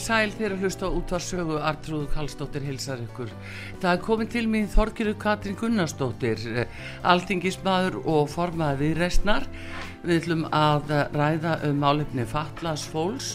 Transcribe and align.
Sæl 0.00 0.32
þegar 0.32 0.54
að 0.54 0.64
hlusta 0.64 0.88
út 0.96 1.12
á 1.12 1.18
sögu 1.20 1.58
Artrúðu 1.60 2.08
Kallstóttir 2.14 2.64
hilsar 2.64 3.02
ykkur. 3.04 3.30
Það 3.82 3.92
er 3.92 4.02
komin 4.04 4.30
til 4.32 4.46
mín 4.48 4.68
Þorgiru 4.72 5.14
Katrin 5.20 5.58
Gunnarsdóttir, 5.60 6.44
altingismadur 7.06 8.00
og 8.08 8.30
formaði 8.32 8.80
viðreistnar. 8.86 9.46
Við 10.02 10.22
ætlum 10.22 10.46
að 10.56 10.94
ræða 11.12 11.56
um 11.68 11.84
álefni 11.84 12.24
Fatlas 12.28 12.86
fólks 12.88 13.34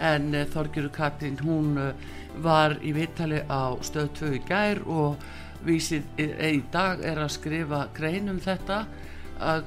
en 0.00 0.32
eh, 0.34 0.46
Þorgiru 0.52 0.92
Katrin 0.92 1.36
hún 1.44 1.76
eh, 1.80 2.06
var 2.44 2.78
í 2.84 2.94
vittali 2.96 3.42
á 3.48 3.76
stöð 3.84 4.08
2 4.20 4.32
í 4.38 4.40
gær 4.48 4.80
og 4.88 5.20
vísið 5.66 6.20
í 6.20 6.62
dag 6.72 7.00
er 7.04 7.20
að 7.20 7.34
skrifa 7.36 7.86
grein 7.96 8.28
um 8.32 8.40
þetta 8.40 8.84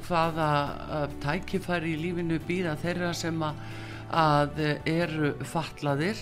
hvaða 0.05 0.49
tækifæri 1.21 1.93
í 1.93 2.01
lífinu 2.03 2.39
býða 2.45 2.75
þeirra 2.81 3.09
sem 3.17 3.41
að 3.43 4.61
eru 4.89 5.33
fatlaðir 5.45 6.17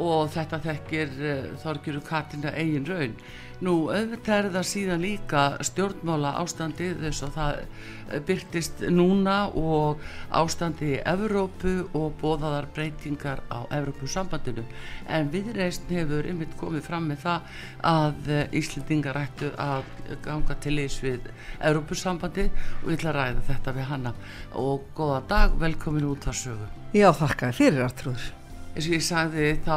og 0.00 0.30
þetta 0.34 0.60
þekkir 0.64 1.16
uh, 1.20 1.48
Þorgjuru 1.62 2.04
Katina 2.06 2.54
eigin 2.58 2.88
raun. 2.88 3.18
Nú 3.62 3.86
auðvitað 3.86 4.34
er 4.34 4.48
það 4.56 4.66
síðan 4.66 5.04
líka 5.04 5.42
stjórnmála 5.64 6.32
ástandi 6.40 6.88
þess 6.98 7.22
að 7.24 7.36
það 7.36 7.60
eh, 7.60 8.18
byrtist 8.26 8.82
núna 8.90 9.36
og 9.54 10.02
ástandi 10.34 10.90
í 10.96 10.98
Evrópu 11.06 11.74
og 11.94 12.18
bóðaðar 12.20 12.66
breytingar 12.74 13.44
á 13.54 13.62
Evrópusambandinu. 13.78 14.66
En 15.06 15.30
viðreist 15.32 15.86
hefur 15.94 16.26
yfir 16.28 16.52
komið 16.60 16.86
fram 16.88 17.08
með 17.12 17.24
það 17.24 17.56
að 17.94 18.30
eh, 18.34 18.60
Íslendingar 18.60 19.22
ættu 19.22 19.54
að 19.54 19.86
ganga 20.26 20.58
til 20.60 20.76
eins 20.82 21.00
við 21.04 21.32
Evrópusambandi 21.62 22.50
og 22.82 22.88
ég 22.90 22.98
ætla 22.98 23.14
að 23.14 23.20
ræða 23.20 23.50
þetta 23.52 23.78
við 23.78 23.92
hanna 23.94 24.16
og 24.60 24.88
góða 24.98 25.22
dag, 25.30 25.60
velkomin 25.62 26.10
út 26.10 26.26
að 26.28 26.40
sögu 26.42 26.72
Já, 26.94 27.12
þakka 27.14 27.54
fyrir 27.54 27.86
Artrúður 27.86 28.43
eins 28.74 28.88
og 28.88 28.94
ég 28.96 29.04
sagði 29.06 29.50
þá 29.62 29.76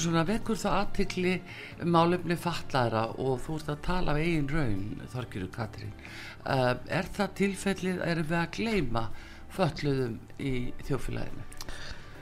svona 0.00 0.24
vekur 0.28 0.56
það 0.56 0.76
aðtikli 0.78 1.34
málefni 1.84 2.36
fallara 2.40 3.04
og 3.20 3.42
þú 3.44 3.58
ert 3.58 3.72
að 3.74 3.82
tala 3.84 4.14
af 4.14 4.22
eigin 4.22 4.48
raun 4.48 5.02
Þorgiru 5.12 5.50
Katrín 5.52 5.92
uh, 6.48 6.72
er 6.88 7.10
það 7.12 7.34
tilfellið, 7.42 8.00
erum 8.08 8.30
við 8.30 8.40
að 8.40 8.50
gleima 8.56 9.04
fölluðum 9.52 10.16
í 10.40 10.54
þjófélaginu? 10.88 11.44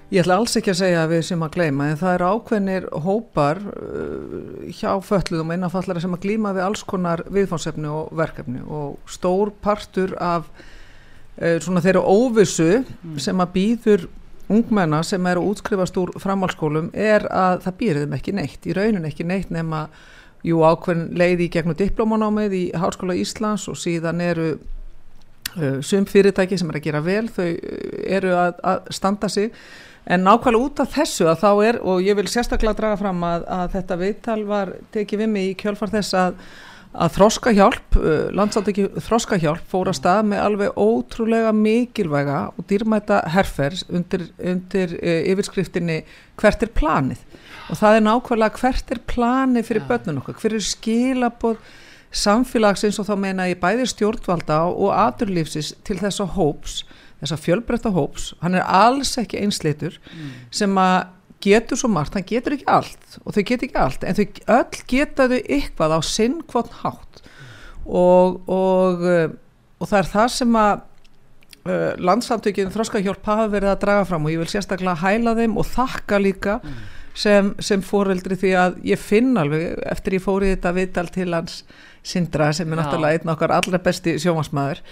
Ég 0.07 0.23
ætla 0.23 0.37
alls 0.39 0.55
ekki 0.59 0.71
að 0.71 0.79
segja 0.79 1.01
að 1.03 1.13
við 1.17 1.25
sem 1.27 1.41
að 1.43 1.55
gleima 1.57 1.89
en 1.91 1.99
það 1.99 2.13
eru 2.17 2.27
ákveðnir 2.35 2.85
hópar 3.07 3.63
uh, 3.71 4.67
hjá 4.67 4.91
fölluðum 5.07 5.55
innanfallara 5.55 6.03
sem 6.03 6.19
að 6.19 6.27
glíma 6.27 6.55
við 6.59 6.67
alls 6.67 6.87
konar 6.87 7.23
viðfánsefni 7.31 7.91
og 7.91 8.11
verkefni 8.19 8.67
og 8.67 8.99
stór 9.11 9.55
partur 9.63 10.19
af 10.19 10.51
uh, 10.51 11.59
svona 11.63 11.83
þeirra 11.87 12.03
óvissu 12.03 12.71
mm. 12.83 13.19
sem 13.23 13.43
að 13.43 13.59
býður 13.61 14.09
ungmenna 14.53 15.03
sem 15.07 15.27
eru 15.27 15.43
útskrifast 15.51 15.97
úr 15.99 16.12
framhalskólum 16.23 16.93
er 16.95 17.27
að 17.33 17.65
það 17.65 17.79
býr 17.81 18.03
þeim 18.03 18.15
ekki 18.19 18.37
neitt, 18.37 18.67
í 18.67 18.77
raunin 18.77 19.09
ekki 19.09 19.27
neitt 19.27 19.51
nema 19.55 19.87
jú 20.47 20.62
ákveðin 20.62 21.09
leiði 21.19 21.49
í 21.49 21.53
gegnum 21.57 21.77
diplómanámið 21.79 22.55
í 22.55 22.65
Háskóla 22.79 23.17
Íslands 23.19 23.67
og 23.71 23.79
síðan 23.81 24.23
eru 24.23 24.53
uh, 24.55 25.81
sum 25.83 26.07
fyrirtæki 26.07 26.59
sem 26.59 26.71
er 26.71 26.79
að 26.79 26.87
gera 26.87 27.03
vel, 27.03 27.27
þau 27.33 27.49
uh, 27.49 27.59
eru 28.19 28.37
að, 28.37 28.62
að 28.62 28.93
standa 28.95 29.31
sig. 29.33 29.51
En 30.07 30.23
nákvæmlega 30.23 30.69
út 30.69 30.81
af 30.84 30.93
þessu 30.95 31.27
að 31.27 31.41
þá 31.41 31.51
er, 31.67 31.81
og 31.83 32.05
ég 32.07 32.15
vil 32.15 32.28
sérstaklega 32.31 32.78
draga 32.78 33.01
fram 33.01 33.25
að, 33.27 33.49
að 33.51 33.73
þetta 33.73 33.99
viðtal 34.05 34.39
var 34.47 34.71
tekið 34.95 35.25
við 35.25 35.33
mig 35.33 35.49
í 35.51 35.57
kjölfar 35.59 35.91
þess 35.97 36.15
að 36.15 36.39
að 36.97 37.17
þroskahjálp, 37.17 37.97
uh, 38.01 38.12
landsaldeki 38.37 38.87
þroskahjálp 39.05 39.65
fór 39.71 39.91
að 39.91 39.99
stað 40.01 40.29
með 40.33 40.43
alveg 40.45 40.79
ótrúlega 40.81 41.53
mikilvæga 41.57 42.39
og 42.53 42.69
dýrmæta 42.71 43.23
herfer 43.34 43.77
undir, 43.89 44.29
undir 44.41 44.95
uh, 44.99 45.19
yfirskriftinni 45.33 46.03
hvert 46.41 46.65
er 46.65 46.73
planið? 46.77 47.25
Og 47.71 47.81
það 47.81 47.99
er 47.99 48.07
nákvæmlega 48.07 48.62
hvert 48.62 48.95
er 48.95 49.03
planið 49.11 49.69
fyrir 49.71 49.89
börnun 49.89 50.23
okkar, 50.23 50.39
hver 50.41 50.57
er 50.57 50.65
skilabóð 50.65 51.61
samfélagsins 52.17 53.01
og 53.03 53.09
þá 53.09 53.17
meina 53.21 53.49
ég 53.51 53.61
bæði 53.61 53.89
stjórnvalda 53.91 54.63
og 54.71 54.95
aturlífsis 54.95 55.75
til 55.87 55.99
þessa 56.01 56.28
hóps, 56.37 56.81
þessa 57.21 57.39
fjölbreytta 57.41 57.93
hóps, 57.93 58.31
hann 58.41 58.57
er 58.57 58.65
alls 58.65 59.17
ekki 59.21 59.41
einsleitur 59.43 59.99
mm. 59.99 60.33
sem 60.55 60.81
að 60.81 61.13
getur 61.45 61.79
svo 61.79 61.91
margt, 61.93 62.17
hann 62.17 62.27
getur 62.27 62.57
ekki 62.57 62.69
allt 62.71 63.19
og 63.23 63.35
þau 63.37 63.43
getur 63.43 63.69
ekki 63.69 63.81
allt, 63.81 64.05
en 64.05 64.17
þau 64.17 64.27
öll 64.57 64.83
geta 64.91 65.29
þau 65.31 65.39
ykkvað 65.59 65.97
á 65.97 66.01
sinn 66.07 66.41
hvort 66.51 66.75
hátt 66.83 67.23
og, 67.87 68.43
og, 68.51 69.07
uh, 69.07 69.35
og 69.81 69.91
það 69.91 69.99
er 70.01 70.13
það 70.13 70.29
sem 70.37 70.61
að 70.61 70.75
uh, 71.69 71.91
landsamtökjum 72.11 72.73
þróskahjálp 72.75 73.31
hafa 73.31 73.49
verið 73.53 73.73
að 73.73 73.83
draga 73.85 74.07
fram 74.11 74.27
og 74.27 74.35
ég 74.35 74.43
vil 74.43 74.53
sérstaklega 74.53 75.03
hæla 75.03 75.37
þeim 75.39 75.59
og 75.61 75.69
þakka 75.71 76.23
líka 76.23 76.57
mm. 76.63 76.79
sem, 77.15 77.53
sem 77.59 77.85
fóreldri 77.85 78.39
því 78.41 78.55
að 78.63 78.81
ég 78.93 79.03
finn 79.03 79.37
alveg 79.41 79.77
eftir 79.93 80.19
ég 80.19 80.25
fóri 80.25 80.55
þetta 80.55 80.75
viðdal 80.81 81.13
til 81.15 81.31
hans 81.35 81.61
Sindra 82.07 82.53
sem 82.55 82.71
er 82.71 82.79
Já. 82.79 82.85
náttúrulega 82.85 83.19
einn 83.19 83.33
okkar 83.33 83.53
allra 83.57 83.81
besti 83.83 84.13
sjómasmaður 84.23 84.83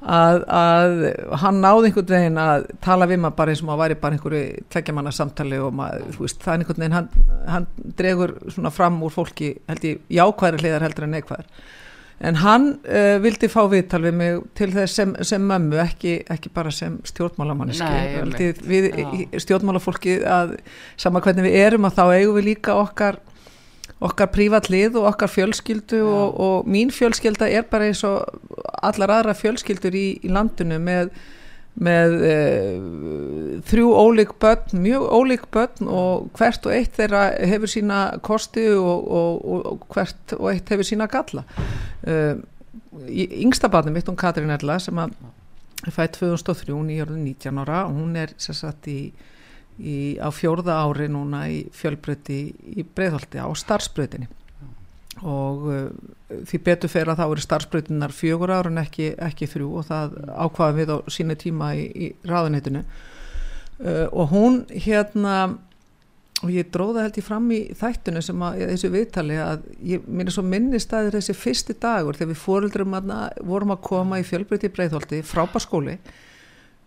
að, 0.00 0.38
að 0.48 0.94
hann 1.42 1.58
náði 1.60 1.90
einhvern 1.90 2.14
veginn 2.14 2.38
að 2.40 2.68
tala 2.84 3.08
við 3.10 3.20
maður 3.20 3.36
bara 3.40 3.52
eins 3.52 3.62
og 3.62 3.68
maður 3.68 3.82
væri 3.82 3.98
bara 4.00 4.16
einhverju 4.16 4.62
tveggjamanna 4.72 5.12
samtali 5.12 5.58
og 5.60 5.74
maður, 5.76 6.06
þú 6.14 6.24
veist, 6.24 6.40
það 6.40 6.52
er 6.52 6.62
einhvern 6.62 6.84
veginn 6.84 6.96
hann, 6.96 7.10
hann 7.50 7.68
dregur 7.98 8.32
svona 8.48 8.72
fram 8.72 8.96
úr 9.04 9.14
fólki 9.14 9.52
held 9.68 9.86
ég 9.90 10.00
jákvæðri 10.20 10.64
hliðar 10.64 10.86
heldur 10.88 11.06
en 11.06 11.14
neikvæðar. 11.18 11.52
En 12.20 12.36
hann 12.36 12.66
uh, 12.84 13.16
vildi 13.24 13.48
fá 13.48 13.62
viðtal 13.72 14.02
við 14.04 14.16
mig 14.18 14.40
til 14.58 14.68
þess 14.74 14.98
sem, 14.98 15.14
sem 15.24 15.40
mömmu 15.40 15.78
ekki, 15.80 16.18
ekki 16.28 16.50
bara 16.52 16.68
sem 16.74 16.98
stjórnmálamanniski 17.08 19.40
stjórnmálafólki 19.40 20.18
að 20.28 20.58
sama 21.00 21.22
hvernig 21.24 21.48
við 21.48 21.56
erum 21.62 21.88
að 21.88 21.96
þá 21.96 22.04
eigum 22.18 22.36
við 22.36 22.48
líka 22.50 22.76
okkar 22.76 23.16
okkar 24.00 24.30
prívatlið 24.32 24.96
og 24.96 25.10
okkar 25.12 25.28
fjölskyldu 25.30 26.00
og, 26.06 26.38
og 26.40 26.70
mín 26.70 26.92
fjölskylda 26.94 27.50
er 27.52 27.66
bara 27.68 27.90
eins 27.90 28.00
og 28.08 28.24
allar 28.82 29.12
aðra 29.18 29.36
fjölskyldur 29.36 29.96
í, 29.96 30.06
í 30.24 30.30
landinu 30.32 30.78
með, 30.80 31.10
með 31.76 32.16
e, 32.24 32.36
þrjú 33.68 33.90
ólík 34.00 34.32
börn, 34.40 34.80
mjög 34.86 35.04
ólík 35.18 35.44
börn 35.52 35.90
og 35.90 36.30
hvert 36.38 36.68
og 36.68 36.76
eitt 36.76 36.96
þeirra 36.96 37.26
hefur 37.52 37.72
sína 37.74 38.00
kosti 38.24 38.70
og, 38.72 39.10
og, 39.20 39.44
og 39.44 39.84
hvert 39.92 40.36
og 40.38 40.48
eitt 40.54 40.72
hefur 40.72 40.88
sína 40.88 41.10
galla. 41.10 41.44
E, 42.00 42.16
yngsta 43.44 43.68
barnum 43.72 43.94
mitt, 43.96 44.08
hún 44.08 44.18
Katrín 44.18 44.52
Erla 44.52 44.78
sem 44.80 44.96
að 45.00 45.12
fætt 45.88 46.16
2003, 46.18 46.72
hún 46.72 46.90
er 46.92 47.08
19 47.08 47.60
ára 47.62 47.84
og 47.86 48.00
hún 48.00 48.16
er 48.16 48.32
sérsagt 48.40 48.88
í, 48.90 49.12
í, 49.80 50.00
á 50.20 50.28
fjórða 50.34 50.80
ári 50.84 51.08
núna 51.12 51.46
í 51.50 51.62
fjölbröti 51.74 52.40
í 52.76 52.84
breyðholti 52.84 53.40
á 53.40 53.48
starfsbrötinni 53.56 54.28
og 55.20 55.64
uh, 55.68 55.88
því 56.48 56.60
betur 56.64 56.92
fer 56.92 57.10
að 57.10 57.20
þá 57.20 57.24
eru 57.26 57.44
starfsbrötinar 57.44 58.14
fjögur 58.14 58.52
ára 58.54 58.70
en 58.70 58.82
ekki, 58.82 59.12
ekki 59.20 59.48
þrjú 59.50 59.72
og 59.80 59.88
það 59.88 60.20
ákvaða 60.30 60.76
við 60.78 60.94
á 60.94 60.96
sína 61.12 61.36
tíma 61.40 61.72
í, 61.76 61.88
í 61.90 62.12
ráðunitinu 62.28 62.84
uh, 62.84 64.06
og 64.12 64.30
hún 64.32 64.62
hérna 64.70 65.34
og 66.40 66.52
ég 66.54 66.70
dróða 66.72 67.04
held 67.04 67.18
ég 67.20 67.26
fram 67.26 67.50
í 67.52 67.60
þættinu 67.76 68.22
sem 68.24 68.42
að 68.46 68.62
þessu 68.70 68.90
viðtali 68.94 69.36
að 69.44 69.66
ég 69.84 70.06
minna 70.08 70.32
svo 70.32 70.44
minnist 70.46 70.92
að 70.96 71.10
þessi 71.18 71.36
fyrsti 71.36 71.76
dagur 71.82 72.16
þegar 72.16 72.32
við 72.32 72.40
fóröldrum 72.40 72.96
vorum 73.44 73.74
að 73.74 73.82
koma 73.84 74.20
í 74.20 74.24
fjölbrytti 74.24 74.70
breyðholti 74.72 75.20
frábaskóli 75.26 75.98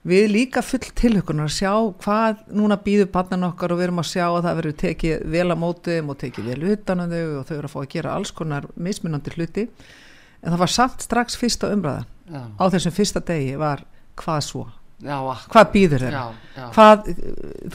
við 0.08 0.26
líka 0.34 0.64
full 0.66 0.84
tilhökunar 1.00 1.48
að 1.48 1.58
sjá 1.58 1.74
hvað 2.04 2.44
núna 2.52 2.78
býður 2.84 3.12
bannan 3.14 3.48
okkar 3.48 3.72
og 3.72 3.80
við 3.80 3.88
erum 3.88 4.02
að 4.04 4.10
sjá 4.12 4.26
að 4.28 4.42
það 4.46 4.58
verður 4.60 4.78
tekið 4.84 5.28
vel 5.36 5.46
að 5.48 5.62
mótum 5.62 6.12
og 6.12 6.20
tekið 6.24 6.50
vel 6.52 6.72
utan 6.76 7.04
á 7.04 7.06
þau 7.08 7.24
og 7.40 7.46
þau 7.48 7.56
eru 7.58 7.70
að 7.70 7.74
fá 7.74 7.80
að 7.84 7.92
gera 7.96 8.16
alls 8.18 8.34
konar 8.36 8.68
mismunandi 8.76 9.36
hluti. 9.38 9.68
En 10.44 10.52
það 10.52 10.64
var 10.66 10.74
samt 10.74 11.06
strax 11.06 11.40
fyrsta 11.40 11.72
umræða. 11.72 12.04
Já. 12.24 12.40
á 12.56 12.64
þessum 12.72 12.96
fyrsta 12.96 13.20
degi 13.20 13.56
var 13.60 13.84
hvað 14.20 14.44
svo? 14.48 14.64
Já, 15.04 15.18
hvað 15.52 15.72
býður 15.74 16.06
þeirra? 16.06 16.22
Hvað, 16.76 17.10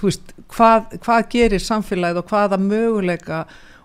veist, 0.00 0.30
hvað, 0.54 0.94
hvað 1.04 1.26
gerir 1.34 1.60
samfélagið 1.60 2.20
og 2.22 2.30
hvaða 2.30 2.58
möguleika 2.62 3.42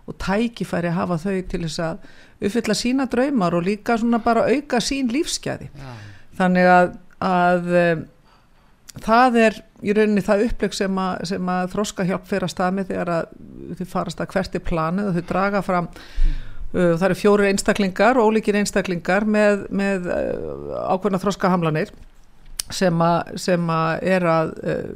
og 0.07 0.15
tækifæri 0.23 0.93
hafa 0.95 1.17
þau 1.19 1.41
til 1.51 1.61
þess 1.65 1.81
að 1.83 2.07
uppfylla 2.43 2.75
sína 2.79 3.07
draumar 3.11 3.55
og 3.57 3.67
líka 3.67 3.97
svona 3.99 4.21
bara 4.23 4.45
auka 4.47 4.79
sín 4.83 5.11
lífsgæði? 5.11 5.69
Já. 5.75 5.91
þannig 6.39 6.69
að, 6.71 6.95
að 7.23 7.69
um, 7.81 8.05
það 9.01 9.39
er 9.41 9.59
í 9.83 9.93
rauninni 9.95 10.23
það 10.23 10.47
uppleg 10.47 10.77
sem 10.77 11.01
að, 11.01 11.25
sem 11.33 11.51
að 11.55 11.73
þróska 11.73 12.05
hjálp 12.07 12.29
fyrir 12.29 12.47
að 12.47 12.53
staðmi 12.53 12.87
þegar 12.87 13.13
að 13.17 13.35
þau 13.79 13.85
farast 13.89 14.21
að 14.21 14.31
hvert 14.35 14.57
er 14.57 14.65
planið 14.69 15.09
og 15.09 15.17
þau 15.17 15.27
draga 15.33 15.61
fram 15.65 15.89
mm. 15.89 16.39
uh, 16.75 16.93
það 16.93 17.05
eru 17.09 17.19
fjóri 17.19 17.51
einstaklingar, 17.51 18.21
ólíkir 18.21 18.59
einstaklingar 18.61 19.25
með, 19.25 19.67
með 19.73 20.09
uh, 20.13 20.81
ákveðna 20.93 21.21
þróska 21.23 21.51
hamlanir 21.53 21.93
sem 22.71 23.01
að, 23.03 23.33
sem 23.43 23.71
að 23.73 24.05
er 24.13 24.25
að 24.29 24.51
uh, 24.61 24.91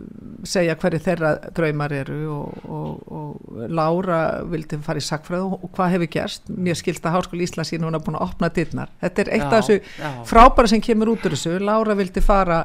segja 0.48 0.78
hverju 0.80 1.02
þeirra 1.04 1.32
draumar 1.58 1.94
eru 1.98 2.20
og, 2.32 2.68
og, 2.72 3.10
og 3.12 3.64
Lára 3.74 4.22
vildi 4.48 4.78
fara 4.86 5.02
í 5.02 5.04
sakfræð 5.04 5.48
og, 5.50 5.66
og 5.66 5.74
hvað 5.76 5.96
hefur 5.98 6.12
gerst? 6.14 6.52
Mér 6.54 6.78
skilt 6.80 7.04
að 7.04 7.18
Háskóli 7.18 7.48
Íslands 7.48 7.74
sín 7.74 7.84
hún 7.84 7.98
er 7.98 8.06
búin 8.06 8.20
að 8.20 8.30
opna 8.30 8.52
dittnar 8.54 8.94
þetta 9.02 9.26
er 9.26 9.34
eitt 9.36 9.44
já, 9.44 9.50
af 9.50 9.58
þessu 9.58 10.30
frábæra 10.30 10.72
sem 10.72 10.86
kemur 10.86 11.12
út 11.16 11.28
úr 11.28 11.36
þessu. 11.36 11.58
Lára 11.60 11.98
vildi 11.98 12.24
fara 12.24 12.62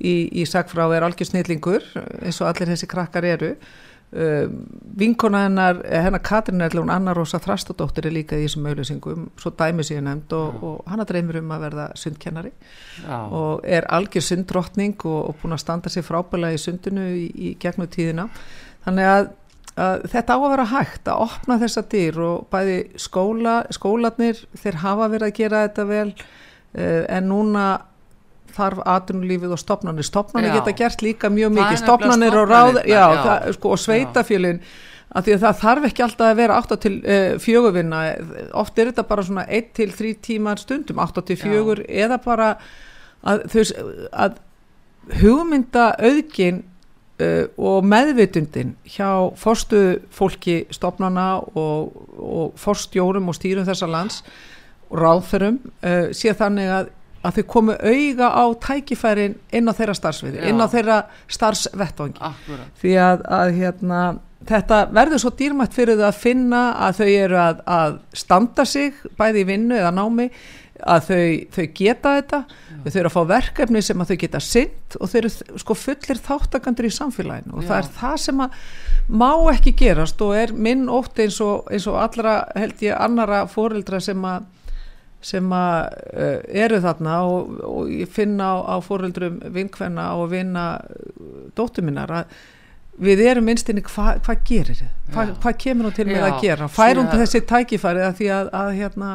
í, 0.00 0.16
í 0.40 0.44
og 0.48 0.96
er 0.96 1.06
algjör 1.06 1.28
snillingur 1.28 1.86
eins 2.24 2.40
og 2.40 2.50
allir 2.50 2.72
þessi 2.72 2.88
krakkar 2.90 3.26
eru. 3.28 3.54
Uh, 4.10 4.48
vinkona 4.98 5.44
hennar, 5.44 5.84
eh, 5.86 6.00
hennar 6.02 6.18
Katrin 6.18 6.60
er 6.60 6.70
hún 6.74 6.90
Anna 6.90 7.12
Rosa 7.14 7.38
Þrastadóttir 7.38 8.08
er 8.08 8.14
líka 8.16 8.34
í 8.34 8.48
þessum 8.48 8.64
auðlýsingum, 8.66 9.28
svo 9.38 9.52
dæmi 9.54 9.84
sér 9.86 10.00
nefnd 10.02 10.32
og, 10.34 10.56
og 10.66 10.88
hann 10.90 11.02
að 11.04 11.12
dreymir 11.12 11.38
um 11.38 11.52
að 11.54 11.62
verða 11.68 11.84
sundkennari. 11.94 12.50
Já. 13.06 13.18
og 13.30 13.60
er 13.62 13.86
algjör 13.86 14.24
sunddrottning 14.26 14.96
og, 15.04 15.28
og 15.28 15.36
búin 15.38 15.54
að 15.54 15.62
standa 15.62 15.92
sér 15.94 16.02
frábæla 16.08 16.50
í 16.50 16.58
sundinu 16.58 17.04
í, 17.06 17.28
í 17.30 17.52
gegnum 17.62 17.86
tíðina. 17.86 18.26
Þannig 18.82 19.12
að, 19.12 19.30
að 19.76 20.08
þetta 20.16 20.34
á 20.34 20.38
að 20.40 20.50
vera 20.56 20.66
hægt 20.72 21.12
að 21.12 21.22
opna 21.28 21.60
þessa 21.62 21.84
dýr 21.94 22.18
og 22.26 22.50
bæði 22.50 22.80
skóla, 22.98 23.54
skólanir 23.70 24.42
þeir 24.58 24.80
hafa 24.82 25.06
verið 25.14 25.28
að 25.28 25.38
gera 25.38 25.62
þetta 25.68 25.86
vel 25.86 26.08
uh, 26.10 27.04
en 27.06 27.30
núna 27.30 27.68
þarf 28.54 28.84
aðrunulífið 28.94 29.56
og 29.56 29.60
stopnarnir 29.62 30.06
stopnarnir 30.06 30.56
geta 30.58 30.76
gert 30.76 31.02
líka 31.04 31.30
mjög 31.32 31.56
mikið. 31.56 31.82
stopnarnir 31.82 32.36
og, 32.36 32.46
ráð, 32.50 32.80
já, 32.84 33.00
já. 33.00 33.22
Það, 33.24 33.50
sko, 33.56 33.74
og 33.74 33.82
sveitafjölin 33.84 34.62
að 35.10 35.26
því 35.26 35.34
að 35.34 35.44
það 35.44 35.58
þarf 35.64 35.88
ekki 35.88 36.04
alltaf 36.04 36.28
að 36.28 36.38
vera 36.38 36.58
8 36.60 36.78
til 36.84 36.92
uh, 37.00 37.14
eh, 37.14 37.32
fjögurvinna 37.42 38.02
oft 38.60 38.78
er 38.78 38.90
þetta 38.90 39.06
bara 39.08 39.26
svona 39.26 39.46
1 39.58 39.72
til 39.78 39.94
3 39.96 40.12
tímar 40.22 40.62
stundum 40.62 41.02
8 41.02 41.24
til 41.26 41.38
fjögur 41.40 41.82
eða 41.88 42.20
bara 42.22 42.50
að, 43.26 43.46
þau, 43.50 43.64
að 44.12 44.38
hugmynda 45.20 45.88
auðgin 45.98 46.62
uh, 47.22 47.48
og 47.58 47.88
meðvitundin 47.90 48.76
hjá 48.86 49.10
forstu 49.40 49.98
fólki 50.14 50.62
stopnarna 50.74 51.40
og, 51.58 51.90
og 52.14 52.54
forstjórum 52.60 53.32
og 53.32 53.38
stýrum 53.38 53.66
þessa 53.68 53.90
lands 53.90 54.22
og 54.90 54.98
ráðferum 55.02 55.58
uh, 55.82 56.10
sé 56.14 56.34
þannig 56.38 56.70
að 56.78 56.94
að 57.20 57.36
þau 57.36 57.44
komu 57.52 57.76
auga 57.76 58.30
á 58.32 58.44
tækifærin 58.64 59.36
inn 59.52 59.68
á 59.68 59.72
þeirra 59.76 59.96
starfsviði, 59.98 60.42
inn 60.48 60.62
á 60.62 60.66
þeirra 60.72 60.98
starfsvettvangi. 61.28 62.32
Því 62.80 62.94
að, 63.04 63.26
að 63.40 63.52
hérna, 63.58 64.00
þetta 64.48 64.80
verður 64.96 65.22
svo 65.24 65.34
dýrmætt 65.36 65.76
fyrir 65.76 66.00
þau 66.00 66.08
að 66.08 66.22
finna 66.22 66.62
að 66.86 67.02
þau 67.02 67.10
eru 67.10 67.38
að, 67.42 67.62
að 67.68 68.00
standa 68.22 68.66
sig 68.68 68.96
bæði 69.20 69.44
í 69.44 69.48
vinnu 69.52 69.76
eða 69.76 69.92
námi 69.96 70.30
að 70.80 71.08
þau, 71.10 71.24
þau 71.52 71.64
geta 71.76 72.12
þetta. 72.16 72.38
Já. 72.48 72.78
þau 72.86 73.00
eru 73.00 73.10
að 73.10 73.16
fá 73.16 73.22
verkefni 73.34 73.82
sem 73.84 74.00
að 74.00 74.12
þau 74.12 74.20
geta 74.22 74.40
synd 74.44 74.96
og 74.96 75.10
þau 75.10 75.18
eru 75.20 75.32
sko 75.60 75.76
fullir 75.76 76.22
þáttakandur 76.24 76.88
í 76.88 76.92
samfélaginu. 76.96 77.56
Og 77.58 77.66
Já. 77.66 77.68
það 77.68 77.82
er 77.82 77.90
það 77.98 78.16
sem 78.24 78.40
að 78.46 78.62
má 79.10 79.30
ekki 79.52 79.74
gerast 79.76 80.24
og 80.24 80.32
er 80.38 80.54
minn 80.56 80.88
ótt 80.88 81.20
eins 81.20 81.40
og, 81.44 81.68
eins 81.68 81.88
og 81.90 82.00
allra 82.00 82.38
held 82.56 82.80
ég 82.86 82.96
annara 82.96 83.42
fóreldra 83.50 84.00
sem 84.00 84.24
að 84.24 84.48
sem 85.24 85.52
að 85.52 85.80
uh, 86.14 86.38
eru 86.64 86.80
þarna 86.84 87.18
og, 87.28 87.58
og 87.66 87.90
ég 87.92 88.08
finna 88.10 88.54
á, 88.56 88.56
á 88.72 88.76
fóröldrum 88.84 89.40
vinkvenna 89.52 90.14
og 90.16 90.30
vinna 90.32 90.70
uh, 90.80 91.44
dóttur 91.56 91.84
minnar 91.84 92.14
að 92.22 92.40
við 93.00 93.22
erum 93.28 93.46
minnstinni 93.48 93.84
hvað 93.84 94.22
hva 94.26 94.36
gerir 94.44 94.76
þið, 94.80 94.96
hvað 95.12 95.36
hva 95.42 95.52
kemur 95.64 95.88
hún 95.88 95.96
til 95.96 96.08
með 96.08 96.26
að 96.26 96.40
gera, 96.44 96.68
fær 96.72 96.98
hún 97.00 97.12
þessi 97.12 97.40
tækifæri 97.48 98.02
að 98.04 98.18
því 98.18 98.32
að, 98.36 98.50
að 98.60 98.72
hérna 98.76 99.12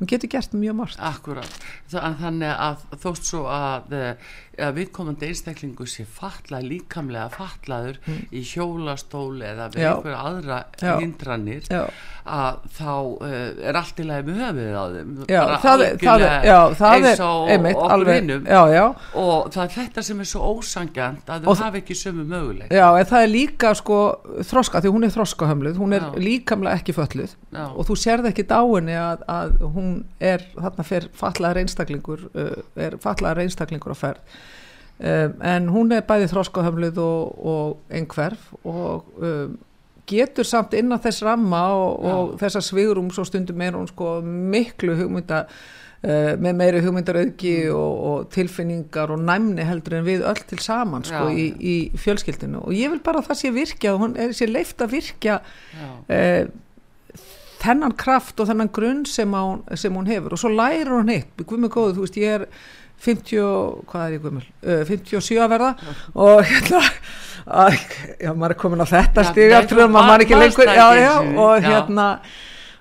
hún 0.00 0.08
getur 0.08 0.30
gert 0.32 0.54
mjög 0.56 0.76
margt. 0.78 1.00
Akkurat, 1.04 1.56
þannig 1.92 2.52
að 2.54 2.84
þótt 3.02 3.26
svo 3.28 3.42
að, 3.52 3.92
eh, 3.98 4.30
að 4.58 4.78
viðkomandi 4.80 5.28
einstaklingu 5.30 5.86
sé 5.88 6.04
falla 6.08 6.60
líkamlega 6.64 7.28
fallaður 7.34 7.98
mm. 8.02 8.22
í 8.34 8.42
hjólastóli 8.44 9.46
eða 9.46 9.68
við 9.74 9.86
einhverja 9.86 10.22
aðra 10.30 10.58
já. 10.80 10.90
hindranir 10.98 11.68
já. 11.70 11.84
að 12.24 12.58
þá 12.76 12.90
uh, 12.90 13.36
er 13.70 13.78
allt 13.80 14.02
í 14.02 14.06
lagi 14.08 14.26
með 14.26 14.40
höfuðið 14.42 14.74
á 14.74 14.84
þeim. 14.94 15.14
Já, 15.30 15.40
það, 15.64 15.84
það 16.02 16.24
já, 16.50 16.58
það 16.80 16.96
eins 16.98 17.22
og 17.24 17.52
okkur 17.70 18.06
vinnum 18.10 18.50
og 19.22 19.48
það 19.54 19.62
er 19.64 19.72
þetta 19.76 20.06
sem 20.10 20.24
er 20.24 20.30
svo 20.32 20.52
ósangjant 20.56 21.32
að 21.34 21.48
þau 21.48 21.64
hafi 21.64 21.82
ekki 21.84 21.98
sömu 22.02 22.26
möguleik 22.28 22.74
Já, 22.74 22.86
en 22.90 23.10
það 23.12 23.26
er 23.26 23.32
líka 23.32 23.74
sko 23.78 24.00
þroska, 24.50 24.82
því 24.84 24.94
hún 24.96 25.06
er 25.08 25.14
þroskahömluð 25.14 25.80
hún 25.80 25.96
er 25.96 26.08
líkamlega 26.20 26.82
ekki 26.82 26.96
fölluð 26.96 27.36
og 27.70 27.82
þú 27.88 27.98
sérð 27.98 28.30
ekki 28.32 28.48
dáinni 28.50 28.98
að, 28.98 29.24
að 29.30 29.58
hún 29.74 29.92
er 30.18 30.44
þarna 30.56 30.86
fyrir 30.86 31.10
fallaðar 31.16 31.62
einstaklingur 31.64 32.28
uh, 32.34 32.56
er 32.78 32.98
fallaðar 33.02 33.44
einstaklingur 33.46 33.94
á 33.94 33.98
ferð 33.98 34.40
um, 35.00 35.34
en 35.52 35.68
hún 35.72 35.92
er 35.96 36.06
bæði 36.06 36.30
þróskahöfluð 36.30 37.02
og, 37.02 37.42
og 37.54 37.96
einhverf 37.96 38.52
og 38.62 39.10
um, 39.18 39.58
getur 40.10 40.46
samt 40.48 40.74
inn 40.78 40.92
á 40.92 40.98
þess 41.02 41.24
ramma 41.26 41.66
og, 41.76 42.08
og 42.12 42.32
þessar 42.40 42.64
svigurum 42.66 43.12
svo 43.14 43.26
stundum 43.28 43.62
er 43.62 43.76
hún 43.78 43.88
sko 43.90 44.18
miklu 44.24 44.96
hugmynda 44.98 45.44
uh, 45.46 46.32
með 46.40 46.56
meiri 46.58 46.82
hugmyndarauki 46.84 47.54
mm. 47.66 47.76
og, 47.76 48.00
og 48.10 48.32
tilfinningar 48.34 49.14
og 49.14 49.22
næmni 49.26 49.66
heldur 49.68 50.00
en 50.00 50.08
við 50.08 50.24
öll 50.26 50.42
til 50.50 50.60
saman 50.62 51.06
sko 51.06 51.28
í, 51.30 51.50
í 51.60 51.76
fjölskyldinu 52.00 52.64
og 52.64 52.74
ég 52.76 52.92
vil 52.94 53.02
bara 53.04 53.22
að 53.22 53.30
það 53.30 53.40
sé 53.42 53.54
virkja 53.54 53.94
og 53.94 54.02
hún 54.06 54.18
er 54.20 54.34
sér 54.36 54.52
leift 54.54 54.82
að 54.82 54.98
virkja 54.98 55.40
uh, 55.40 56.42
þennan 57.60 57.96
kraft 58.00 58.40
og 58.40 58.50
þennan 58.50 58.70
grunn 58.74 59.06
sem, 59.08 59.32
hún, 59.36 59.64
sem 59.78 59.96
hún 59.96 60.10
hefur. 60.10 60.36
Og 60.36 60.42
svo 60.42 60.52
lærir 60.52 60.92
hún 60.92 61.12
hitt, 61.12 61.32
með 61.40 61.72
góðu, 61.72 61.96
þú 61.98 62.06
veist 62.06 62.20
ég 62.20 62.36
er 62.38 62.46
50, 63.00 63.40
hvað 63.88 64.06
er 64.06 64.14
ég 64.16 64.22
gummul, 64.24 64.44
uh, 64.66 64.84
57 64.88 65.40
að 65.40 65.52
verða. 65.54 65.72
Og 66.26 66.42
hérna, 66.48 66.82
að, 67.46 67.80
já 68.20 68.30
maður 68.34 68.54
er 68.54 68.60
komin 68.60 68.84
á 68.84 68.88
þetta 68.90 69.26
stig 69.30 69.56
eftir 69.56 69.82
að 69.86 69.92
maður 69.96 70.26
ekki 70.26 70.38
lengur, 70.38 70.70
já 70.76 70.86
já 71.00 71.12
og 71.16 71.64
hérna 71.64 72.06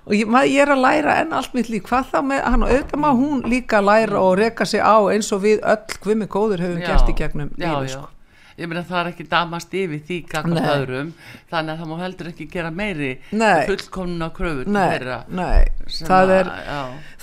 og 0.09 0.15
ég, 0.17 0.29
maður, 0.29 0.51
ég 0.51 0.63
er 0.63 0.73
að 0.73 0.83
læra 0.83 1.17
enn 1.21 1.33
allt 1.37 1.55
mitt 1.55 1.69
lík, 1.71 1.85
hvað 1.87 2.13
þá 2.13 2.19
með 2.25 2.45
hann 2.45 2.63
og 2.65 2.71
auðvitað 2.73 3.03
maður 3.03 3.19
hún 3.23 3.43
líka 3.51 3.81
læra 3.83 4.21
og 4.23 4.37
reyka 4.39 4.67
sig 4.67 4.81
á 4.81 4.97
eins 5.13 5.29
og 5.35 5.43
við 5.45 5.59
öll 5.61 5.99
hvimi 6.05 6.29
góður 6.29 6.65
hefum 6.65 6.81
já, 6.81 6.87
gert 6.89 7.11
í 7.11 7.17
gegnum 7.19 7.51
lífi 7.55 7.93
sko 7.93 8.07
ég 8.59 8.69
meina 8.69 8.83
það 8.87 9.01
er 9.01 9.11
ekki 9.13 9.27
damast 9.31 9.73
yfir 9.79 10.03
því 10.07 10.19
gagast 10.29 10.71
öðrum 10.75 11.13
þannig 11.51 11.73
að 11.73 11.81
það 11.81 11.91
má 11.91 11.95
heldur 12.03 12.31
ekki 12.31 12.49
gera 12.53 12.71
meiri 12.75 13.11
fullkomna 13.31 14.29
kröfur 14.35 14.69
nei, 14.69 14.99
nei. 15.31 15.63
það 15.87 16.33
er 16.37 16.51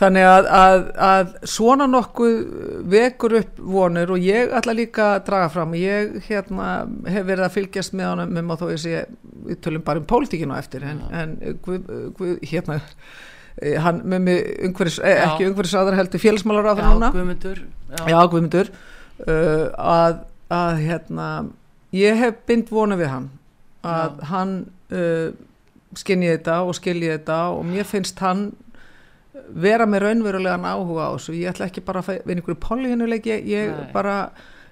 þannig 0.01 0.29
að, 0.31 0.51
að, 0.61 0.81
að 1.11 1.35
svona 1.57 1.87
nokkuð 1.91 2.37
vekur 2.97 3.37
upp 3.41 3.63
vonur 3.77 4.15
og 4.17 4.27
ég 4.27 4.53
ætla 4.57 4.75
líka 4.77 5.07
að 5.15 5.23
draga 5.31 5.53
fram. 5.53 5.77
Ég 5.79 6.19
hérna, 6.27 6.73
hef 7.09 7.29
verið 7.29 7.47
að 7.47 7.55
fylgjast 7.57 7.97
með 7.97 8.13
honum 8.13 8.43
um 8.43 8.53
að 8.55 8.63
þó 8.63 8.67
ég 8.73 8.83
sé 8.83 9.05
við 9.47 9.63
tölum 9.65 9.87
bara 9.87 10.03
um 10.03 10.09
pólitíkinu 10.11 10.57
eftir 10.59 10.85
en, 10.87 11.03
en 11.15 11.35
guð, 11.65 11.91
guð, 12.19 12.37
hérna 12.51 12.81
hann 13.81 14.03
með 14.05 14.25
mig 14.27 14.41
umhverfis, 14.69 14.99
ekki 15.01 15.49
umhverfis 15.49 15.77
aðra 15.81 15.97
heldur 16.01 16.21
félagsmálar 16.21 16.67
á 16.69 16.73
það 16.75 16.89
núna. 16.91 17.13
Guðmundur 17.15 17.63
já, 18.05 18.19
Guðmundur. 18.21 18.73
Uh, 19.17 19.71
að, 19.81 20.19
að 20.53 20.81
hérna 20.85 21.29
ég 21.97 22.17
hef 22.21 22.35
bynd 22.47 22.71
vonu 22.71 22.97
við 23.01 23.11
hann 23.13 23.31
að 23.87 24.21
Já. 24.21 24.27
hann 24.31 24.53
uh, 24.93 25.31
skinni 25.97 26.29
þetta 26.35 26.61
og 26.67 26.75
skilji 26.77 27.11
þetta 27.15 27.39
og 27.57 27.65
mér 27.67 27.87
finnst 27.89 28.19
hann 28.21 28.49
vera 29.57 29.87
með 29.89 30.03
raunverulegan 30.07 30.65
áhuga 30.67 31.09
á 31.09 31.15
þessu 31.17 31.35
ég 31.39 31.51
ætla 31.53 31.69
ekki 31.71 31.83
bara 31.87 32.01
að 32.03 32.09
fæ- 32.09 32.23
við 32.27 32.37
einhverju 32.39 32.59
políhinuleik 32.65 33.27
ég, 33.31 33.45
ég 33.51 33.71
Nei. 33.75 33.91
bara 33.95 34.17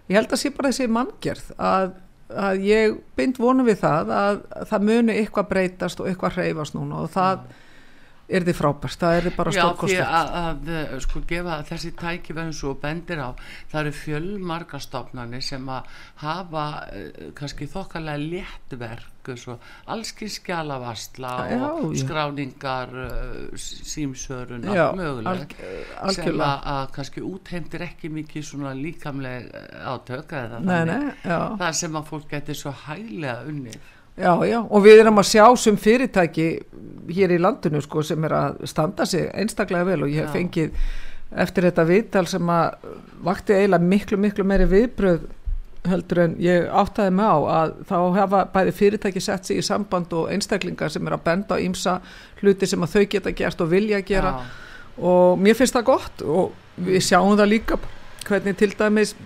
ég 0.08 0.16
held 0.18 0.32
að 0.34 0.40
sé 0.40 0.50
bara 0.56 0.70
þessi 0.72 0.88
manngerð 0.90 1.50
að, 1.58 1.92
að 2.44 2.64
ég 2.66 2.96
bynd 3.18 3.38
vonu 3.40 3.66
við 3.68 3.78
það 3.84 4.10
að 4.18 4.40
það 4.72 4.86
muni 4.88 5.18
eitthvað 5.20 5.50
breytast 5.52 6.00
og 6.02 6.08
eitthvað 6.10 6.38
hreyfast 6.40 6.74
núna 6.78 7.02
og 7.04 7.12
það 7.14 7.44
er 8.28 8.44
þið 8.46 8.56
frábært, 8.56 8.98
það 9.00 9.16
er 9.18 9.26
þið 9.28 9.34
bara 9.36 9.52
Já, 9.52 9.54
því 9.54 9.64
stórkostlegt 9.64 10.14
að, 10.18 10.30
að 10.40 10.68
eh, 10.74 10.92
sko 11.04 11.20
gefa 11.28 11.56
þessi 11.68 11.90
tækifæðin 12.00 12.54
svo 12.56 12.74
bendir 12.80 13.20
á 13.20 13.28
það 13.72 13.80
eru 13.82 13.92
fjölmarga 13.98 14.80
stofnanir 14.80 15.44
sem 15.44 15.66
að 15.68 15.90
hafa 16.22 16.64
uh, 16.88 17.26
kannski 17.36 17.68
þokkalega 17.74 18.22
léttverk 18.24 19.10
allski 19.88 20.26
skjalavastla 20.28 21.30
Já, 21.48 21.62
og 21.80 21.94
skráningar 21.96 22.90
uh, 22.92 23.54
símsörun, 23.56 24.66
Já, 24.68 24.88
allt 24.90 24.98
mögulegt 25.00 25.54
alg- 26.00 26.18
sem 26.18 26.40
að, 26.44 26.66
að 26.74 26.84
kannski 26.98 27.24
útheimtir 27.24 27.86
ekki 27.88 28.12
mikið 28.12 28.46
svona 28.50 28.74
líkamleg 28.76 29.48
átök 29.84 30.36
eða 30.36 30.60
Nei, 30.60 30.74
þannig. 30.74 31.08
nei, 31.24 31.36
það 31.60 31.72
sem 31.80 31.96
að 32.00 32.08
fólk 32.12 32.28
getur 32.34 32.60
svo 32.60 32.74
hæglega 32.84 33.44
unnið 33.48 33.80
Já, 34.14 34.30
já, 34.46 34.60
og 34.62 34.84
við 34.84 35.00
erum 35.02 35.18
að 35.18 35.30
sjá 35.32 35.46
sem 35.58 35.76
fyrirtæki 35.80 36.48
hér 37.10 37.32
í 37.34 37.40
landinu 37.42 37.80
sko 37.82 38.02
sem 38.06 38.24
er 38.28 38.34
að 38.38 38.60
standa 38.70 39.06
sig 39.08 39.26
einstaklega 39.34 39.88
vel 39.88 40.04
og 40.06 40.12
ég 40.12 40.22
hef 40.22 40.36
fengið 40.36 40.76
eftir 41.42 41.66
þetta 41.66 41.86
viðtal 41.88 42.26
sem 42.30 42.52
að 42.54 42.92
vakti 43.26 43.56
eiginlega 43.56 43.90
miklu, 43.90 44.18
miklu 44.22 44.46
meiri 44.46 44.68
viðbröð 44.70 45.24
heldur 45.90 46.22
en 46.22 46.36
ég 46.40 46.68
áttaði 46.72 47.12
mig 47.18 47.28
á 47.28 47.38
að 47.58 47.74
þá 47.90 47.96
hafa 48.16 48.44
bæði 48.54 48.74
fyrirtæki 48.78 49.20
sett 49.20 49.48
sig 49.48 49.60
í 49.60 49.66
samband 49.66 50.14
og 50.16 50.30
einstaklingar 50.32 50.92
sem 50.92 51.04
er 51.10 51.18
að 51.18 51.24
benda 51.26 51.58
á 51.58 51.64
ímsa 51.64 51.98
hluti 52.40 52.68
sem 52.70 52.86
að 52.86 52.94
þau 52.94 53.04
geta 53.16 53.34
gert 53.36 53.60
og 53.60 53.72
vilja 53.72 54.00
gera 54.06 54.32
Já. 54.38 54.46
og 55.10 55.42
mér 55.42 55.58
finnst 55.58 55.76
það 55.76 55.88
gott 55.90 56.24
og 56.24 56.54
við 56.86 57.04
sjáum 57.04 57.36
það 57.36 57.52
líka 57.52 57.80
hvernig 58.24 58.56
til 58.62 58.72
dæmis 58.78 59.16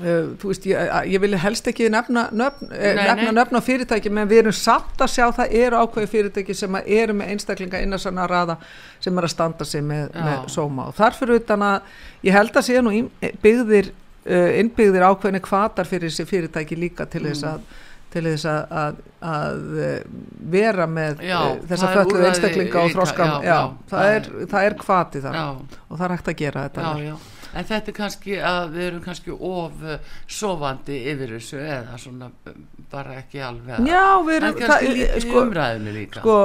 Uh, 0.00 0.30
þú 0.40 0.50
veist, 0.50 0.66
ég, 0.70 0.92
ég 1.12 1.20
vil 1.20 1.36
helst 1.42 1.66
ekki 1.68 1.88
nefna 1.92 2.26
nöfn, 2.32 2.70
eh, 2.72 2.94
Nei, 2.96 3.02
nefna 3.04 3.34
nöfn 3.36 3.58
á 3.58 3.62
fyrirtæki 3.66 4.12
menn 4.16 4.30
við 4.30 4.42
erum 4.44 4.56
samt 4.56 5.02
að 5.04 5.12
sjá 5.12 5.26
það 5.36 5.56
eru 5.60 5.82
ákveði 5.82 6.10
fyrirtæki 6.14 6.56
sem 6.56 6.78
eru 6.80 7.16
með 7.18 7.34
einstaklinga 7.34 7.82
innan 7.84 8.00
sann 8.00 8.22
að 8.22 8.30
raða 8.32 8.56
sem 9.00 9.20
er 9.20 9.28
að 9.28 9.34
standa 9.34 9.68
sig 9.68 9.84
með, 9.84 10.08
með 10.16 10.48
sóma. 10.54 10.88
Og 10.88 10.96
þar 10.96 11.18
fyrir 11.18 11.42
utan 11.42 11.66
að 11.68 11.92
ég 12.30 12.38
held 12.38 12.56
að 12.56 12.66
sé 12.70 12.80
nú 12.80 12.96
byggðir 13.44 13.92
innbyggðir 14.30 15.06
ákveðni 15.10 15.40
kvatar 15.44 15.88
fyrir 15.88 16.10
þessi 16.10 16.28
fyrirtæki 16.28 16.76
líka 16.76 17.06
til 17.08 17.24
þess 17.28 17.44
Mm. 17.44 17.54
að 17.54 17.86
til 18.10 18.26
þess 18.26 18.46
að, 18.50 18.72
að, 18.74 19.02
að 19.30 19.82
eh, 19.84 19.98
vera 20.52 20.86
með 20.90 21.20
Já, 21.26 21.38
þessa 21.70 21.90
úrræði 22.02 22.30
einstaklinga 22.30 22.80
og 22.80 22.88
líka, 22.88 22.96
þroskam 22.96 23.34
já, 23.34 23.50
já, 23.50 23.58
það, 23.92 24.30
það 24.50 24.66
er, 24.70 24.78
kvati 24.80 25.22
þar. 25.26 25.38
Og 25.86 26.00
það 26.00 26.06
er 26.08 26.16
hægt 26.16 26.32
að 26.32 26.40
gera 26.40 26.64
þetta. 26.66 26.88
En 27.54 27.64
þetta 27.68 27.90
er 27.92 27.96
kannski 27.96 28.36
að 28.38 28.70
við 28.76 28.86
erum 28.88 29.02
kannski 29.04 29.30
of 29.34 29.82
uh, 29.82 29.98
sofandi 30.30 30.98
yfir 31.12 31.32
þessu 31.36 31.60
eða 31.64 31.98
svona 31.98 32.30
uh, 32.46 32.56
bara 32.92 33.18
ekki 33.22 33.40
alveg 33.42 33.86
Já, 33.88 34.04
við 34.26 34.36
en 34.36 34.42
erum 34.50 34.58
kannski 34.60 34.92
lítið 34.96 35.24
sko- 35.26 35.44
umræðinu 35.46 35.94
líka. 35.96 36.20
sko 36.24 36.38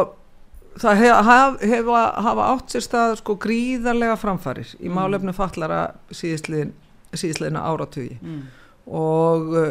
það 0.81 0.97
hef, 1.03 1.19
haf, 1.29 1.61
hefa, 1.71 1.99
hafa 2.25 2.47
átt 2.51 2.73
sér 2.75 2.83
stað 2.83 3.13
sko 3.21 3.37
gríðarlega 3.45 4.17
framfarir 4.19 4.73
í 4.79 4.89
Mm. 4.89 4.97
málefnu 4.99 5.33
fallara 5.37 5.83
síðistliðin 6.11 6.73
síðistliðina 7.15 7.61
áratugi. 7.63 8.17
Mm. 8.21 8.41
og 8.85 9.53
uh, 9.55 9.69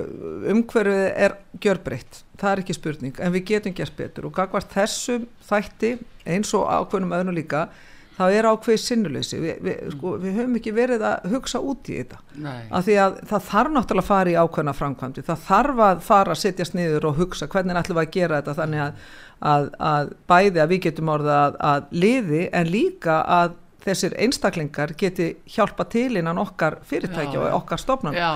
umhverfið 0.50 1.02
er 1.22 1.34
gjörbreytt, 1.62 2.22
það 2.40 2.50
er 2.50 2.62
ekki 2.64 2.74
spurning. 2.74 3.12
En 3.22 3.30
við 3.36 3.44
getum 3.52 3.74
gert 3.78 3.94
betur. 3.96 4.26
Og 4.26 4.32
gagvart 4.34 4.72
þessum 4.74 5.28
þætti 5.46 5.92
eins 6.26 6.50
og 6.58 6.64
ákveðnum 6.66 7.12
öðnum 7.14 7.36
líka, 7.36 7.68
þá 8.14 8.22
er 8.30 8.48
ákveðið 8.48 8.80
sinnuleysi, 8.82 9.40
við, 9.42 9.56
við, 9.64 9.80
sko, 9.94 10.14
við 10.22 10.38
höfum 10.38 10.58
ekki 10.60 10.74
verið 10.76 11.04
að 11.08 11.26
hugsa 11.32 11.60
út 11.60 11.90
í 11.90 11.98
þetta. 12.00 12.20
Nei. 12.44 12.62
af 12.70 12.86
því 12.86 12.96
að 13.04 13.18
það 13.32 13.48
þarf 13.48 13.74
náttúrulega 13.74 14.04
að 14.04 14.10
fara 14.12 14.32
í 14.32 14.38
ákveðna 14.38 14.76
framkvæmdi, 14.78 15.26
það 15.26 15.42
þarf 15.48 15.82
að 15.88 16.06
fara 16.06 16.36
að 16.36 16.40
setjast 16.44 16.78
niður 16.78 17.08
og 17.10 17.20
hugsa 17.20 17.50
hvernig 17.50 17.80
ætlum 17.80 17.98
við 17.98 18.04
að 18.04 18.14
gera 18.18 18.40
þetta 18.40 18.56
þannig 18.60 18.84
að, 18.84 19.04
að, 19.54 19.68
að 19.90 20.14
bæði 20.30 20.64
að 20.64 20.72
við 20.74 20.82
getum 20.88 21.12
orðið 21.16 21.36
að, 21.40 21.60
að 21.72 21.92
liði 22.04 22.46
en 22.52 22.72
líka 22.74 23.20
að 23.40 23.60
þessir 23.84 24.14
einstaklingar 24.16 24.94
geti 24.96 25.34
hjálpa 25.50 25.84
til 25.92 26.14
innan 26.16 26.40
okkar 26.40 26.78
fyrirtækja 26.88 27.42
og 27.42 27.58
okkar 27.58 27.82
já, 28.16 28.30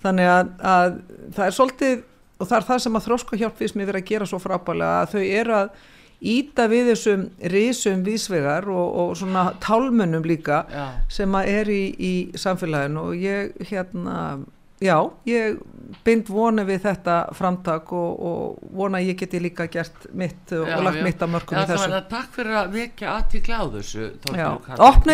þannig 0.00 0.30
að, 0.32 0.52
að 0.64 0.94
það 1.36 1.46
er 1.46 1.56
svolítið 1.58 2.04
og 2.40 2.48
það 2.48 2.56
er 2.56 2.68
það 2.68 2.80
sem 2.84 2.98
að 2.98 3.08
þróska 3.08 3.40
hjálp 3.40 3.58
fyrst 3.58 3.76
mér 3.78 3.90
verið 3.90 4.04
að 4.04 4.10
gera 4.10 4.28
svo 4.28 4.40
frábælega 4.42 5.02
að 5.02 5.12
þau 5.12 5.22
eru 5.24 5.58
að 5.58 5.82
íta 6.20 6.68
við 6.70 6.92
þessum 6.92 7.26
risum 7.52 8.02
vísvegar 8.06 8.68
og, 8.72 8.96
og 9.04 9.16
svona 9.16 9.52
tálmunum 9.60 10.24
líka 10.24 10.64
já. 10.70 10.86
sem 11.08 11.34
að 11.34 11.48
er 11.60 11.72
í, 11.74 11.82
í 11.98 12.14
samfélaginu. 12.38 13.08
Og 13.10 13.14
ég 13.16 13.54
hérna 13.70 14.38
já, 14.84 14.96
ég 15.30 15.58
bind 16.04 16.28
vona 16.28 16.64
við 16.66 16.82
þetta 16.82 17.14
framtak 17.36 17.92
og, 17.94 18.16
og 18.26 18.72
vona 18.74 18.98
ég 19.00 19.16
geti 19.20 19.38
líka 19.40 19.66
gert 19.70 20.08
mitt 20.12 20.50
og, 20.52 20.66
Já, 20.68 20.76
lagt 20.82 20.98
já. 20.98 21.04
mitt 21.06 21.22
að 21.22 21.30
mörgum 21.32 21.54
í 21.56 21.60
það 21.60 21.70
þessu. 21.70 21.84
var 21.84 21.94
að 22.00 22.08
takk 22.10 22.34
fyrir 22.34 22.56
að 22.58 22.72
vekja 22.74 23.12
aðtíkla 23.14 23.60
á 23.60 23.64
þessu 23.76 24.02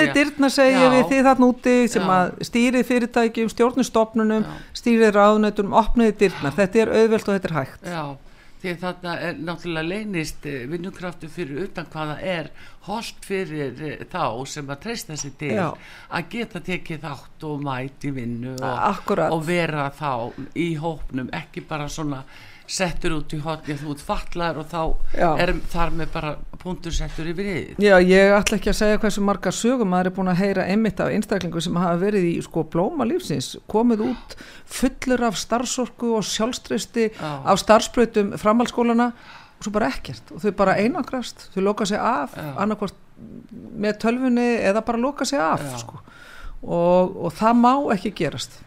að- 0.09 0.15
dyrna 0.17 0.51
segja 0.51 0.89
við 0.95 1.05
því 1.11 1.21
þarna 1.29 1.51
úti 1.53 1.77
sem 1.93 2.09
að 2.17 2.33
stýrið 2.49 2.89
fyrirtækjum, 2.91 3.53
stjórnustofnunum, 3.55 4.49
stýrið 4.81 5.13
ráðnættum, 5.19 5.77
opniði 5.83 6.17
dyrna, 6.25 6.51
þetta 6.57 6.83
er 6.87 6.95
auðvelt 6.97 7.29
og 7.29 7.37
þetta 7.37 7.51
er 7.53 7.57
hægt. 7.61 7.87
Já, 7.87 8.03
því 8.61 8.73
að 8.75 8.83
þarna 8.85 9.15
er 9.27 9.41
náttúrulega 9.41 9.89
leynist 9.89 10.47
eh, 10.49 10.67
vinnukraftur 10.71 11.33
fyrir 11.33 11.65
utan 11.65 11.89
hvaða 11.93 12.17
er 12.21 12.51
host 12.89 13.25
fyrir 13.27 13.83
eh, 13.87 14.05
þá 14.11 14.47
sem 14.49 14.71
að 14.71 14.83
treysta 14.85 15.17
sig 15.21 15.35
til 15.41 15.55
Já. 15.57 15.67
að 16.11 16.29
geta 16.35 16.63
tekið 16.67 17.03
þátt 17.07 17.49
og 17.49 17.65
mæti 17.65 18.13
vinnu 18.17 18.55
og, 18.59 19.11
og 19.31 19.43
vera 19.49 19.89
þá 19.97 20.13
í 20.55 20.71
hópnum, 20.81 21.33
ekki 21.41 21.65
bara 21.69 21.89
svona 21.89 22.25
settur 22.71 23.17
út 23.19 23.33
í 23.35 23.41
hotni 23.43 23.75
þú 23.79 23.95
ert 23.95 24.05
fallar 24.05 24.61
og 24.61 24.69
þá 24.71 24.81
Já. 25.19 25.31
er 25.43 25.53
þar 25.73 25.95
með 25.99 26.13
bara 26.15 26.31
punktur 26.61 26.95
settur 26.95 27.31
yfir 27.33 27.49
yfir 27.51 27.83
Já, 27.83 27.97
ég 27.99 28.35
ætla 28.37 28.59
ekki 28.61 28.71
að 28.71 28.79
segja 28.79 29.01
hversu 29.03 29.25
marga 29.27 29.53
sögum 29.55 29.91
maður 29.91 30.11
er 30.11 30.17
búin 30.19 30.31
að 30.31 30.43
heyra 30.45 30.67
einmitt 30.71 31.03
af 31.03 31.11
einstaklingu 31.11 31.63
sem 31.65 31.79
hafa 31.81 31.99
verið 32.05 32.29
í 32.31 32.37
sko 32.47 32.65
blóma 32.71 33.07
lífsins, 33.09 33.57
komið 33.71 34.07
út 34.13 34.37
fullur 34.71 35.27
af 35.31 35.39
starfsorku 35.41 36.15
og 36.21 36.27
sjálfstreysti 36.31 37.11
Já. 37.11 37.31
af 37.43 37.63
starfsbreytum 37.65 38.37
framhaldsskólana 38.41 39.11
og 39.11 39.67
svo 39.67 39.75
bara 39.75 39.91
ekkert 39.91 40.31
og 40.35 40.45
þau 40.45 40.55
bara 40.63 40.79
einangrast, 40.81 41.49
þau 41.55 41.63
loka 41.73 41.89
sig 41.89 41.99
af 41.99 42.39
Já. 42.39 42.53
annarkvort 42.63 43.07
með 43.81 43.99
tölfunni 44.05 44.49
eða 44.63 44.85
bara 44.87 45.01
loka 45.01 45.27
sig 45.29 45.41
af 45.43 45.65
sko. 45.83 45.99
og, 46.63 47.17
og 47.27 47.33
það 47.37 47.63
má 47.67 47.73
ekki 47.97 48.15
gerast 48.23 48.61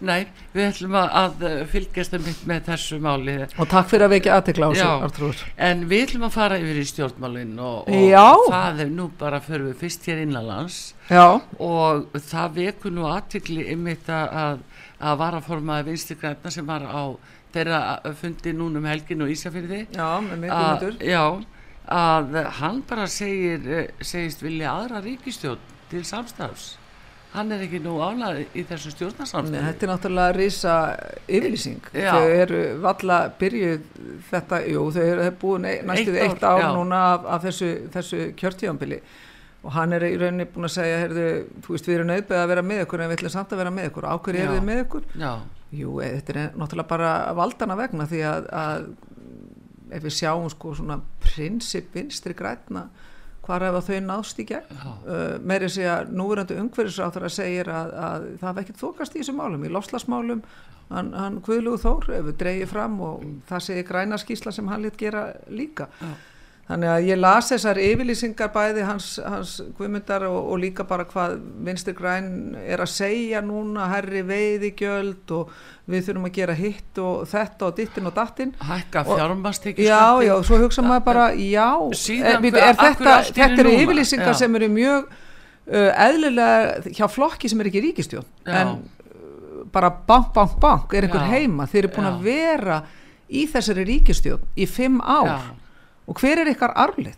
Nei, 0.00 0.20
við 0.54 0.66
ætlum 0.70 0.94
að, 0.96 1.08
að 1.20 1.42
eh, 1.48 1.56
fylgjast 1.68 2.14
með 2.48 2.62
þessu 2.70 3.00
máli. 3.04 3.34
Og 3.60 3.68
takk 3.68 3.90
fyrir 3.90 4.06
að 4.06 4.14
vekja 4.14 4.38
aðtekla 4.38 4.68
á 4.68 4.70
þessu 4.72 4.86
En 5.68 5.82
við 5.90 6.04
ætlum 6.06 6.28
að 6.28 6.36
fara 6.38 6.60
yfir 6.60 6.80
í 6.80 6.84
stjórnmálin 6.88 7.52
og, 7.60 7.90
og 7.90 8.46
það 8.52 8.84
er 8.86 8.94
nú 8.94 9.10
bara 9.20 9.42
fyrir 9.44 9.68
við 9.68 9.82
fyrst 9.84 10.08
hér 10.08 10.22
innanlands. 10.24 10.80
Já, 11.10 11.26
og 11.60 12.16
það 12.30 12.56
vekur 12.56 12.96
nú 12.96 13.04
aðtikli 13.10 13.66
ymmit 13.74 14.08
að, 14.14 14.64
að 15.00 15.20
varaformaði 15.20 15.90
vinstri 15.90 16.16
græna 16.20 16.54
sem 16.54 16.66
var 16.68 16.86
á 16.88 17.04
þeirra 17.54 18.14
fundi 18.18 18.52
núna 18.54 18.80
um 18.80 18.88
helgin 18.88 19.24
og 19.24 19.32
Ísafyrði 19.32 19.80
já, 19.90 20.08
já, 21.02 21.24
að 21.90 22.36
hann 22.60 22.82
bara 22.88 23.08
segir 23.10 23.66
eh, 23.66 23.88
segist 24.00 24.44
vilja 24.44 24.76
aðra 24.76 25.02
ríkistjórn 25.04 25.64
til 25.90 26.04
samstafs 26.06 26.76
hann 27.34 27.54
er 27.54 27.64
ekki 27.66 27.80
nú 27.84 27.96
ánað 28.02 28.42
í 28.42 28.64
þessu 28.66 28.90
Nei, 28.90 28.96
stjórnarsamstafi 28.96 29.64
þetta 29.66 29.86
er 29.86 29.92
náttúrulega 29.92 30.36
risa 30.36 30.76
yfirlýsing. 31.26 31.90
Já. 31.94 32.12
Þau 32.16 32.34
eru 32.42 32.62
valla 32.82 33.18
byrjuð 33.40 33.88
þetta, 34.30 34.60
jú, 34.72 34.84
þau 34.96 35.02
eru 35.06 35.28
búin 35.44 35.68
ein, 35.70 35.86
næstuð 35.90 36.20
Eitt 36.20 36.36
eitt 36.36 36.46
ár 36.50 36.66
núna 36.74 37.02
af, 37.12 37.28
af 37.36 37.46
þessu, 37.46 37.70
þessu 37.94 38.22
kjörtíðanbili 38.40 39.00
og 39.60 39.72
hann 39.76 39.92
er 39.92 40.06
í 40.08 40.14
rauninni 40.16 40.48
búin 40.48 40.66
að 40.66 40.76
segja, 40.78 41.00
heyrðu, 41.02 41.24
þú 41.66 41.74
veist, 41.74 41.88
við 41.88 41.98
erum 41.98 42.08
nöðbeð 42.08 42.38
að 42.40 42.50
vera 42.54 42.62
með 42.64 42.84
ykkur 42.86 43.02
en 43.04 43.10
við 43.10 43.18
ætlum 43.18 43.32
samt 43.34 43.50
að 43.52 43.60
vera 43.60 43.72
með 43.76 43.90
ykkur. 43.90 44.06
Áhverju 44.08 44.44
eru 44.44 44.54
þið 44.56 44.68
með 44.70 44.84
ykkur? 44.86 45.08
Já, 45.20 45.32
Jú, 45.70 46.00
e, 46.02 46.08
þetta 46.18 46.34
er 46.34 46.56
náttúrulega 46.58 46.90
bara 46.90 47.10
valdana 47.38 47.76
vegna 47.78 48.06
því 48.10 48.22
að, 48.26 48.48
að 48.58 48.88
ef 49.94 50.06
við 50.06 50.16
sjáum 50.16 50.48
sko 50.50 50.72
svona 50.78 50.96
prinsip 51.22 51.94
vinstri 51.94 52.34
grætna, 52.38 52.88
hvar 53.50 53.66
hefa 53.66 53.84
þau 53.90 54.00
náðst 54.06 54.42
í 54.42 54.48
gegn? 54.48 54.80
uh, 54.80 55.36
meiri 55.42 55.70
að 55.90 56.12
núverandi 56.16 56.58
umhverfisráþara 56.62 57.30
segir 57.34 57.70
að, 57.74 57.94
að 58.08 58.26
það 58.40 58.48
hafa 58.48 58.64
ekkert 58.64 58.82
þokast 58.84 59.16
í 59.16 59.22
þessum 59.22 59.40
málum, 59.42 59.66
í 59.66 59.72
lofslagsmálum 59.74 60.42
hann, 60.90 61.12
hann 61.14 61.38
Guðlugu 61.46 61.82
Þór 61.84 62.10
hefur 62.14 62.36
dreigið 62.40 62.72
fram 62.72 62.98
og 63.06 63.24
það 63.50 63.64
segir 63.68 63.88
græna 63.90 64.18
skísla 64.20 64.54
sem 64.54 64.70
hann 64.70 64.84
lit 64.86 64.98
gera 65.00 65.30
líka 65.50 65.90
Já. 66.00 66.12
Þannig 66.70 66.90
að 66.92 67.06
ég 67.08 67.18
las 67.18 67.48
þessar 67.50 67.80
yfirlýsingar 67.82 68.50
bæði 68.54 68.84
hans, 68.86 69.06
hans 69.24 69.56
guðmyndar 69.78 70.26
og, 70.28 70.38
og 70.52 70.60
líka 70.62 70.86
bara 70.86 71.06
hvað 71.08 71.38
Vinstur 71.66 71.96
Græn 71.98 72.28
er 72.62 72.82
að 72.84 72.92
segja 72.92 73.40
núna 73.42 73.88
herri 73.90 74.22
veiði 74.26 74.70
gjöld 74.78 75.34
og 75.34 75.50
við 75.90 76.06
þurfum 76.06 76.28
að 76.28 76.36
gera 76.36 76.54
hitt 76.58 77.00
og 77.02 77.24
þetta 77.30 77.66
og 77.66 77.80
dittin 77.80 78.06
og 78.10 78.14
dattin 78.14 78.52
hækka 78.62 79.02
fjármastekju 79.08 79.88
já, 79.88 80.04
já, 80.22 80.34
svo 80.46 80.60
hugsa 80.62 80.84
maður 80.86 81.08
bara 81.08 81.26
já, 81.34 81.66
Síðan, 81.98 82.46
er, 82.46 82.60
er 82.62 82.78
þetta, 82.78 83.16
þetta 83.34 83.64
eru 83.64 83.74
yfirlýsingar 83.80 84.30
já. 84.30 84.38
sem 84.44 84.60
eru 84.60 84.70
mjög 84.70 85.10
uh, 85.10 85.90
eðlilega 86.06 86.94
hjá 86.94 87.06
flokki 87.10 87.50
sem 87.50 87.62
er 87.62 87.70
ekki 87.72 87.82
ríkistjón 87.88 88.28
en 88.46 88.76
uh, 88.76 89.64
bara 89.74 89.90
bank, 89.90 90.30
bank, 90.36 90.54
bank 90.62 90.94
er 90.94 91.08
einhver 91.08 91.26
Já. 91.26 91.32
heima, 91.34 91.66
þeir 91.70 91.84
eru 91.88 91.94
búin 91.96 92.06
Já. 92.06 92.12
að 92.12 92.28
vera 92.28 92.78
í 93.30 93.46
þessari 93.50 93.86
ríkistjón 93.88 94.46
í 94.54 94.70
fimm 94.70 95.02
ár 95.02 95.32
Já. 95.32 95.40
Og 96.08 96.20
hver 96.20 96.38
er 96.44 96.50
ykkar 96.54 96.72
arflið? 96.76 97.16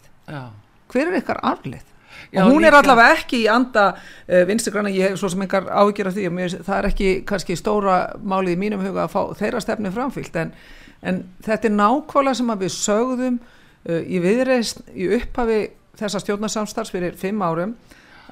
hver 0.93 1.09
er 1.09 1.19
ykkar 1.23 1.41
arflið? 1.43 1.89
Og 2.33 2.49
hún 2.49 2.65
er 2.65 2.71
líka- 2.73 2.79
allavega 2.83 3.15
ekki 3.19 3.43
í 3.45 3.49
anda 3.53 3.87
uh, 3.95 4.43
vinstugranna, 4.49 4.89
ég 4.93 5.11
hef 5.11 5.19
svo 5.21 5.29
sem 5.29 5.43
engar 5.45 5.67
áhyggjur 5.69 6.09
af 6.09 6.15
því 6.17 6.27
og 6.29 6.33
mér, 6.37 6.55
það 6.65 6.79
er 6.79 6.89
ekki 6.89 7.09
kannski 7.29 7.57
stóra 7.57 7.97
málið 8.25 8.55
í 8.55 8.61
mínum 8.61 8.85
huga 8.85 9.05
að 9.05 9.13
fá 9.13 9.21
þeirra 9.41 9.61
stefni 9.61 9.93
framfyllt 9.93 10.37
en, 10.41 10.53
en 11.03 11.23
þetta 11.45 11.69
er 11.69 11.75
nákvæmlega 11.77 12.39
sem 12.41 12.53
við 12.63 12.73
sögðum 12.77 13.39
uh, 13.41 14.01
í 14.01 14.21
viðreist 14.25 14.85
í 14.95 15.09
upphafi 15.19 15.59
þessa 16.01 16.23
stjórnarsamstarfs 16.25 16.93
fyrir 16.95 17.19
fimm 17.21 17.43
árum 17.45 17.75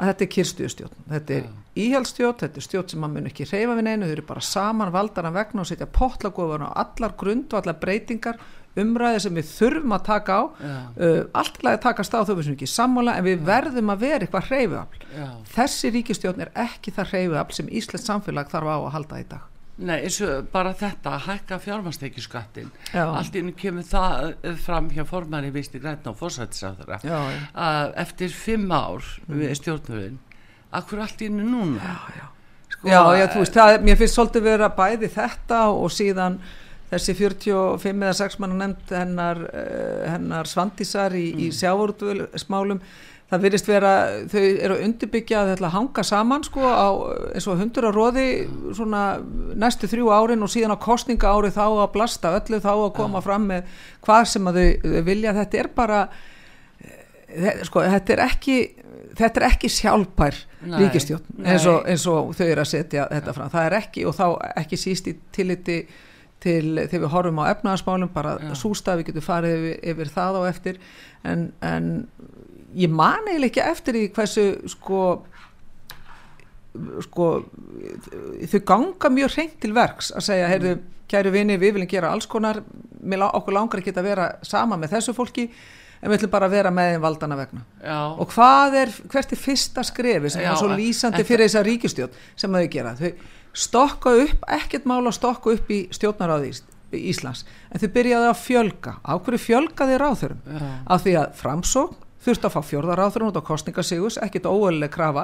að 0.00 0.06
þetta 0.12 0.24
er 0.24 0.30
kyrstuðstjórn, 0.36 1.00
þetta 1.10 1.34
er 1.36 1.48
íhjálpsstjórn, 1.80 2.38
þetta 2.40 2.60
er 2.60 2.64
stjórn 2.64 2.88
sem 2.88 3.02
maður 3.02 3.16
mun 3.18 3.26
ekki 3.28 3.44
reyfa 3.50 3.74
við 3.76 3.84
neinu, 3.84 4.06
þau 4.08 4.14
eru 4.14 4.24
bara 4.30 4.44
saman 4.46 4.92
valdaran 4.94 5.34
vegna 5.34 5.60
og 5.64 5.68
setja 5.68 5.88
potlagofan 5.92 6.64
á 6.64 6.70
allar 6.84 7.12
grund 7.20 7.52
og 7.52 7.60
allar 7.60 7.76
breytingar, 7.82 8.38
umræði 8.78 9.22
sem 9.24 9.38
við 9.40 9.48
þurfum 9.50 9.94
að 9.96 10.04
taka 10.06 10.38
á. 10.38 10.42
Já. 10.62 10.74
uh, 11.02 11.20
allt 11.42 11.54
til 11.58 11.70
að 11.70 11.78
takast 11.86 12.14
á 12.14 12.20
þau 12.22 12.34
við 12.36 12.42
sem 12.46 12.56
ekki 12.58 12.70
sammála 12.70 13.16
en 13.18 13.26
við 13.26 13.46
verðum 13.48 13.94
að 13.94 14.04
vera 14.06 14.26
eitthvað 14.26 14.50
hreyfiafl. 14.50 15.06
Já. 15.16 15.28
Þessi 15.56 15.94
ríkistjórn 15.96 16.44
er 16.46 16.52
ekki 16.68 16.94
það 16.94 17.14
hreyfiafl 17.14 17.56
sem 17.58 17.72
Íslands 17.80 18.06
samfélag 18.06 18.52
þarf 18.52 18.70
á 18.70 18.78
að 18.78 18.92
halda 18.98 19.22
í 19.22 19.26
dag. 19.30 19.48
Nei, 19.80 20.02
eins 20.04 20.18
og 20.20 20.48
bara 20.52 20.74
þetta 20.76 21.14
að 21.16 21.22
hækka 21.24 21.56
fjármastekju 21.64 22.20
skattin 22.20 22.68
Já. 22.92 23.06
allt 23.06 23.36
inn 23.38 23.48
kemur 23.56 23.86
það 23.88 24.34
eh, 24.44 24.58
fram 24.60 24.90
hjá 24.92 25.06
formanni 25.08 25.48
visti 25.54 25.80
græna 25.80 26.12
og 26.12 26.18
fórsættisáðara 26.20 26.98
já, 27.00 27.16
já, 27.32 27.38
að 27.56 27.94
eftir 28.02 28.34
fimm 28.36 28.68
ár 28.76 29.06
við 29.24 29.54
stjórnurinn 29.56 30.18
akkur 30.76 31.00
allt 31.00 31.24
inn 31.24 31.40
núna? 31.40 31.80
Já, 31.80 32.18
já. 32.18 32.26
Sko, 32.70 32.90
já, 32.92 33.00
já 33.16 33.26
þú 33.32 33.44
veist, 33.46 33.56
það, 33.56 33.78
mér 33.86 34.00
finnst 34.02 34.18
svolítið 34.18 34.46
vera 34.50 34.68
bæði 34.76 35.10
þetta 35.16 35.62
og 35.72 35.94
síðan 35.96 36.36
þessi 36.90 37.14
45 37.18 38.04
eða 38.06 38.16
6 38.18 38.40
manna 38.42 38.64
nefnd 38.64 38.96
hennar, 38.96 39.44
uh, 39.50 40.02
hennar 40.10 40.50
svandísar 40.50 41.14
í, 41.18 41.28
í 41.46 41.52
sjávortvölsmálum 41.54 42.82
það 43.30 43.44
virðist 43.44 43.68
vera, 43.70 43.92
þau 44.30 44.40
eru 44.42 44.74
að 44.74 44.82
undirbyggja 44.88 45.38
að 45.40 45.52
þetta 45.52 45.70
hanga 45.74 46.04
saman 46.06 46.44
sko 46.46 46.66
á, 46.66 46.88
eins 47.36 47.46
og 47.46 47.60
hundur 47.60 47.86
á 47.86 47.90
róði 47.94 48.26
svona 48.74 49.04
næstu 49.58 49.90
þrjú 49.90 50.10
árin 50.10 50.42
og 50.42 50.50
síðan 50.50 50.74
á 50.74 50.82
kostninga 50.82 51.30
ári 51.30 51.52
þá 51.54 51.62
að 51.68 51.92
blasta 51.94 52.34
öllu 52.40 52.58
þá 52.62 52.72
að 52.72 52.92
koma 52.98 53.22
fram 53.22 53.46
með 53.52 53.70
hvað 54.06 54.26
sem 54.32 54.50
að 54.50 54.60
þau, 54.60 54.68
þau 54.82 55.02
vilja. 55.06 55.36
Þetta 55.38 55.62
er 55.62 55.70
bara 55.78 56.00
eh, 56.82 57.64
sko, 57.68 57.86
þetta 57.86 58.16
er 58.16 58.24
ekki 58.26 58.58
þetta 59.20 59.40
er 59.40 59.48
ekki 59.50 59.70
sjálfbær 59.74 60.36
Nei, 60.64 60.76
ríkistjórn 60.84 61.46
eins 61.46 61.66
og, 61.70 61.82
eins 61.88 62.06
og 62.10 62.30
þau 62.34 62.46
eru 62.48 62.64
að 62.64 62.70
setja 62.72 63.06
þetta 63.14 63.36
fram. 63.36 63.52
Það 63.54 63.68
er 63.68 63.78
ekki 63.78 64.06
og 64.10 64.16
þá 64.18 64.26
ekki 64.64 64.80
síst 64.80 65.10
í 65.10 65.14
tilliti 65.34 65.84
til 66.42 66.76
þegar 66.86 67.04
við 67.04 67.12
horfum 67.14 67.42
á 67.42 67.50
efnaðarsmálum 67.52 68.12
bara 68.14 68.36
Já. 68.40 68.52
sústafi 68.58 69.06
getur 69.08 69.24
farið 69.24 69.56
yfir, 69.58 69.80
yfir 69.92 70.12
það 70.14 70.40
á 70.40 70.42
eftir. 70.50 70.80
En, 71.24 71.50
en 71.60 71.90
ég 72.74 72.92
man 72.92 73.28
eiginlega 73.28 73.50
ekki 73.50 73.66
eftir 73.66 73.98
í 74.00 74.06
hversu 74.14 74.46
sko 74.70 75.02
sko 77.02 77.26
þau 78.46 78.60
ganga 78.66 79.10
mjög 79.10 79.34
hreint 79.34 79.58
til 79.62 79.72
verks 79.74 80.12
að 80.14 80.26
segja, 80.28 80.48
heyrðu, 80.52 80.76
kæru 81.10 81.32
vini 81.34 81.58
við 81.58 81.74
viljum 81.76 81.90
gera 81.90 82.12
alls 82.14 82.28
konar, 82.30 82.62
okkur 82.62 83.56
langar 83.56 83.82
ekki 83.82 83.94
að 83.96 84.06
vera 84.06 84.30
sama 84.46 84.78
með 84.78 84.94
þessu 84.94 85.14
fólki 85.16 85.48
en 86.00 86.08
við 86.08 86.20
ætlum 86.20 86.32
bara 86.32 86.48
að 86.48 86.54
vera 86.54 86.72
með 86.72 86.94
þeim 86.94 87.02
valdana 87.04 87.36
vegna. 87.36 87.64
Já, 87.82 87.98
og 88.22 88.30
hvað 88.32 88.76
er, 88.84 88.94
hvert 89.12 89.34
er 89.34 89.40
fyrsta 89.40 89.84
skrefi 89.84 90.32
sem 90.32 90.44
Já, 90.44 90.52
er 90.52 90.60
svo 90.62 90.70
lýsandi 90.72 91.26
fyrir 91.28 91.48
þessa 91.48 91.64
ríkistjórn 91.66 92.22
sem 92.40 92.56
þau 92.56 92.70
gera? 92.72 92.94
Þau 92.96 93.10
stokka 93.52 94.12
upp, 94.24 94.44
ekkert 94.48 94.84
mál 94.86 95.02
að 95.06 95.16
stokka 95.18 95.54
upp 95.56 95.70
í 95.70 95.80
stjórnaráði 95.94 96.52
Ís- 96.52 96.66
Íslands 96.90 97.44
en 97.70 97.78
þau 97.82 97.88
byrjaði 97.94 98.28
að 98.32 98.38
fjölga 98.44 98.92
á 99.06 99.12
hverju 99.18 99.42
fjölgaði 99.46 99.98
ráþurum 100.02 100.40
já, 100.46 100.70
af 100.90 101.02
því 101.04 101.16
að 101.20 101.34
framsókn 101.38 102.06
þurfti 102.20 102.44
að 102.44 102.52
fá 102.52 102.60
fjórðaráþurum 102.68 103.28
út 103.30 103.38
á 103.40 103.48
kostningasígus, 103.48 104.18
ekkert 104.20 104.44
óöðlega 104.50 104.92
krafa 104.92 105.22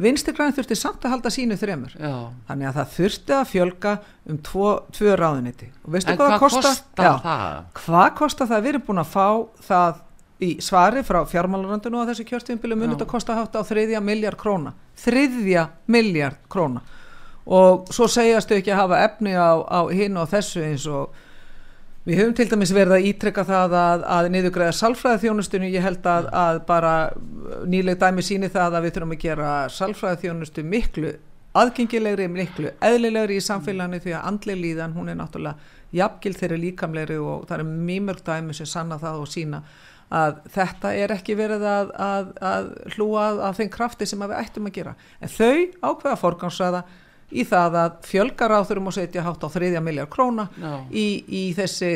vinstirgræn 0.00 0.54
þurfti 0.56 0.76
samt 0.80 1.02
að 1.04 1.12
halda 1.12 1.32
sínu 1.34 1.58
þremur 1.60 1.92
já. 1.98 2.12
þannig 2.48 2.70
að 2.70 2.78
það 2.78 2.94
þurfti 2.96 3.34
að 3.36 3.48
fjölga 3.50 3.92
um 4.32 4.38
tvo, 4.48 4.68
tvö 4.96 5.16
ráðuniti 5.20 5.68
og 5.84 5.92
veistu 5.92 6.14
en 6.14 6.16
hvað 6.22 6.32
það 6.32 6.44
kostar? 6.46 6.68
kostar 6.70 7.04
Já. 7.04 7.12
það? 7.26 7.58
Hvað 7.82 8.08
kostar 8.22 8.48
það? 8.52 8.62
Við 8.64 8.72
erum 8.72 8.86
búin 8.88 9.02
að 9.04 9.12
fá 9.12 9.26
það 9.68 10.00
í 10.38 10.50
svari 10.62 11.02
frá 11.02 11.18
fjármálaröndinu 11.28 11.98
á 12.00 12.08
þessu 12.08 12.24
kjörtíðinbílu 12.30 12.76
munið 12.78 13.02
að 13.04 13.10
kosta 13.10 13.34
hátt 13.34 13.58
á 13.58 13.62
þriðja 13.66 14.00
miljard 14.06 14.38
króna. 14.38 14.72
Þriðja 15.02 15.64
miljard 15.90 16.38
króna. 16.48 16.80
Og 17.48 17.88
svo 17.94 18.08
segjastu 18.12 18.58
ekki 18.58 18.74
að 18.74 18.82
hafa 18.82 19.00
efni 19.06 19.32
á, 19.32 19.56
á 19.64 19.80
hinn 19.88 20.18
og 20.20 20.28
þessu 20.28 20.64
eins 20.66 20.84
og 20.90 21.14
við 22.08 22.20
höfum 22.20 22.34
til 22.36 22.48
dæmis 22.50 22.74
verið 22.76 22.96
að 22.98 23.06
ítrekka 23.08 23.44
það 23.48 23.76
að, 23.78 24.04
að 24.16 24.28
niðurgræða 24.34 24.74
salfræði 24.76 25.22
þjónustunni. 25.24 25.72
Ég 25.72 25.84
held 25.84 26.08
að, 26.08 26.28
að 26.32 26.60
bara 26.68 26.92
nýleg 27.68 27.98
dæmi 28.00 28.24
síni 28.24 28.52
það 28.52 28.78
að 28.78 28.86
við 28.86 28.94
þurfum 28.96 29.16
að 29.16 29.24
gera 29.24 29.54
salfræði 29.72 30.22
þjónustu 30.26 30.64
miklu 30.64 31.14
aðgengilegri, 31.58 32.28
miklu 32.30 32.72
eðlilegri 32.84 33.38
í 33.38 33.44
samfélaginu 33.44 34.00
því 34.04 34.14
að 34.14 34.26
andleg 34.30 34.60
líðan 34.62 34.96
hún 34.96 35.08
er 35.08 35.18
náttúrulega 35.18 35.76
jafngild 35.96 36.38
þeirri 36.38 36.58
líkamlegri 36.66 37.16
og 37.16 37.46
það 37.48 37.62
er 37.62 37.70
mjög 37.70 38.04
mörg 38.08 38.24
dæmi 38.26 38.56
sem 38.56 38.68
sanna 38.68 38.98
það 39.00 39.22
og 39.22 39.30
sína 39.32 39.62
að 40.14 40.38
þetta 40.54 40.92
er 40.96 41.12
ekki 41.12 41.36
verið 41.36 41.64
að, 41.68 41.90
að, 42.00 42.70
hlúa 42.94 43.26
að, 43.48 43.58
þeim 43.58 43.70
krafti 43.72 44.08
sem 44.08 44.22
við 44.24 44.38
ættum 44.38 44.68
að 44.68 44.76
gera. 44.78 44.94
En 45.20 45.32
þau 45.32 45.56
ákveða 45.84 46.20
forgangsræða 46.22 46.82
í 47.28 47.44
það 47.48 47.80
að 47.82 47.98
fjölgar 48.08 48.54
á 48.56 48.60
þurfum 48.64 48.92
að 48.92 48.98
setja 49.00 49.24
hátt 49.26 49.44
á 49.44 49.48
þriðja 49.52 49.82
miljard 49.84 50.12
króna 50.12 50.48
í, 50.88 51.06
í 51.28 51.42
þessi 51.56 51.92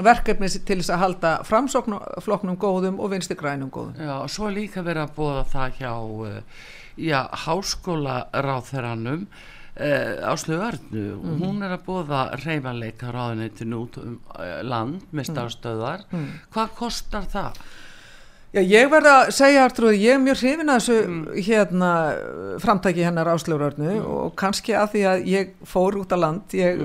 verkefni 0.00 0.48
til 0.64 0.78
þess 0.80 0.92
að 0.94 1.02
halda 1.04 1.30
framsóknum 1.44 2.58
góðum 2.60 3.00
og 3.02 3.12
vinsti 3.12 3.36
grænum 3.38 3.70
góðum. 3.72 3.98
Já, 4.00 4.14
og 4.22 4.30
svo 4.32 4.50
líka 4.52 4.84
verið 4.86 5.06
að 5.06 5.14
bóða 5.18 5.42
það 5.52 5.80
hjá 5.80 5.92
uh, 6.00 6.62
já, 6.96 7.18
háskóla 7.44 8.16
ráþeranum 8.32 9.26
uh, 9.26 10.30
Áslögu 10.30 10.70
Örnu. 10.70 11.04
Og 11.18 11.44
hún 11.44 11.60
er 11.66 11.76
að 11.76 11.84
bóða 11.88 12.22
reyfanleika 12.40 13.12
ráðuneytinu 13.14 13.84
út 13.84 14.00
um 14.00 14.16
uh, 14.32 14.60
land 14.64 15.04
með 15.12 15.32
starfstöðar 15.34 16.08
hvað 16.54 16.74
kostar 16.80 17.28
það? 17.30 17.62
Já, 18.50 18.64
ég 18.66 18.88
verð 18.90 19.06
að 19.06 19.28
segja, 19.30 19.62
Artrúð, 19.62 19.92
ég 19.94 20.16
er 20.16 20.22
mjög 20.24 20.40
hrifin 20.40 20.72
að 20.72 20.80
þessu 20.80 21.42
hérna, 21.46 21.90
framtæki 22.58 23.04
hennar 23.06 23.28
áslöfurörnu 23.30 23.92
og 24.02 24.32
kannski 24.40 24.74
að 24.74 24.88
því 24.96 25.02
að 25.06 25.28
ég 25.30 25.52
fór 25.70 26.00
út 26.00 26.10
á 26.10 26.18
land, 26.18 26.56
ég, 26.58 26.82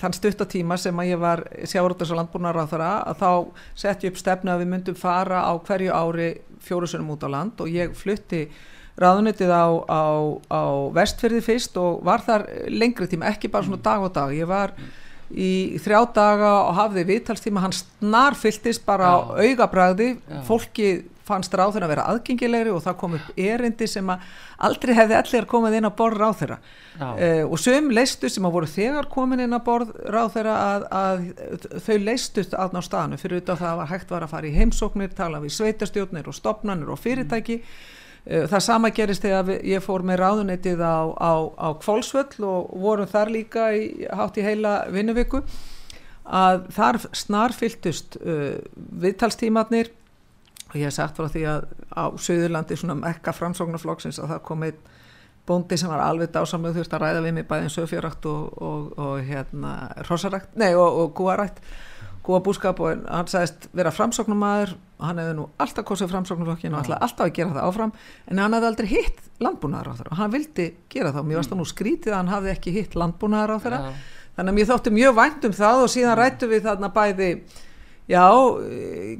þann 0.00 0.16
stuttatíma 0.16 0.78
sem 0.80 0.96
að 0.96 1.10
ég 1.10 1.20
var 1.20 1.42
sjáurútars 1.68 2.14
og 2.14 2.22
landbúnar 2.22 2.56
á 2.56 2.64
þara, 2.70 2.88
að 3.12 3.20
þá 3.20 3.28
sett 3.84 4.06
ég 4.08 4.14
upp 4.14 4.22
stefnu 4.22 4.54
að 4.54 4.64
við 4.64 4.72
myndum 4.72 4.96
fara 4.96 5.44
á 5.44 5.52
hverju 5.68 5.92
ári 5.92 6.30
fjórusunum 6.64 7.12
út 7.12 7.28
á 7.28 7.34
land 7.34 7.60
og 7.60 7.76
ég 7.76 7.92
flutti 7.92 8.46
ráðunitið 8.96 9.52
á, 9.52 9.68
á, 9.92 10.04
á 10.48 10.64
vestfyrði 10.96 11.44
fyrst 11.44 11.76
og 11.76 12.00
var 12.08 12.24
þar 12.24 12.48
lengri 12.72 13.12
tíma, 13.12 13.28
ekki 13.28 13.52
bara 13.52 13.68
svona 13.68 13.84
dag 13.84 14.08
og 14.08 14.16
dag, 14.16 14.32
ég 14.32 14.48
var 14.48 14.72
í 15.30 15.50
þrjá 15.82 16.00
daga 16.14 16.52
og 16.68 16.78
hafði 16.78 17.04
viðtalstíma 17.10 17.64
hann 17.64 17.74
snar 17.74 18.38
fylltist 18.38 18.86
bara 18.86 19.10
á 19.10 19.16
Já. 19.16 19.50
augabræði 19.50 20.08
Já. 20.16 20.40
fólki 20.46 20.90
fannst 21.26 21.54
þeirra 21.74 21.88
að 21.88 21.90
vera 21.90 22.04
aðgengilegri 22.12 22.70
og 22.70 22.84
það 22.84 22.98
kom 23.00 23.16
upp 23.18 23.40
erindi 23.42 23.88
sem 23.90 24.12
að 24.14 24.28
aldrei 24.68 24.92
hefði 24.94 25.16
allir 25.18 25.48
komið 25.50 25.76
inn 25.80 25.88
á 25.90 25.98
borð 25.98 26.20
Já. 26.94 27.08
uh, 27.08 27.42
og 27.50 27.58
söm 27.58 27.90
leistu 27.90 28.30
sem 28.30 28.46
að 28.46 28.54
voru 28.54 28.70
þegar 28.70 29.10
komin 29.10 29.42
inn 29.42 29.58
á 29.58 29.60
borð 29.66 29.90
ráð 30.06 30.36
þeirra 30.36 30.54
að, 30.68 30.86
að 31.00 31.82
þau 31.82 31.96
leistust 32.06 32.54
aðná 32.54 32.84
staðinu 32.86 33.18
fyrir 33.18 33.40
auðvitað 33.40 33.62
það 33.64 33.82
var 33.82 33.92
hægt 33.96 34.14
var 34.14 34.28
að 34.28 34.34
fara 34.36 34.46
í 34.50 34.54
heimsóknir 34.54 35.18
tala 35.18 35.42
við 35.42 35.56
sveitastjórnir 35.58 36.30
og 36.30 36.38
stopnarnir 36.38 36.94
og 36.94 37.02
fyrirtæki 37.02 37.60
Uh, 37.62 37.95
það 38.26 38.62
sama 38.64 38.90
gerist 38.94 39.22
þegar 39.22 39.62
ég 39.66 39.84
fór 39.84 40.02
með 40.06 40.20
ráðunetið 40.22 40.82
á, 40.82 40.98
á, 41.14 41.32
á 41.54 41.68
Kvolsvöll 41.78 42.42
og 42.46 42.72
vorum 42.82 43.10
þar 43.10 43.32
líka 43.34 43.68
í, 43.76 44.06
hátt 44.10 44.40
í 44.40 44.46
heila 44.46 44.80
vinnuviku 44.90 45.44
að 46.26 46.66
þar 46.74 46.98
snarfylltust 47.14 48.18
uh, 48.18 48.58
viðtalstímatnir 48.74 49.92
og 50.66 50.76
ég 50.80 50.88
hef 50.88 50.96
sagt 50.96 51.18
frá 51.18 51.30
því 51.30 51.44
að 51.52 51.68
á 51.94 52.04
Suðurlandi 52.18 52.78
svona 52.78 52.98
mekka 52.98 53.34
framsóknarflokksins 53.36 54.18
að 54.18 54.34
það 54.34 54.46
kom 54.48 54.66
einn 54.66 54.80
bóndi 55.46 55.78
sem 55.78 55.90
var 55.90 56.02
alveg 56.02 56.32
dásamlega 56.34 56.80
þurft 56.80 56.96
að 56.96 57.04
ræða 57.04 57.22
við 57.22 57.36
mig 57.36 57.46
bæðin 57.46 57.70
sögfjörakt 57.70 58.26
og, 58.26 58.48
og, 58.58 58.88
og 58.98 59.20
hérna 59.28 59.76
hrossarækt, 60.08 60.56
nei 60.58 60.72
og, 60.74 60.98
og 61.04 61.14
gúarækt 61.14 61.62
góða 62.26 62.42
búskap 62.48 62.82
og 62.82 63.04
hann 63.06 63.30
sagðist 63.30 63.68
vera 63.76 63.94
framsóknumæður 63.94 64.74
hann 65.02 65.20
hefði 65.20 65.34
nú 65.36 65.46
alltaf 65.60 65.86
kosið 65.88 66.12
framsóknumflokkin 66.12 66.74
og 66.74 66.82
alltaf, 66.82 67.02
alltaf 67.04 67.26
að 67.26 67.34
gera 67.36 67.54
það 67.56 67.68
áfram. 67.68 67.92
En 68.30 68.40
hann 68.42 68.56
hefði 68.56 68.70
aldrei 68.70 68.88
hitt 68.92 69.22
landbúnaðar 69.44 69.92
á 69.92 69.96
þeirra 69.98 70.14
og 70.14 70.20
hann 70.22 70.32
vildi 70.32 70.66
gera 70.92 71.12
það. 71.12 71.20
Og 71.22 71.28
mér 71.30 71.40
varst 71.40 71.52
það 71.52 71.60
nú 71.60 71.68
skrítið 71.70 72.14
að 72.14 72.18
hann 72.22 72.32
hafði 72.32 72.52
ekki 72.54 72.74
hitt 72.76 72.96
landbúnaðar 72.96 73.52
á 73.52 73.58
þeirra 73.66 73.80
þannig 74.36 74.52
að 74.52 74.58
mér 74.58 74.68
þótti 74.70 74.92
mjög 74.96 75.16
vænt 75.16 75.46
um 75.48 75.56
það 75.56 75.82
og 75.84 75.92
síðan 75.92 76.18
rættu 76.20 76.48
við 76.50 76.66
þarna 76.66 76.92
bæði 76.96 77.30
já, 78.06 78.24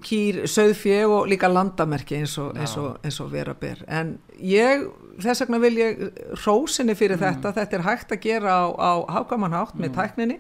kýr, 0.07 0.43
söðfjeg 0.51 1.11
og 1.11 1.31
líka 1.31 1.51
landamerki 1.51 2.21
eins 2.21 2.37
og, 2.43 2.53
eins 2.57 2.77
og, 2.81 3.01
eins 3.05 3.19
og 3.25 3.33
vera 3.33 3.57
ber. 3.59 3.83
En 3.89 4.17
ég, 4.39 4.87
þess 5.23 5.45
vegna 5.45 5.61
vil 5.63 5.75
ég 5.81 6.05
rósinni 6.45 6.97
fyrir 6.99 7.19
mm. 7.19 7.25
þetta, 7.25 7.55
þetta 7.57 7.79
er 7.79 7.87
hægt 7.89 8.15
að 8.15 8.23
gera 8.29 8.61
á, 8.63 8.67
á 8.77 8.93
hákamanhátt 9.19 9.77
með 9.77 9.91
mm. 9.91 9.97
tækninni 9.99 10.39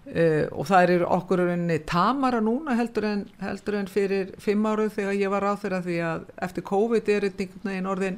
Uh, 0.00 0.46
og 0.56 0.64
það 0.66 0.90
er 0.90 1.02
okkur 1.04 1.40
tamara 1.86 2.40
núna 2.40 2.72
heldur 2.74 3.04
en, 3.04 3.26
heldur 3.38 3.76
en 3.78 3.86
fyrir 3.86 4.30
fimm 4.40 4.64
áruð 4.66 4.94
þegar 4.96 5.18
ég 5.20 5.30
var 5.30 5.44
á 5.44 5.52
þeirra 5.60 5.82
því 5.84 5.98
að 6.08 6.22
eftir 6.46 6.64
COVID 6.66 7.10
er 7.12 7.26
þetta 7.28 7.74
einn 7.74 7.86
orðin 7.86 8.16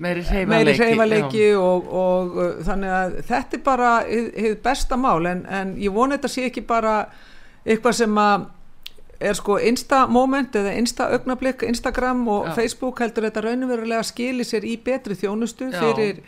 meiri 0.00 0.24
hreyfaleiki 0.24 1.50
og, 1.60 1.92
og 1.92 2.38
uh, 2.40 2.48
þannig 2.64 2.94
að 2.96 3.18
þetta 3.28 3.58
er 3.58 3.62
bara 3.66 3.90
hefur 4.08 4.56
besta 4.64 4.96
mál 4.96 5.28
en, 5.28 5.44
en 5.46 5.76
ég 5.76 5.92
voni 5.92 6.16
þetta 6.16 6.32
sé 6.32 6.48
ekki 6.48 6.64
bara 6.66 6.96
eitthvað 7.66 8.00
sem 8.00 8.18
að 8.24 8.48
er 9.20 9.38
sko 9.38 9.60
insta 9.68 10.04
moment 10.06 10.56
eða 10.56 10.74
insta 10.80 11.10
augnablík, 11.12 11.62
Instagram 11.66 12.26
og 12.30 12.48
Já. 12.48 12.52
Facebook 12.62 13.00
heldur 13.02 13.28
þetta 13.28 13.44
raunverulega 13.46 14.04
skilir 14.06 14.46
sér 14.46 14.64
í 14.64 14.76
betri 14.80 15.18
þjónustu 15.18 15.72
Já 15.74 15.80
fyrir 15.82 16.22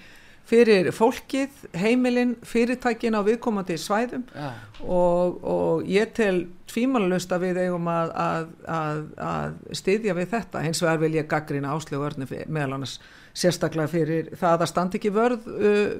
fólkið, 0.50 1.50
heimilinn, 1.78 2.36
fyrirtækin 2.42 3.14
á 3.14 3.22
viðkomandi 3.22 3.76
svæðum 3.78 4.24
ja. 4.34 4.50
og, 4.82 5.36
og 5.46 5.84
ég 5.86 6.10
tel 6.16 6.48
tvímanlust 6.70 7.30
að 7.32 7.44
við 7.46 7.60
eigum 7.66 7.88
að, 7.90 8.12
að, 8.14 8.48
að, 8.66 9.02
að 9.30 9.76
styðja 9.78 10.16
við 10.18 10.32
þetta 10.34 10.64
hins 10.64 10.82
vegar 10.82 11.02
vil 11.04 11.12
ég 11.14 11.28
gaggrina 11.30 11.74
áslögu 11.74 12.08
örni 12.08 12.26
meðal 12.48 12.78
annars 12.78 12.98
sérstaklega 13.34 13.90
fyrir 13.90 14.32
það 14.38 14.64
að 14.64 14.72
standa 14.72 14.98
ekki 14.98 15.12
vörð 15.14 15.46
uh, 15.54 15.94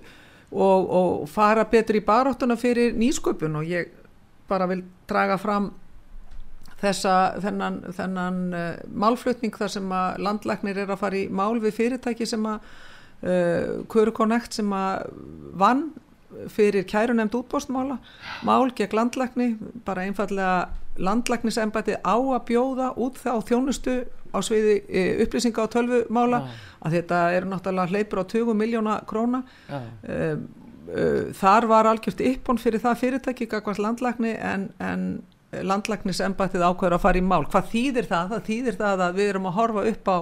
og, 0.50 0.90
og 0.90 1.28
fara 1.30 1.66
betur 1.70 2.00
í 2.00 2.04
baróttuna 2.06 2.58
fyrir 2.58 2.96
nýsköpun 2.98 3.60
og 3.60 3.70
ég 3.70 3.94
bara 4.50 4.66
vil 4.70 4.82
draga 5.10 5.38
fram 5.38 5.70
þessa, 6.80 7.16
þennan, 7.42 7.80
þennan 7.94 8.44
uh, 8.50 8.68
málflutning 8.90 9.54
þar 9.56 9.74
sem 9.78 9.92
að 9.94 10.22
landlæknir 10.26 10.84
er 10.84 10.90
að 10.90 11.02
fara 11.04 11.20
í 11.20 11.26
mál 11.30 11.60
við 11.62 11.76
fyrirtæki 11.78 12.26
sem 12.26 12.46
að 12.50 12.64
Kurkonekt 13.20 14.54
uh, 14.54 14.56
sem 14.60 14.72
að 14.72 15.10
vann 15.60 15.90
fyrir 16.48 16.86
kærunemd 16.88 17.34
útbóstmála 17.34 17.98
mál 18.46 18.70
gegn 18.76 18.96
landlækni 18.96 19.48
bara 19.84 20.06
einfallega 20.06 20.70
landlæknisembæti 21.00 21.98
á 22.00 22.16
að 22.16 22.44
bjóða 22.50 22.92
út 23.00 23.18
þá 23.20 23.40
þjónustu 23.48 23.96
á 24.30 24.38
sviði 24.44 24.76
e, 24.86 25.02
upplýsinga 25.24 25.64
á 25.66 25.72
tölvumála 25.72 26.40
ja. 26.44 26.54
að 26.86 26.96
þetta 26.98 27.20
eru 27.34 27.50
náttúrulega 27.50 27.92
hleypur 27.92 28.22
á 28.22 28.24
20 28.30 28.58
miljóna 28.58 28.96
króna 29.10 29.42
ja. 29.68 29.80
uh, 29.80 30.36
þar 31.40 31.66
var 31.70 31.90
algjört 31.90 32.22
yppon 32.24 32.60
fyrir 32.62 32.82
það 32.82 33.02
fyrirtæki 33.02 33.50
gagvast 33.50 33.82
landlækni 33.82 34.36
en, 34.38 34.70
en 34.78 35.04
landlæknisembætið 35.50 36.62
ákveður 36.62 36.96
að 36.96 37.04
fara 37.04 37.18
í 37.20 37.26
mál 37.26 37.42
hvað 37.50 37.72
þýðir 37.72 38.08
það? 38.10 38.32
Það 38.34 38.46
þýðir 38.48 38.78
það 38.78 39.04
að 39.06 39.18
við 39.18 39.32
erum 39.32 39.50
að 39.50 39.56
horfa 39.58 39.86
upp 39.90 40.10
á 40.10 40.16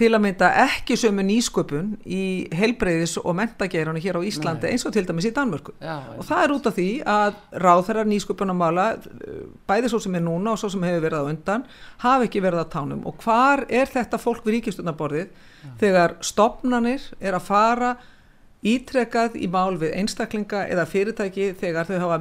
til 0.00 0.10
að 0.16 0.22
mynda 0.24 0.48
ekki 0.62 0.96
sömu 0.98 1.24
nýsköpun 1.28 1.90
í 2.08 2.22
helbreyðis 2.56 3.18
og 3.20 3.34
mentagerunni 3.36 4.00
hér 4.00 4.16
á 4.16 4.22
Íslandi 4.24 4.64
Nei. 4.68 4.74
eins 4.74 4.86
og 4.88 4.94
til 4.96 5.04
dæmis 5.08 5.28
í 5.28 5.32
Danmörku. 5.36 5.74
Já, 5.76 5.98
og 6.16 6.24
það 6.28 6.44
er 6.44 6.54
út 6.54 6.68
af 6.70 6.76
því 6.78 6.88
að 7.14 7.40
ráþærar 7.64 8.08
nýsköpun 8.08 8.54
að 8.54 8.60
mala 8.62 8.86
bæði 9.68 9.92
svo 9.92 10.00
sem 10.00 10.16
er 10.16 10.24
núna 10.24 10.54
og 10.54 10.62
svo 10.62 10.70
sem 10.72 10.86
hefur 10.88 11.04
verið 11.04 11.20
á 11.20 11.30
undan 11.34 11.66
hafi 12.04 12.30
ekki 12.30 12.44
verið 12.46 12.64
að 12.64 12.72
tánum. 12.76 13.02
Og 13.08 13.20
hvar 13.24 13.66
er 13.68 13.92
þetta 13.92 14.22
fólk 14.22 14.46
við 14.46 14.56
ríkistunarborðið 14.58 15.44
þegar 15.82 16.16
stopnanir 16.24 17.04
er 17.20 17.36
að 17.36 17.46
fara 17.50 17.94
ítrekað 18.60 19.36
í 19.40 19.48
mál 19.52 19.76
við 19.80 19.94
einstaklinga 20.00 20.66
eða 20.68 20.88
fyrirtæki 20.88 21.52
þegar 21.60 21.88
þau 21.88 21.98
hafa 22.02 22.18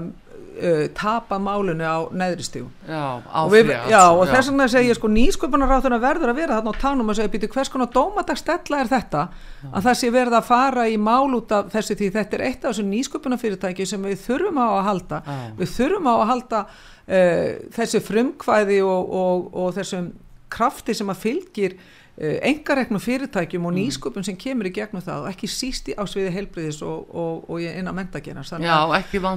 uh, 0.60 0.84
tapa 0.98 1.40
málunni 1.42 1.88
á 1.88 2.06
neðri 2.12 2.46
stígum 2.46 2.70
já, 2.88 3.20
og, 3.24 3.50
við, 3.54 3.72
já, 3.90 4.02
og 4.12 4.24
já. 4.28 4.32
þess 4.34 4.52
vegna 4.52 4.68
segir 4.72 5.00
sko 5.00 5.10
nýsköpunaráðuna 5.14 6.00
verður 6.04 6.34
að 6.34 6.42
vera 6.42 6.60
þarna 6.60 6.76
á 6.76 6.82
tánum 6.84 7.12
og 7.12 7.18
segja 7.18 7.34
býtu 7.34 7.50
hvers 7.54 7.72
konar 7.74 7.92
dómadagstella 7.96 8.84
er 8.84 8.92
þetta? 8.92 9.26
Að 9.70 9.90
það 9.90 10.00
sé 10.02 10.14
verða 10.14 10.40
að 10.40 10.50
fara 10.50 10.88
í 10.90 10.96
mál 11.02 11.36
út 11.38 11.52
af 11.56 11.70
þessi 11.74 11.98
því 12.00 12.12
þetta 12.16 12.38
er 12.38 12.46
eitt 12.48 12.64
af 12.64 12.74
þessum 12.74 12.94
nýsköpunafyrirtæki 12.94 13.88
sem 13.90 14.08
við 14.08 14.24
þurfum 14.24 14.62
á 14.62 14.68
að 14.70 14.88
halda. 14.88 15.22
Við 15.60 15.76
þurfum 15.76 16.10
á 16.10 16.14
að 16.16 16.26
halda 16.32 16.64
uh, 16.70 17.52
þessi 17.76 18.04
frumkvæði 18.06 18.82
og, 18.88 19.16
og, 19.24 19.48
og 19.54 19.78
þessum 19.78 20.12
krafti 20.50 20.96
sem 20.98 21.10
að 21.12 21.24
fylgir 21.24 21.78
engareknum 22.20 23.00
fyrirtækjum 23.00 23.66
og 23.70 23.72
mm. 23.72 23.78
nýsköpun 23.80 24.26
sem 24.28 24.36
kemur 24.36 24.68
í 24.68 24.74
gegnum 24.76 25.04
það 25.04 25.22
og 25.24 25.30
ekki 25.30 25.48
síst 25.48 25.88
í 25.88 25.94
ásviði 25.96 26.34
helbriðis 26.36 26.82
og, 26.84 27.06
og, 27.16 27.46
og 27.48 27.62
inn 27.64 27.88
á 27.88 27.96
mentagerans 27.96 28.52
þannig, 28.52 28.68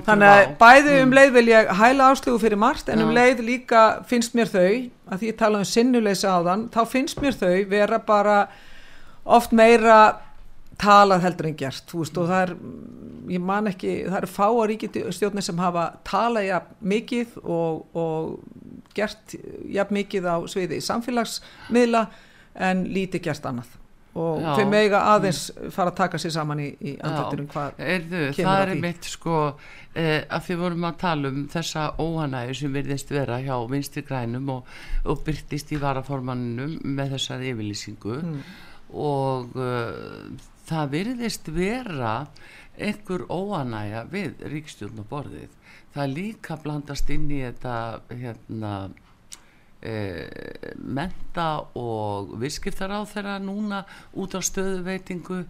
þannig 0.09 0.31
að 0.33 0.43
bæði 0.59 0.97
um 0.97 1.05
mm. 1.05 1.15
leið 1.19 1.31
vil 1.37 1.45
ég 1.53 1.71
hæla 1.79 2.09
áslögu 2.11 2.41
fyrir 2.43 2.59
margt 2.59 2.91
en 2.91 2.99
Já. 2.99 3.05
um 3.07 3.15
leið 3.15 3.45
líka 3.47 3.83
finnst 4.11 4.35
mér 4.35 4.51
þau 4.51 4.67
að 5.13 5.21
því 5.21 5.31
ég 5.31 5.39
tala 5.39 5.61
um 5.63 5.69
sinnuleysa 5.71 6.35
á 6.35 6.39
þann 6.49 6.65
þá 6.75 6.81
finnst 6.91 7.23
mér 7.23 7.39
þau 7.39 7.55
vera 7.71 8.01
bara 8.03 8.39
oft 9.39 9.55
meira 9.55 10.01
talað 10.83 11.23
heldur 11.29 11.53
en 11.53 11.57
gert 11.63 11.95
veist, 11.95 12.19
og 12.19 12.27
það 12.33 12.43
er, 12.49 12.53
ég 13.37 13.47
man 13.53 13.71
ekki 13.71 13.95
það 14.09 14.19
eru 14.25 14.33
fá 14.33 14.49
á 14.51 14.63
ríkistjórnir 14.73 15.47
sem 15.47 15.63
hafa 15.63 15.87
talað 16.09 16.49
jafn 16.49 16.75
mikið 16.97 17.39
og, 17.45 17.87
og 17.95 18.91
gert 18.97 19.39
jafn 19.71 20.01
mikið 20.01 20.27
á 20.27 20.37
sviði 20.51 20.83
samfélagsmiðla 20.83 22.07
en 22.55 22.85
lítið 22.93 23.29
gert 23.29 23.49
annað. 23.49 23.79
Og 24.13 24.43
þau 24.45 24.67
meiga 24.69 24.99
aðeins 25.15 25.47
fara 25.73 25.89
að 25.89 26.01
taka 26.03 26.19
sér 26.21 26.35
saman 26.35 26.61
í, 26.61 26.67
í 26.85 26.91
andöldurum 27.01 27.47
hvað 27.49 27.79
Erðu, 27.81 28.27
það 28.37 28.65
er 28.67 28.73
mitt 28.83 29.07
sko 29.09 29.37
eh, 29.97 30.27
að 30.29 30.51
við 30.51 30.61
vorum 30.61 30.85
að 30.85 30.99
tala 31.01 31.31
um 31.33 31.47
þessa 31.53 31.87
óhanægu 31.97 32.57
sem 32.59 32.77
virðist 32.77 33.15
vera 33.15 33.39
hjá 33.41 33.55
vinstri 33.71 34.05
grænum 34.05 34.51
og, 34.53 34.69
og 35.09 35.23
byrtist 35.25 35.73
í 35.73 35.81
varaformannum 35.81 36.77
með 36.85 37.17
þessar 37.17 37.47
yfirlýsingu. 37.53 38.19
Mm. 38.21 38.45
og 39.01 39.57
uh, 39.57 40.29
það 40.69 40.93
virðist 40.93 41.49
vera 41.49 42.27
einhver 42.77 43.25
óhanæga 43.33 44.05
við 44.13 44.45
ríkstjórnaborðið 44.53 45.57
það 45.95 46.15
líka 46.17 46.59
blandast 46.61 47.11
inn 47.13 47.31
í 47.33 47.41
þetta 47.45 47.77
hérna 48.11 48.73
menta 49.83 51.47
og 51.75 52.37
visskiptar 52.39 52.93
á 52.95 53.03
þeirra 53.09 53.39
núna 53.43 53.83
út 54.15 54.37
á 54.39 54.41
stöðuveitingu 54.45 55.41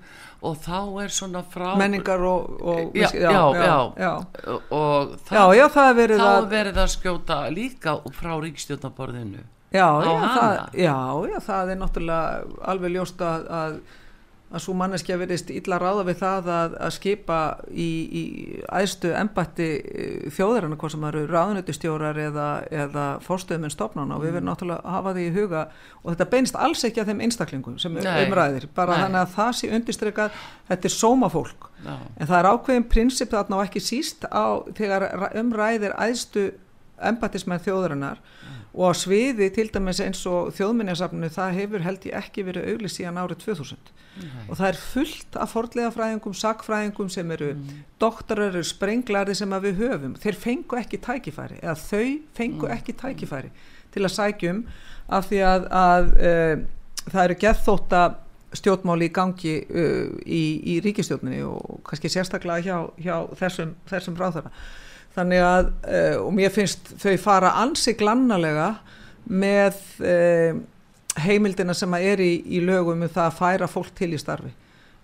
og 0.42 0.60
þá 0.64 0.78
er 1.04 1.12
svona 1.12 1.42
frá 1.44 1.74
menningar 1.76 2.22
og, 2.24 2.54
og 2.60 2.96
já, 2.96 3.10
já, 3.12 3.28
já, 3.28 3.76
já, 4.00 4.12
og 4.72 5.16
þá, 5.28 5.36
það 5.76 5.90
verið 6.00 6.22
þá 6.24 6.48
verið 6.48 6.80
að 6.80 6.92
skjóta 6.96 7.40
líka 7.52 7.98
frá 8.16 8.32
ríkstjóðnaborðinu 8.40 9.44
já, 9.72 9.88
það, 10.00 10.62
já, 10.80 10.96
það 11.46 11.74
er 11.74 11.82
náttúrulega 11.82 12.62
alveg 12.72 12.96
ljóst 12.96 13.26
að, 13.26 13.46
að 13.60 13.76
að 14.52 14.62
svo 14.64 14.74
manneskja 14.76 15.16
verist 15.20 15.50
illa 15.52 15.78
ráða 15.80 16.04
við 16.08 16.18
það 16.20 16.48
að, 16.54 16.76
að 16.86 16.94
skipa 16.96 17.38
í, 17.70 17.88
í 18.20 18.22
æðstu 18.68 19.12
embatti 19.16 19.68
eh, 19.80 20.26
þjóðarinn 20.34 20.76
hvað 20.80 20.94
sem 20.94 21.06
eru 21.08 21.22
ráðnötustjórar 21.30 22.20
eða, 22.26 22.48
eða 22.84 23.06
fórstöðuminn 23.24 23.72
stopnána 23.72 24.18
og 24.18 24.26
við 24.26 24.34
verðum 24.36 24.44
mm. 24.44 24.50
náttúrulega 24.52 24.80
að 24.82 24.96
hafa 24.98 25.14
því 25.16 25.26
í 25.26 25.34
huga. 25.36 25.66
Og 26.02 26.10
þetta 26.12 26.28
beinst 26.34 26.58
alls 26.68 26.84
ekki 26.88 27.02
að 27.02 27.12
þeim 27.12 27.22
einstaklingum 27.26 27.78
sem 27.82 28.00
umræðir, 28.02 28.68
bara 28.76 28.96
Nei. 28.96 29.04
þannig 29.06 29.22
að 29.22 29.36
það 29.36 29.54
sé 29.58 29.72
undistrykkað, 29.78 30.42
þetta 30.72 30.90
er 30.90 30.96
sómafólk. 30.96 31.70
En 31.82 32.28
það 32.28 32.36
er 32.38 32.50
ákveðin 32.52 32.90
prinsip 32.90 33.32
þarna 33.32 33.58
og 33.58 33.64
ekki 33.66 33.82
síst 33.82 34.28
á 34.30 34.62
þegar 34.76 35.08
umræðir 35.40 35.96
æðstu 35.98 36.52
embattismenn 37.08 37.62
þjóðarinnar 37.64 38.20
og 38.72 38.88
á 38.88 38.92
sviði 38.96 39.50
til 39.52 39.68
dæmis 39.72 40.00
eins 40.00 40.22
og 40.28 40.52
þjóðminniasafninu 40.56 41.28
það 41.32 41.58
hefur 41.58 41.84
held 41.84 42.06
ég 42.08 42.16
ekki 42.22 42.44
verið 42.46 42.70
auglist 42.72 42.98
síðan 42.98 43.20
árið 43.20 43.42
2000 43.44 43.92
Nei. 44.12 44.46
og 44.46 44.56
það 44.58 44.66
er 44.68 44.78
fullt 44.80 45.36
af 45.40 45.52
forðlegafræðingum, 45.54 46.34
sakfræðingum 46.36 47.10
sem 47.12 47.30
eru 47.36 47.52
mm. 47.54 47.76
doktorar, 48.00 48.58
sprenglarði 48.64 49.36
sem 49.38 49.54
við 49.64 49.80
höfum, 49.80 50.16
þeir 50.20 50.40
fengu 50.40 50.80
ekki 50.80 51.00
tækifæri 51.04 51.60
eða 51.60 51.76
þau 51.80 52.08
fengu 52.36 52.68
mm. 52.68 52.74
ekki 52.76 52.96
tækifæri 53.00 53.52
til 53.92 54.04
að 54.04 54.14
sækjum 54.16 54.62
af 55.12 55.28
því 55.28 55.40
að, 55.48 55.66
að 55.76 56.12
uh, 56.16 56.54
það 57.08 57.24
eru 57.24 57.38
gethóta 57.44 58.02
stjórnmáli 58.56 59.08
í 59.08 59.14
gangi 59.16 59.56
uh, 59.64 60.08
í, 60.24 60.44
í 60.74 60.78
ríkistjórnini 60.84 61.42
og 61.48 61.82
kannski 61.88 62.12
sérstaklega 62.12 62.64
hjá, 62.64 62.78
hjá 63.00 63.16
þessum, 63.40 63.76
þessum 63.88 64.16
ráðara 64.20 64.52
þannig 65.16 65.44
að 65.44 65.70
uh, 65.70 66.16
og 66.24 66.32
mér 66.36 66.52
finnst 66.54 66.94
þau 67.02 67.14
fara 67.20 67.54
ansi 67.62 67.94
glannalega 67.98 68.74
með 69.28 69.78
uh, 70.00 70.58
heimildina 71.22 71.74
sem 71.76 71.94
er 71.98 72.22
í, 72.24 72.32
í 72.56 72.62
lögum 72.64 73.04
um 73.04 73.12
það 73.12 73.28
að 73.28 73.38
færa 73.38 73.70
fólk 73.70 73.92
til 73.98 74.12
í 74.16 74.20
starfi. 74.20 74.52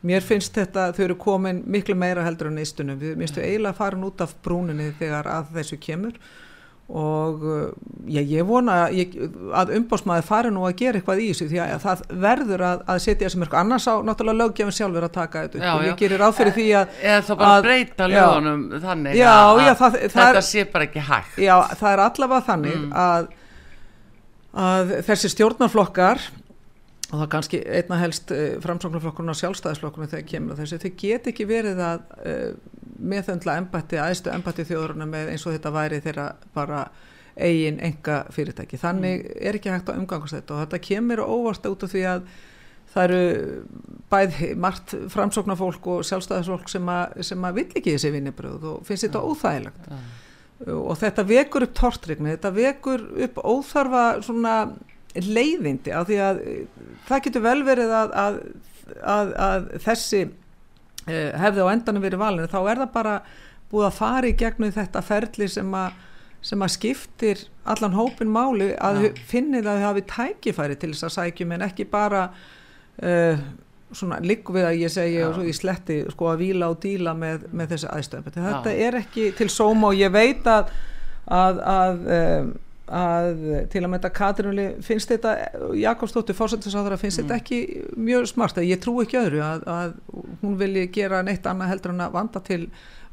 Mér 0.09 0.23
finnst 0.23 0.55
þetta, 0.55 0.93
þau 0.95 1.05
eru 1.09 1.17
komin 1.19 1.65
miklu 1.67 1.97
meira 1.99 2.23
heldur 2.23 2.53
en 2.53 2.61
eistunum, 2.63 3.01
við 3.01 3.17
minnstu 3.19 3.43
eiginlega 3.43 3.75
farin 3.75 4.07
út 4.07 4.21
af 4.23 4.37
brúninni 4.45 4.93
þegar 5.01 5.27
að 5.33 5.51
þessu 5.57 5.81
kemur 5.83 6.15
og 6.89 7.43
uh, 7.45 7.65
já, 8.09 8.23
ég 8.25 8.47
vona 8.49 8.87
ég, 8.89 9.13
að 9.53 9.75
umbásmaður 9.77 10.25
fari 10.25 10.53
nú 10.55 10.63
að 10.65 10.79
gera 10.79 10.97
eitthvað 10.97 11.21
í 11.21 11.27
þessu 11.29 11.49
því 11.51 11.61
að 11.61 11.83
það 11.83 12.05
verður 12.23 12.65
að, 12.65 12.85
að 12.95 13.01
setja 13.05 13.29
sem 13.33 13.45
eitthvað 13.45 13.61
annars 13.61 13.89
á 13.93 13.95
náttúrulega 14.09 14.41
löggefin 14.41 14.77
sjálfur 14.79 15.05
að 15.05 15.13
taka 15.19 15.43
þetta 15.45 15.61
já, 15.61 15.73
og 15.75 15.85
ég 15.85 15.99
gerir 16.01 16.25
áfyrir 16.25 16.57
því 16.57 16.67
að 16.81 16.97
eða 17.03 17.21
þá 17.27 17.33
bara 17.35 17.51
að, 17.51 17.69
breyta 17.69 18.09
lögunum 18.09 18.65
þannig 18.87 19.21
já, 19.21 19.29
að, 19.35 19.61
já, 19.67 19.73
það, 19.83 19.99
þetta 20.07 20.25
það, 20.31 20.41
sé 20.49 20.65
bara 20.73 20.89
ekki 20.89 21.05
hægt. 21.11 21.39
Já 21.45 21.55
það 21.75 21.93
er 21.93 22.05
allavega 22.07 22.47
þannig 22.49 22.79
mm. 22.79 22.97
að, 23.05 23.31
að 24.65 24.97
þessi 25.11 25.33
stjórnarflokkar 25.35 26.29
og 27.09 27.15
það 27.15 27.25
er 27.25 27.31
kannski 27.33 27.61
einna 27.65 28.01
helst 28.03 28.33
uh, 28.35 28.59
framsóknarflokkurinn 28.65 29.33
og 29.33 29.39
sjálfstæðisflokkurinn 29.41 30.11
þegar 30.13 30.27
kemur 30.29 30.59
þessu, 30.59 30.81
þau 30.83 30.91
get 31.01 31.31
ekki 31.33 31.47
verið 31.49 31.81
að 31.85 32.03
uh, 32.21 32.51
meðöndla 32.99 33.55
embætti, 33.63 34.01
aðeistu 34.03 34.33
embætti 34.35 34.67
þjóðurna 34.69 35.07
með 35.09 35.33
eins 35.33 35.47
og 35.47 35.55
þetta 35.55 35.73
væri 35.73 36.03
þeirra 36.05 36.27
bara 36.57 36.83
eigin 37.39 37.79
enga 37.85 38.25
fyrirtæki 38.35 38.81
þannig 38.81 39.23
mm. 39.23 39.41
er 39.49 39.59
ekki 39.59 39.73
hægt 39.73 39.91
að 39.93 40.03
umgangast 40.03 40.37
þetta. 40.37 40.55
Og 40.55 40.63
þetta 40.65 40.85
kemur 40.89 41.25
óvart 41.25 41.69
út 41.71 41.87
af 41.87 41.93
því 41.95 42.05
að 42.13 42.29
það 42.93 43.05
eru 43.05 43.89
bæð 44.11 44.39
margt 44.61 44.95
framsóknarfólk 45.13 45.91
og 45.93 46.07
sjálfstæðisfólk 46.09 46.71
sem 46.73 46.93
að, 46.93 47.19
sem 47.31 47.45
að 47.45 47.61
vill 47.61 47.69
ekki 47.69 47.95
þessi 47.95 48.13
vinnibröð 48.15 48.69
og 48.73 48.87
finnst 48.89 49.07
þetta 49.07 49.25
óþægilegt. 49.25 49.91
Og 50.75 50.95
þetta 50.99 51.25
vekur 51.29 51.69
upp 51.69 51.75
tortrygni, 51.79 52.33
þetta 52.35 52.55
vekur 52.57 53.05
upp 53.29 53.43
óþarfa 53.45 54.07
svona 54.27 54.55
leiðindi 55.17 55.95
af 55.95 56.09
því 56.09 56.19
að 56.23 56.43
það 57.09 57.23
getur 57.27 57.45
vel 57.47 57.61
verið 57.67 57.95
að, 57.97 58.17
að, 58.23 58.41
að, 59.03 59.33
að 59.47 59.69
þessi 59.87 60.25
uh, 60.29 61.31
hefði 61.45 61.65
á 61.65 61.73
endanum 61.73 62.05
verið 62.05 62.23
valinu 62.23 62.51
þá 62.51 62.59
er 62.61 62.83
það 62.83 62.93
bara 62.99 63.15
búið 63.69 63.89
að 63.89 63.97
fara 63.99 64.29
í 64.29 64.37
gegnum 64.39 64.75
þetta 64.75 65.05
ferli 65.05 65.49
sem 65.53 65.73
að 65.77 66.05
sem 66.49 66.61
að 66.63 66.71
skiptir 66.77 67.41
allan 67.67 67.97
hópin 67.99 68.29
máli 68.31 68.69
að 68.79 69.01
ja. 69.09 69.15
finnir 69.27 69.67
að 69.67 69.81
þau 69.81 69.87
hafi 69.89 70.05
tækifæri 70.13 70.77
til 70.79 70.93
þess 70.93 71.09
að 71.09 71.15
sækjum 71.17 71.55
en 71.57 71.65
ekki 71.67 71.89
bara 71.91 72.29
uh, 73.03 73.41
svona 73.91 74.21
líku 74.23 74.55
við 74.55 74.69
að 74.69 74.79
ég 74.85 74.93
segja 74.93 75.25
ja. 75.25 75.27
og 75.31 75.35
svo 75.35 75.49
ég 75.49 75.59
sletti 75.59 75.99
sko 76.13 76.31
að 76.31 76.45
vila 76.45 76.71
og 76.71 76.79
díla 76.85 77.17
með, 77.19 77.49
með 77.51 77.75
þessi 77.75 77.91
aðstöðum 77.91 78.39
þetta 78.39 78.77
ja. 78.77 78.87
er 78.87 79.01
ekki 79.01 79.27
til 79.39 79.49
sóma 79.51 79.91
og 79.91 79.99
ég 79.99 80.15
veit 80.15 80.47
að 80.47 80.71
að, 81.29 81.61
að 81.75 82.09
um, 82.19 82.53
að 82.95 83.41
til 83.73 83.83
að 83.83 83.91
mynda 83.93 84.11
Katrinuli 84.15 84.67
finnst 84.85 85.13
þetta, 85.13 85.35
Jakobsdóttir 85.79 86.37
fórsættisáður 86.39 86.97
finnst 87.01 87.21
mm. 87.21 87.29
þetta 87.29 87.39
ekki 87.43 87.99
mjög 88.09 88.29
smart 88.31 88.61
ég 88.65 88.81
trú 88.83 88.99
ekki 89.03 89.21
öðru 89.21 89.43
að, 89.45 89.67
að 89.73 89.95
hún 90.43 90.57
vilji 90.61 90.87
gera 90.95 91.23
neitt 91.27 91.47
annað 91.49 91.75
heldur 91.75 91.95
en 91.95 92.05
að 92.07 92.17
vanda 92.17 92.43
til, 92.45 92.61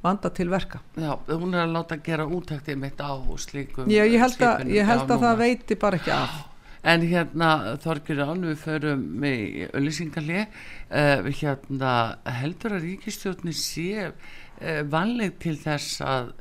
vanda 0.05 0.31
til 0.35 0.49
verka. 0.53 0.81
Já, 0.95 1.11
hún 1.31 1.55
er 1.55 1.65
að 1.65 1.75
láta 1.75 1.99
gera 2.05 2.27
útæktið 2.27 2.81
mitt 2.81 3.01
á 3.03 3.13
slíkum 3.41 3.91
Já, 3.91 4.03
ég 4.03 4.19
held 4.21 4.45
að, 4.47 4.67
ég 4.75 4.91
held 4.91 5.07
að 5.09 5.25
það 5.27 5.41
veiti 5.43 5.79
bara 5.81 6.01
ekki 6.01 6.15
af. 6.15 6.41
En 6.85 7.01
hérna 7.01 7.51
Þorgjur 7.81 8.19
Án, 8.21 8.43
við 8.45 8.57
förum 8.61 9.05
með 9.23 9.69
öllisingalið 9.73 10.43
uh, 10.45 11.29
hérna 11.33 11.93
heldur 12.41 12.77
að 12.77 12.85
ríkistjórnir 12.91 13.57
sé 13.57 14.11
uh, 14.11 14.81
vanleg 14.85 15.39
til 15.41 15.55
þess 15.57 16.03
að 16.05 16.35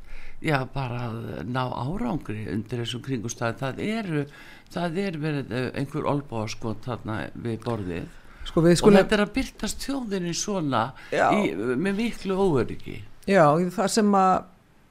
já 0.45 0.59
bara 0.73 1.07
að 1.09 1.45
ná 1.49 1.63
árangri 1.65 2.45
undir 2.53 2.83
þessum 2.83 3.03
kringustæði 3.05 3.57
það 3.61 3.81
eru 3.85 4.25
það 4.73 4.99
er 5.01 5.17
verið 5.21 5.53
eh, 5.55 5.67
einhver 5.79 6.07
olbáskot 6.09 6.85
þarna 6.85 7.19
við 7.33 7.59
borðið. 7.65 8.09
Sko 8.45 8.61
við 8.61 8.81
og 8.85 8.93
þetta 8.93 9.17
er 9.17 9.23
að 9.23 9.31
byrtast 9.35 9.85
þjóðinni 9.87 10.33
svona 10.37 10.83
í, 11.09 11.53
með 11.55 12.01
miklu 12.01 12.35
óöryggi. 12.37 12.99
Já, 13.25 13.45
það 13.73 13.87
sem 13.95 14.11
að 14.19 14.35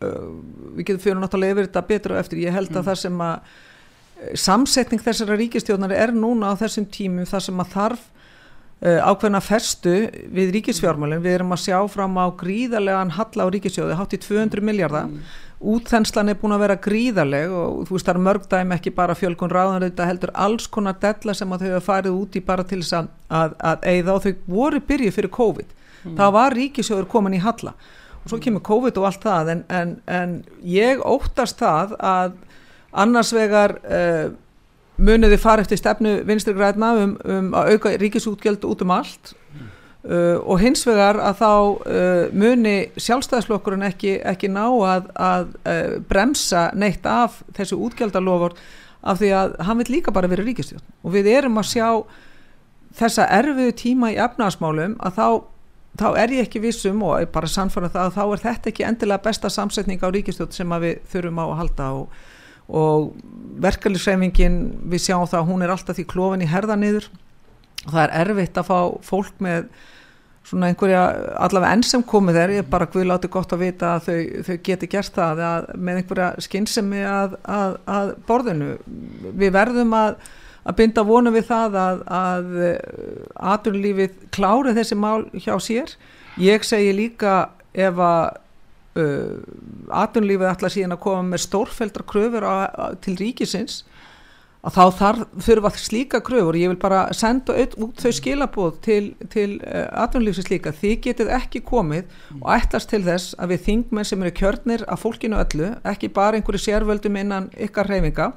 uh, 0.02 0.32
við 0.74 0.88
getum 0.88 1.04
fyrir 1.04 1.20
náttúrulega 1.22 1.54
yfir 1.54 1.68
þetta 1.68 1.84
betur 1.92 2.16
og 2.16 2.22
eftir, 2.24 2.40
ég 2.42 2.56
held 2.56 2.72
að 2.72 2.80
mm. 2.80 2.88
það 2.88 2.98
sem 3.04 3.22
að 3.28 3.36
uh, 3.36 4.32
samsetning 4.46 5.04
þessara 5.04 5.38
ríkistjóðnari 5.38 6.00
er 6.02 6.14
núna 6.16 6.50
á 6.50 6.58
þessum 6.58 6.88
tímum 6.90 7.30
það 7.30 7.46
sem 7.46 7.62
að 7.62 7.72
þarf 7.76 8.10
Uh, 8.84 8.98
ákveðna 9.00 9.38
festu 9.40 9.92
við 10.34 10.50
ríkisfjármálinn, 10.58 11.22
við 11.24 11.38
erum 11.38 11.54
að 11.54 11.62
sjá 11.62 11.76
fram 11.88 12.18
á 12.20 12.28
gríðarlegan 12.36 13.14
halla 13.16 13.46
á 13.46 13.52
ríkisjóði, 13.54 13.94
hátt 13.96 14.12
í 14.12 14.18
200 14.20 14.60
miljardar, 14.66 15.06
mm. 15.08 15.22
Útþenslan 15.74 16.31
er 16.31 16.38
búin 16.40 16.55
að 16.57 16.62
vera 16.64 16.77
gríðarleg 16.85 17.53
og 17.55 17.88
þú 17.88 17.96
veist 17.96 18.09
það 18.09 18.14
er 18.14 18.24
mörg 18.27 18.46
dæmi 18.50 18.77
ekki 18.77 18.92
bara 18.94 19.16
fjölkun 19.18 19.53
ráðan 19.53 19.87
þetta 19.87 20.09
heldur 20.11 20.33
alls 20.46 20.68
konar 20.68 20.96
della 21.03 21.35
sem 21.37 21.53
að 21.55 21.64
þau 21.64 21.72
hafa 21.72 21.87
farið 21.88 22.18
úti 22.20 22.42
bara 22.44 22.66
til 22.68 22.81
þess 22.83 22.96
að, 22.98 23.11
að, 23.29 23.57
að 23.70 23.87
eigða 23.92 24.14
og 24.14 24.24
þau 24.24 24.33
voru 24.57 24.81
byrjuð 24.88 25.16
fyrir 25.18 25.35
COVID, 25.38 25.74
mm. 26.05 26.16
þá 26.20 26.24
var 26.38 26.57
ríkisjóður 26.59 27.11
komin 27.12 27.38
í 27.38 27.42
halla 27.44 27.74
og 28.24 28.33
svo 28.33 28.40
kemur 28.40 28.64
COVID 28.64 29.00
og 29.00 29.09
allt 29.09 29.27
það 29.27 29.53
en, 29.53 29.64
en, 29.68 29.94
en 30.09 30.35
ég 30.68 31.03
óttast 31.05 31.61
það 31.61 31.96
að 32.00 32.38
annars 33.05 33.33
vegar 33.37 33.79
uh, 33.85 34.33
muniði 34.96 35.38
fara 35.42 35.64
eftir 35.64 35.81
stefnu 35.81 36.20
vinstri 36.29 36.55
græna 36.57 36.92
um, 37.03 37.16
um 37.24 37.50
að 37.59 37.74
auka 37.74 37.96
ríkisútgjöld 38.00 38.64
út 38.68 38.85
um 38.85 38.94
allt 38.94 39.35
mm. 39.35 39.43
Uh, 40.08 40.38
og 40.42 40.60
hins 40.62 40.84
vegar 40.86 41.18
að 41.22 41.40
þá 41.40 41.50
uh, 41.50 42.34
muni 42.36 42.74
sjálfstæðisflokkurinn 42.96 43.86
ekki, 43.88 44.18
ekki 44.24 44.50
ná 44.52 44.66
að, 44.66 45.08
að 45.14 45.48
uh, 45.64 45.96
bremsa 46.08 46.68
neitt 46.76 47.06
af 47.08 47.42
þessu 47.56 47.80
útgjaldalofur 47.88 48.56
af 49.04 49.20
því 49.20 49.32
að 49.36 49.56
hann 49.68 49.80
vil 49.82 49.90
líka 49.98 50.14
bara 50.16 50.30
vera 50.32 50.44
ríkistjórn 50.46 50.84
og 51.04 51.16
við 51.16 51.32
erum 51.34 51.60
að 51.60 51.72
sjá 51.74 51.88
þessa 52.94 53.26
erfiðu 53.40 53.74
tíma 53.80 54.12
í 54.14 54.20
efnarsmálum 54.22 54.94
að 55.04 55.18
þá, 55.18 55.26
þá 56.00 56.06
er 56.22 56.36
ég 56.38 56.46
ekki 56.46 56.62
vissum 56.62 57.02
og 57.04 57.26
bara 57.34 57.50
sannfæra 57.50 57.90
það 57.92 58.06
að 58.06 58.14
þá 58.16 58.22
er 58.26 58.44
þetta 58.46 58.72
ekki 58.72 58.86
endilega 58.88 59.26
besta 59.26 59.50
samsetning 59.52 60.00
á 60.00 60.08
ríkistjórn 60.14 60.54
sem 60.54 60.78
við 60.84 61.02
þurfum 61.12 61.42
á 61.42 61.46
að 61.48 61.58
halda 61.62 61.90
og 61.98 62.22
og 62.68 63.12
verkefliðsreifingin 63.64 64.58
við 64.88 65.02
sjáum 65.06 65.28
það 65.28 65.40
að 65.40 65.50
hún 65.50 65.64
er 65.64 65.72
alltaf 65.74 65.98
því 65.98 66.06
klófin 66.10 66.44
í 66.44 66.48
herða 66.48 66.76
niður. 66.80 67.08
Og 67.84 67.90
það 67.92 68.04
er 68.04 68.14
erfitt 68.22 68.60
að 68.60 68.70
fá 68.70 68.78
fólk 69.04 69.42
með 69.44 69.66
svona 70.44 70.68
einhverja 70.68 71.02
allavega 71.40 71.72
enn 71.72 71.85
sem 71.87 72.04
komið 72.04 72.38
er, 72.42 72.54
ég 72.59 72.64
er 72.64 72.70
bara 72.70 72.88
hvil 72.92 73.09
átti 73.14 73.30
gott 73.33 73.52
að 73.57 73.64
vita 73.64 73.94
að 73.96 74.09
þau, 74.09 74.16
þau 74.48 74.57
geti 74.68 74.88
gert 74.92 75.16
það 75.16 75.42
að, 75.48 75.68
með 75.76 76.00
einhverja 76.00 76.30
skinnsemi 76.44 77.02
að, 77.09 77.37
að, 77.48 77.76
að 77.96 78.12
borðinu. 78.28 78.70
Við 79.33 79.54
verðum 79.57 79.96
að 79.96 80.16
binda 80.76 81.04
vonu 81.04 81.33
við 81.35 81.48
það 81.48 81.78
að 81.80 82.54
aturlífið 83.54 84.20
klári 84.37 84.76
þessi 84.76 85.00
mál 85.00 85.26
hjá 85.33 85.57
sér. 85.61 85.96
Ég 86.40 86.64
segi 86.66 86.92
líka 86.96 87.35
ef 87.74 88.00
að 88.00 88.38
uh, 89.00 89.40
atunlífið 90.04 90.50
ætla 90.50 90.70
síðan 90.72 90.96
að 90.96 91.02
koma 91.04 91.26
með 91.33 91.44
stórfældra 91.48 92.07
kröfur 92.11 92.48
til 93.04 93.16
ríkisins 93.20 93.83
að 94.64 94.77
þá 94.77 94.85
þarf 94.98 95.24
þurfa 95.44 95.70
slíka 95.77 96.20
kröfur 96.24 96.57
ég 96.57 96.72
vil 96.72 96.81
bara 96.81 97.05
senda 97.16 97.55
út 97.55 98.00
þau 98.00 98.12
skilabóð 98.16 98.79
til, 98.85 99.03
til 99.33 99.59
uh, 99.61 99.88
atunlífsins 100.05 100.50
líka 100.53 100.72
þið 100.72 100.94
getið 101.09 101.33
ekki 101.37 101.64
komið 101.68 102.12
og 102.40 102.48
ætlast 102.57 102.90
til 102.92 103.03
þess 103.05 103.37
að 103.37 103.55
við 103.55 103.64
þingmenn 103.68 104.09
sem 104.09 104.24
eru 104.24 104.37
kjörnir 104.38 104.87
af 104.88 105.05
fólkinu 105.05 105.40
öllu, 105.40 105.74
ekki 105.85 106.12
bara 106.14 106.40
einhverju 106.40 106.64
sérvöldum 106.64 107.20
innan 107.20 107.50
ykkar 107.61 107.90
reyfinga 107.92 108.33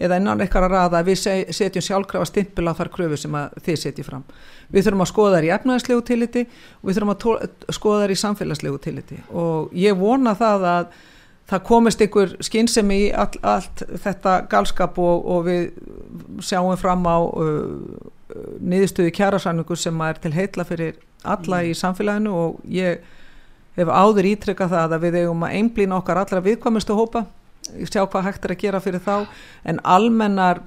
eða 0.00 0.18
innan 0.20 0.42
ykkar 0.42 0.66
að 0.66 0.74
raða 0.74 1.00
að 1.02 1.10
við 1.10 1.22
setjum 1.54 1.84
sjálfkrafa 1.84 2.28
stimpil 2.30 2.70
á 2.70 2.74
þar 2.78 2.90
kröfu 2.94 3.18
sem 3.20 3.34
þið 3.60 3.78
setjum 3.82 4.06
fram. 4.06 4.26
Við 4.72 4.86
þurfum 4.86 5.04
að 5.04 5.10
skoða 5.10 5.36
þær 5.36 5.46
í 5.46 5.52
efnæðslegu 5.56 6.04
tilliti 6.08 6.44
og 6.80 6.88
við 6.88 6.98
þurfum 6.98 7.14
að 7.14 7.74
skoða 7.76 8.02
þær 8.04 8.14
í 8.14 8.20
samfélagslegu 8.22 8.82
tilliti 8.86 9.18
og 9.28 9.74
ég 9.76 9.98
vona 10.00 10.34
það 10.38 10.68
að 10.72 10.94
það 11.50 11.62
komist 11.66 12.02
ykkur 12.04 12.34
skynsemi 12.44 12.98
í 13.06 13.10
all, 13.12 13.32
allt 13.42 13.82
þetta 14.04 14.36
galskap 14.50 14.98
og, 15.02 15.24
og 15.26 15.46
við 15.48 15.62
sjáum 16.46 16.78
fram 16.80 17.06
á 17.06 17.18
uh, 17.18 18.10
niðurstöðu 18.62 19.12
kjærasæningu 19.16 19.76
sem 19.78 20.04
er 20.06 20.20
til 20.22 20.34
heitla 20.36 20.66
fyrir 20.68 21.00
alla 21.24 21.62
mm. 21.62 21.70
í 21.70 21.76
samfélaginu 21.76 22.34
og 22.36 22.60
ég 22.70 23.02
hef 23.78 23.90
áður 23.90 24.28
ítrykkað 24.30 24.74
það 24.74 24.96
að 24.96 25.04
við 25.06 25.20
eigum 25.22 25.46
að 25.46 25.56
einblýna 25.58 25.98
okkar 25.98 26.22
allra 26.22 26.42
viðkvæmustu 26.44 26.96
hópa 26.96 27.24
sjá 27.86 28.02
hvað 28.02 28.26
hægt 28.26 28.46
er 28.46 28.54
að 28.54 28.62
gera 28.64 28.82
fyrir 28.82 29.02
þá 29.04 29.14
en 29.68 29.80
almennar 29.84 30.62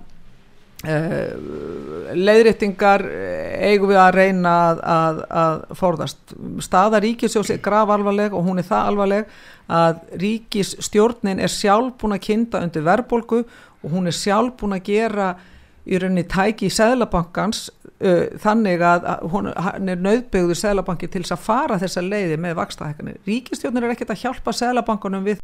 leiðréttingar 0.83 3.05
eh, 3.07 3.71
eigum 3.71 3.93
við 3.93 3.99
að 4.03 4.15
reyna 4.17 4.53
að, 4.67 4.81
að, 4.93 5.21
að 5.43 5.61
forðast 5.79 6.33
staða 6.65 6.99
ríkisjós 7.03 7.53
er 7.53 7.61
grav 7.63 7.93
alvarleg 7.93 8.35
og 8.35 8.43
hún 8.47 8.59
er 8.59 8.67
það 8.67 8.89
alvarleg 8.91 9.37
að 9.71 10.01
ríkisstjórnin 10.19 11.39
er 11.39 11.51
sjálf 11.51 11.95
búin 12.01 12.17
að 12.17 12.25
kynnta 12.27 12.63
undir 12.65 12.83
verbolgu 12.83 13.39
og 13.43 13.95
hún 13.95 14.11
er 14.11 14.17
sjálf 14.17 14.57
búin 14.59 14.75
að 14.75 14.87
gera 14.91 15.27
í 15.83 15.97
rauninni 15.99 16.23
tæki 16.31 16.69
í 16.69 16.71
Sæðlabankans 16.71 17.65
uh, 18.03 18.25
þannig 18.43 18.83
að 18.87 19.07
hún 19.33 19.49
er 19.51 19.99
nöðbyggður 19.99 20.61
Sæðlabanki 20.61 21.09
til 21.11 21.23
þess 21.25 21.35
að 21.35 21.45
fara 21.47 21.79
þessa 21.81 22.05
leiði 22.05 22.37
með 22.39 22.57
vakstahækkanir. 22.61 23.19
Ríkistjórnir 23.27 23.87
er 23.87 23.95
ekkert 23.97 24.15
að 24.15 24.23
hjálpa 24.23 24.55
Sæðlabankunum 24.55 25.27
við 25.27 25.43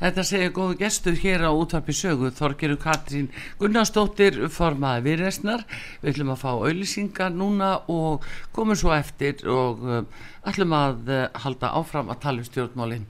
Þetta 0.00 0.24
segir 0.26 0.52
góðu 0.54 0.78
gestur 0.80 1.18
hér 1.20 1.46
á 1.46 1.50
útvarpi 1.54 1.94
sögu 1.94 2.30
Þorgiru 2.34 2.76
Katrín 2.80 3.28
Gunnarsdóttir 3.60 4.40
formaði 4.52 5.04
viðresnar 5.08 5.62
við 6.02 6.14
ætlum 6.14 6.32
að 6.34 6.40
fá 6.42 6.50
auðlýsingar 6.52 7.34
núna 7.34 7.70
og 7.92 8.26
komum 8.56 8.78
svo 8.78 8.94
eftir 8.96 9.44
og 9.46 9.84
uh, 9.86 10.02
ætlum 10.48 10.74
að 10.76 11.12
uh, 11.12 11.28
halda 11.44 11.74
áfram 11.78 12.10
að 12.10 12.20
tala 12.26 12.42
um 12.42 12.48
stjórnmálinn 12.50 13.06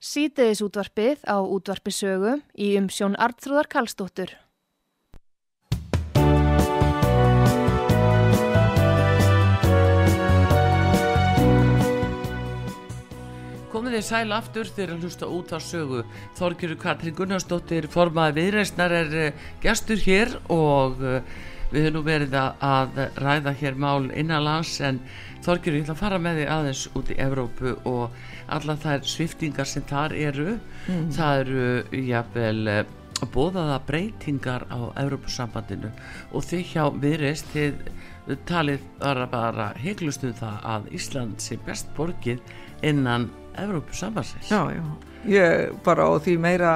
Sýteðis 0.00 0.62
útvarpið 0.64 1.26
á 1.28 1.36
útvarpi 1.40 1.92
sögu 1.92 2.38
í 2.56 2.72
umsjón 2.80 3.18
Artrúðar 3.20 3.68
Kallstóttur 3.68 4.36
komið 13.80 13.94
þið 13.96 14.02
sæl 14.04 14.32
aftur 14.36 14.68
þegar 14.68 14.90
að 14.92 15.04
hlusta 15.06 15.26
út 15.32 15.52
á 15.56 15.58
sögu 15.64 16.00
Þorgjuru 16.36 16.74
Katrín 16.82 17.14
Gunnarsdóttir 17.16 17.86
formaði 17.88 18.34
viðreysnar 18.36 18.92
er 18.92 19.14
uh, 19.16 19.46
gestur 19.62 20.02
hér 20.04 20.34
og 20.52 21.00
uh, 21.00 21.22
við 21.70 21.86
höfum 21.86 22.04
verið 22.04 22.36
að 22.36 23.00
ræða 23.16 23.54
hér 23.56 23.78
mál 23.80 24.10
innanlands 24.10 24.74
en 24.84 25.00
Þorgjuru 25.46 25.80
ég 25.80 25.86
ætla 25.86 25.96
að 25.96 26.02
fara 26.02 26.20
með 26.20 26.42
þið 26.42 26.52
aðeins 26.58 26.84
út 26.92 27.14
í 27.14 27.18
Evrópu 27.24 27.74
og 27.88 28.20
alla 28.52 28.76
þær 28.84 29.08
sviftingar 29.14 29.72
sem 29.72 29.88
þar 29.88 30.18
eru 30.28 30.48
mm. 30.58 31.10
það 31.16 31.40
eru 31.46 32.04
jáfnvel 32.10 32.62
uh, 32.74 32.84
bóðaða 33.32 33.80
breytingar 33.88 34.68
á 34.68 34.92
Evrópusambandinu 35.00 35.88
og 36.36 36.44
því 36.44 36.64
hjá 36.74 36.84
viðreist 37.00 37.48
þið 37.56 37.80
talið 38.44 38.84
bara, 39.00 39.24
bara 39.32 39.72
heiklust 39.80 40.28
um 40.28 40.36
það 40.36 40.72
að 40.76 40.96
Ísland 41.00 41.40
sé 41.40 41.56
best 41.64 41.88
borgið 41.96 42.44
innan 42.84 43.30
Evrópusambansins 43.58 44.50
ég 45.28 45.72
bara 45.84 46.06
á 46.06 46.12
því 46.22 46.36
meira 46.40 46.74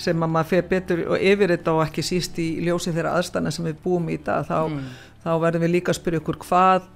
sem 0.00 0.24
að 0.24 0.34
maður 0.34 0.50
fer 0.50 0.68
betur 0.70 1.04
og 1.12 1.22
yfir 1.22 1.52
þetta 1.54 1.76
og 1.76 1.84
ekki 1.84 2.04
síst 2.06 2.38
í 2.40 2.48
ljósi 2.64 2.92
þeirra 2.94 3.16
aðstæna 3.18 3.52
sem 3.52 3.66
við 3.68 3.80
búum 3.84 4.08
í 4.10 4.18
dag 4.24 4.46
þá, 4.48 4.58
mm. 4.68 4.84
þá 5.24 5.32
verðum 5.44 5.64
við 5.66 5.74
líka 5.76 5.92
að 5.92 5.98
spyrja 6.00 6.22
okkur 6.22 6.38
hvað 6.46 6.86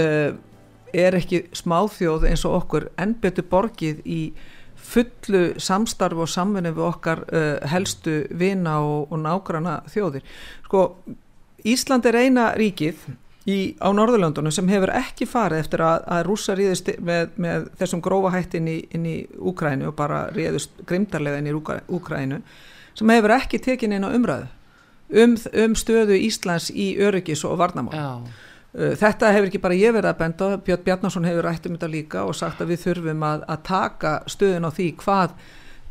uh, 0.00 0.36
er 0.94 1.18
ekki 1.18 1.44
smáþjóð 1.56 2.28
eins 2.30 2.44
og 2.46 2.60
okkur 2.60 2.88
enn 3.00 3.16
betur 3.20 3.48
borgið 3.50 4.04
í 4.06 4.20
fullu 4.84 5.42
samstarf 5.62 6.20
og 6.20 6.30
samfunni 6.30 6.72
við 6.74 6.86
okkar 6.86 7.24
uh, 7.26 7.58
helstu 7.72 8.22
vina 8.30 8.78
og, 8.84 9.10
og 9.10 9.22
nágrana 9.24 9.80
þjóðir 9.90 10.26
sko 10.66 10.88
Ísland 11.64 12.04
er 12.04 12.18
eina 12.20 12.50
ríkið 12.58 13.06
í, 13.50 13.58
á 13.76 13.88
Norðurlöndunum 13.92 14.52
sem 14.54 14.68
hefur 14.72 14.92
ekki 14.96 15.28
farið 15.28 15.64
eftir 15.64 15.84
að, 15.84 16.04
að 16.16 16.22
rúsa 16.28 16.56
ríðist 16.56 16.90
með, 17.04 17.34
með 17.40 17.68
þessum 17.80 18.02
grófa 18.04 18.32
hætti 18.34 18.60
inn 18.60 18.70
í, 18.72 18.78
inn 18.96 19.08
í 19.08 19.16
Úkrænu 19.38 19.90
og 19.90 19.96
bara 19.98 20.26
ríðist 20.34 20.84
grimdarlega 20.88 21.40
inn 21.42 21.50
í 21.50 21.54
Úkrænu 21.54 22.40
sem 22.94 23.10
hefur 23.10 23.36
ekki 23.36 23.60
tekin 23.62 23.96
inn 23.96 24.06
á 24.06 24.14
umræðu 24.14 24.48
um, 25.12 25.36
um 25.64 25.76
stöðu 25.78 26.18
Íslands 26.26 26.70
í 26.70 26.94
öryggis 27.02 27.44
og 27.46 27.58
varnamál 27.60 27.96
Já. 27.96 28.10
Uh, 28.74 28.94
þetta 28.98 29.32
hefur 29.34 29.50
ekki 29.50 29.62
bara 29.62 29.78
ég 29.78 29.92
verið 29.94 30.12
að 30.12 30.22
benda 30.22 30.48
Björn 30.64 30.86
Bjarnason 30.86 31.28
hefur 31.28 31.48
rætt 31.48 31.68
um 31.68 31.76
þetta 31.76 31.90
líka 31.92 32.24
og 32.26 32.38
sagt 32.38 32.62
að 32.62 32.72
við 32.72 32.86
þurfum 32.88 33.26
að, 33.28 33.44
að 33.50 33.66
taka 33.68 34.14
stöðun 34.30 34.66
á 34.66 34.70
því 34.74 34.88
hvað, 35.02 35.34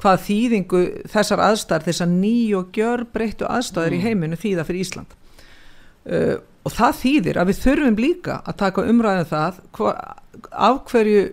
hvað 0.01 0.23
þýðingu 0.25 0.81
þessar 1.13 1.43
aðstæðar, 1.51 1.85
þessar 1.85 2.09
ný 2.11 2.37
og 2.57 2.73
gjör 2.75 3.05
breyttu 3.13 3.47
aðstæðar 3.47 3.93
mm. 3.93 3.99
í 3.99 4.03
heiminu 4.07 4.41
þýða 4.41 4.65
fyrir 4.67 4.87
Ísland 4.87 5.15
uh, 6.09 6.35
og 6.63 6.73
það 6.73 6.99
þýðir 7.01 7.39
að 7.39 7.49
við 7.51 7.61
þurfum 7.63 8.01
líka 8.01 8.41
að 8.43 8.59
taka 8.63 8.85
umræðin 8.89 9.25
um 9.25 9.31
það 9.31 9.63
hva, 9.77 9.95
af 10.51 10.83
hverju 10.91 11.23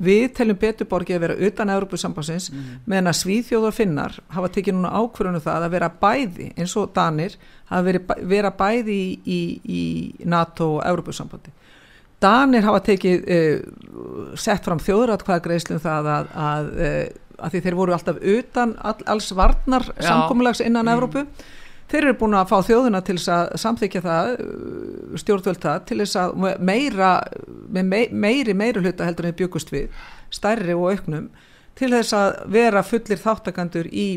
við 0.00 0.26
teljum 0.36 0.58
betur 0.60 0.88
borgið 0.88 1.18
að 1.18 1.24
vera 1.26 1.48
utan 1.48 1.72
Európusambansins 1.74 2.48
mm. 2.52 2.68
meðan 2.88 3.10
að 3.10 3.18
Svíþjóða 3.18 3.72
finnar 3.76 4.16
hafa 4.32 4.48
tekið 4.54 4.78
núna 4.78 4.92
ákvörðunum 4.96 5.44
það 5.44 5.66
að 5.66 5.74
vera 5.74 5.90
bæði 6.02 6.46
eins 6.56 6.76
og 6.80 6.92
Danir 6.96 7.36
hafa 7.68 7.82
verið, 7.88 8.14
vera 8.30 8.52
bæði 8.56 8.96
í, 8.96 9.08
í, 9.20 9.40
í 9.60 9.82
NATO 10.24 10.76
og 10.78 10.84
Európusambandi 10.88 11.52
Danir 12.20 12.64
hafa 12.64 12.80
tekið 12.88 13.28
uh, 13.36 14.34
sett 14.40 14.64
fram 14.64 14.80
þjóðratkvæðagreislum 14.84 15.80
það 15.84 16.10
að, 16.14 16.34
að, 16.46 16.72
að, 16.88 16.98
að 17.40 17.54
því 17.54 17.64
þeir 17.66 17.78
voru 17.82 17.96
alltaf 17.96 18.26
utan 18.38 18.76
all, 18.80 18.98
alls 19.08 19.30
varnar 19.36 19.88
samkommulags 19.98 20.64
innan 20.64 20.86
mm. 20.88 20.94
Európu 20.96 21.26
þeir 21.90 22.06
eru 22.06 22.16
búin 22.20 22.38
að 22.38 22.50
fá 22.52 22.56
þjóðuna 22.68 23.02
til 23.06 23.16
þess 23.18 23.32
að 23.34 23.52
samþykja 23.64 24.02
það 24.06 24.32
uh, 24.32 25.20
stjórnvöld 25.22 25.62
það 25.62 25.86
til 25.90 26.00
þess 26.02 26.18
að 26.20 26.42
meira 26.70 27.12
meiri 27.70 28.54
meiri 28.54 28.82
hluta 28.82 29.08
heldur 29.08 29.30
en 29.30 29.38
byggust 29.38 29.72
við 29.74 30.02
stærri 30.30 30.76
og 30.76 30.92
auknum 30.94 31.30
til 31.78 31.92
þess 31.94 32.14
að 32.16 32.36
vera 32.52 32.82
fullir 32.86 33.20
þáttakandur 33.20 33.88
í 33.90 34.08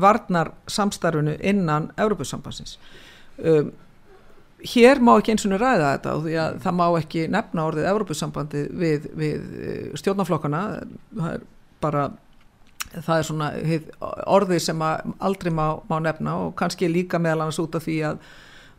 varnar 0.00 0.52
samstarfinu 0.72 1.36
innan 1.44 1.90
Európusambansins 2.00 2.78
um, 3.38 3.72
hér 4.72 5.00
má 5.02 5.14
ekki 5.18 5.34
eins 5.34 5.46
og 5.48 5.56
ræða 5.60 5.94
þetta 5.96 6.16
og 6.16 6.26
því 6.26 6.36
að 6.40 6.58
það 6.64 6.76
má 6.78 6.84
ekki 6.88 7.24
nefna 7.32 7.66
orðið 7.68 7.88
Európusambandi 7.92 8.66
við, 8.82 9.08
við 9.18 9.38
uh, 9.38 9.96
stjórnaflokkana 10.00 10.62
það 11.18 11.32
er 11.34 11.48
bara 11.82 12.06
það 13.00 13.18
er 13.18 13.26
svona 13.28 13.50
orði 14.30 14.60
sem 14.62 14.82
aldrei 14.84 15.52
má, 15.54 15.66
má 15.88 15.98
nefna 16.02 16.38
og 16.46 16.56
kannski 16.58 16.90
líka 16.90 17.20
meðal 17.22 17.46
annars 17.46 17.60
út 17.62 17.76
af 17.78 17.86
því 17.86 17.98
að, 18.08 18.22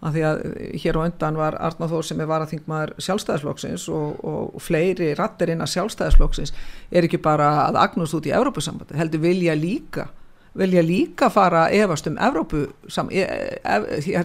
að 0.04 0.18
því 0.18 0.26
að 0.30 0.42
hér 0.84 1.00
á 1.00 1.02
undan 1.04 1.40
var 1.40 1.60
Arnáð 1.70 1.96
Þór 1.96 2.10
sem 2.10 2.24
er 2.24 2.32
varaþingmaður 2.32 2.96
sjálfstæðisflokksins 3.08 3.88
og, 3.94 4.26
og 4.26 4.64
fleiri 4.64 5.14
rattir 5.20 5.54
inn 5.54 5.64
að 5.66 5.74
sjálfstæðisflokksins 5.76 6.56
er 6.92 7.08
ekki 7.08 7.22
bara 7.24 7.52
að 7.68 7.80
agnast 7.84 8.18
út 8.18 8.30
í 8.30 8.36
Evrópusambandi, 8.36 9.00
heldur 9.00 9.26
vilja 9.26 9.58
líka 9.58 10.10
vilja 10.54 10.84
líka 10.86 11.32
fara 11.34 11.68
efast 11.74 12.08
um 12.08 12.18
Evrópu, 12.22 12.68
sam, 12.88 13.10
e, 13.10 13.24
e, 13.26 14.24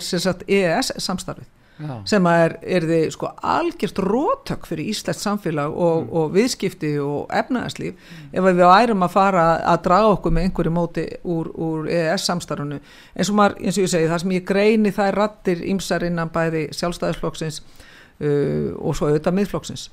EES 0.48 0.92
samstarfið 1.00 1.48
Já. 1.78 1.92
sem 2.10 2.26
er, 2.26 2.56
er 2.66 2.84
þið 2.88 3.04
sko 3.14 3.28
algjört 3.46 4.00
rótök 4.02 4.64
fyrir 4.66 4.88
Íslands 4.90 5.20
samfélag 5.22 5.70
og, 5.70 6.00
mm. 6.00 6.08
og 6.18 6.32
viðskipti 6.34 6.88
og 6.98 7.30
efnaðarslíf 7.38 7.92
mm. 7.94 8.32
ef 8.34 8.48
við 8.48 8.62
ærum 8.66 9.04
að 9.06 9.12
fara 9.14 9.44
að 9.62 9.84
draga 9.84 10.08
okkur 10.16 10.34
með 10.34 10.48
einhverju 10.48 10.72
móti 10.74 11.04
úr, 11.22 11.52
úr 11.54 11.86
EES 11.86 12.24
samstarfunu 12.26 12.80
eins 12.80 13.30
og, 13.30 13.36
maður, 13.38 13.54
eins 13.62 13.78
og 13.78 13.86
ég 13.86 13.92
segi 13.92 14.10
það 14.10 14.22
sem 14.24 14.34
ég 14.34 14.48
greini 14.48 14.94
það 14.96 15.12
er 15.12 15.18
rattir 15.22 15.62
ímsar 15.70 16.06
innan 16.08 16.34
bæði 16.34 16.64
sjálfstæðisflokksins 16.80 17.60
uh, 17.62 18.74
og 18.82 18.98
svo 18.98 19.12
auðvitað 19.12 19.38
miðflokksins 19.38 19.86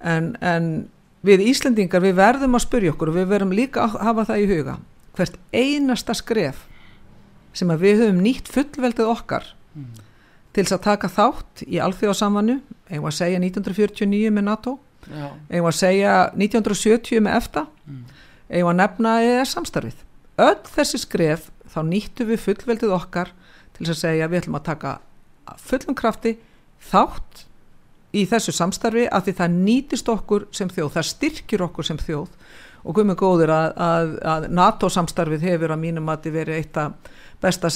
en, 0.00 0.32
en 0.40 0.72
við 1.26 1.44
Íslandingar 1.50 2.04
við 2.06 2.16
verðum 2.16 2.56
að 2.56 2.64
spyrja 2.64 2.96
okkur 2.96 3.12
og 3.12 3.20
við 3.20 3.30
verðum 3.34 3.54
líka 3.60 3.84
að 3.84 4.00
hafa 4.08 4.28
það 4.32 4.40
í 4.40 4.48
huga 4.54 4.80
hvert 5.20 5.38
einasta 5.52 6.16
skref 6.16 6.64
sem 7.56 7.68
að 7.72 7.84
við 7.84 8.04
höfum 8.06 8.24
nýtt 8.24 8.52
fullveldið 8.56 9.14
okkar 9.18 9.52
mm 9.76 10.05
til 10.56 10.64
þess 10.64 10.76
að 10.78 10.84
taka 10.86 11.12
þátt 11.12 11.64
í 11.66 11.80
alþjóðasamvannu 11.84 12.56
eigum 12.88 13.08
að 13.10 13.16
segja 13.18 13.40
1949 13.42 14.32
með 14.32 14.46
NATO 14.46 14.76
Já. 15.06 15.26
eigum 15.52 15.68
að 15.68 15.78
segja 15.78 16.14
1970 16.32 17.24
með 17.26 17.38
EFTA 17.40 17.64
mm. 17.68 18.04
eigum 18.50 18.70
að 18.72 18.78
nefna 18.80 19.16
EES 19.26 19.52
samstarfið 19.56 20.04
öll 20.46 20.62
þessi 20.72 21.02
skref 21.02 21.50
þá 21.72 21.80
nýttu 21.90 22.26
við 22.28 22.42
fullveldið 22.46 22.94
okkar 22.96 23.34
til 23.76 23.84
þess 23.84 23.96
að 23.98 24.02
segja 24.02 24.30
við 24.32 24.42
ætlum 24.42 24.58
að 24.60 24.68
taka 24.70 24.94
fullum 25.60 25.98
krafti 25.98 26.36
þátt 26.88 27.44
í 28.16 28.24
þessu 28.30 28.54
samstarfi 28.56 29.04
að 29.12 29.28
því 29.28 29.36
það 29.40 29.58
nýtist 29.60 30.08
okkur 30.08 30.46
sem 30.54 30.70
þjóð, 30.72 30.94
það 30.94 31.08
styrkir 31.10 31.64
okkur 31.66 31.88
sem 31.90 32.00
þjóð 32.00 32.30
og 32.86 32.96
guðmur 32.96 33.18
góður 33.18 33.52
að, 33.52 33.68
að, 33.82 34.12
að 34.32 34.48
NATO 34.56 34.88
samstarfið 34.92 35.46
hefur 35.50 35.74
að 35.74 35.82
mínum 35.82 36.08
að 36.12 36.26
þið 36.26 36.36
veri 36.38 36.58
eitt 36.60 36.78
að 36.80 37.12
besta, 37.46 37.70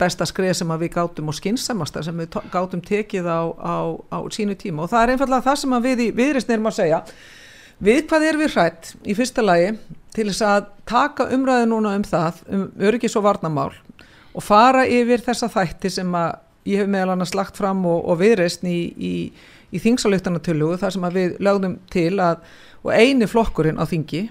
besta 0.00 0.26
skrið 0.28 0.56
sem 0.58 0.74
við 0.80 0.92
gátum 0.96 1.30
og 1.30 1.36
skinsamasta 1.36 2.02
sem 2.06 2.24
við 2.24 2.40
gátum 2.52 2.82
tekið 2.84 3.28
á, 3.28 3.40
á, 3.54 3.76
á 4.10 4.18
sínu 4.34 4.56
tíma. 4.58 4.84
Og 4.84 4.92
það 4.92 5.04
er 5.04 5.14
einfallega 5.14 5.46
það 5.46 5.60
sem 5.62 5.76
við 5.86 6.04
í 6.06 6.08
viðrist 6.16 6.50
nefnum 6.50 6.70
að 6.72 6.78
segja. 6.80 7.02
Við 7.78 8.00
hvað 8.10 8.26
er 8.26 8.40
við 8.40 8.54
hrætt 8.56 8.92
í 9.06 9.14
fyrsta 9.14 9.44
lagi 9.44 9.76
til 10.16 10.26
þess 10.32 10.42
að 10.42 10.70
taka 10.88 11.28
umræðu 11.34 11.68
núna 11.70 11.94
um 11.94 12.06
það 12.06 12.40
um 12.50 12.64
öryggis 12.88 13.14
og 13.20 13.28
varnamál 13.28 13.70
og 14.34 14.42
fara 14.42 14.82
yfir 14.86 15.22
þessa 15.22 15.50
þætti 15.52 15.92
sem 16.00 16.16
að 16.18 16.32
ég 16.68 16.82
hef 16.82 16.90
meðal 16.90 17.14
annars 17.14 17.36
lagt 17.38 17.58
fram 17.58 17.84
og, 17.86 18.02
og 18.02 18.18
viðreist 18.20 18.66
í, 18.66 18.80
í, 18.98 19.14
í 19.70 19.82
þingsalöktanartölu 19.82 20.72
þar 20.80 20.96
sem 20.96 21.06
við 21.14 21.38
lögðum 21.44 21.78
til 21.92 22.18
að 22.18 22.42
og 22.84 22.92
eini 22.94 23.28
flokkurinn 23.30 23.80
á 23.80 23.84
þingi 23.88 24.28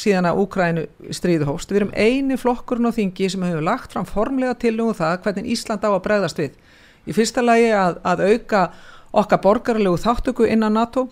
síðan 0.00 0.28
að 0.30 0.40
Úkrænu 0.42 0.84
stríðu 1.14 1.48
hóst. 1.48 1.72
Við 1.72 1.80
erum 1.80 1.94
eini 1.96 2.38
flokkurinn 2.40 2.88
á 2.88 2.96
þingi 2.96 3.30
sem 3.32 3.46
hefur 3.46 3.64
lagt 3.64 3.94
fram 3.94 4.06
formlega 4.08 4.56
til 4.60 4.74
um 4.84 4.92
það 4.96 5.18
hvernig 5.24 5.50
Ísland 5.54 5.84
á 5.84 5.90
að 5.90 6.04
bregðast 6.04 6.40
við. 6.42 6.54
Í 7.06 7.16
fyrsta 7.16 7.44
lagi 7.44 7.72
að, 7.72 8.00
að 8.04 8.24
auka 8.30 8.62
okkar 9.16 9.42
borgarlegu 9.44 10.00
þáttöku 10.02 10.48
innan 10.50 10.76
NATO. 10.76 11.08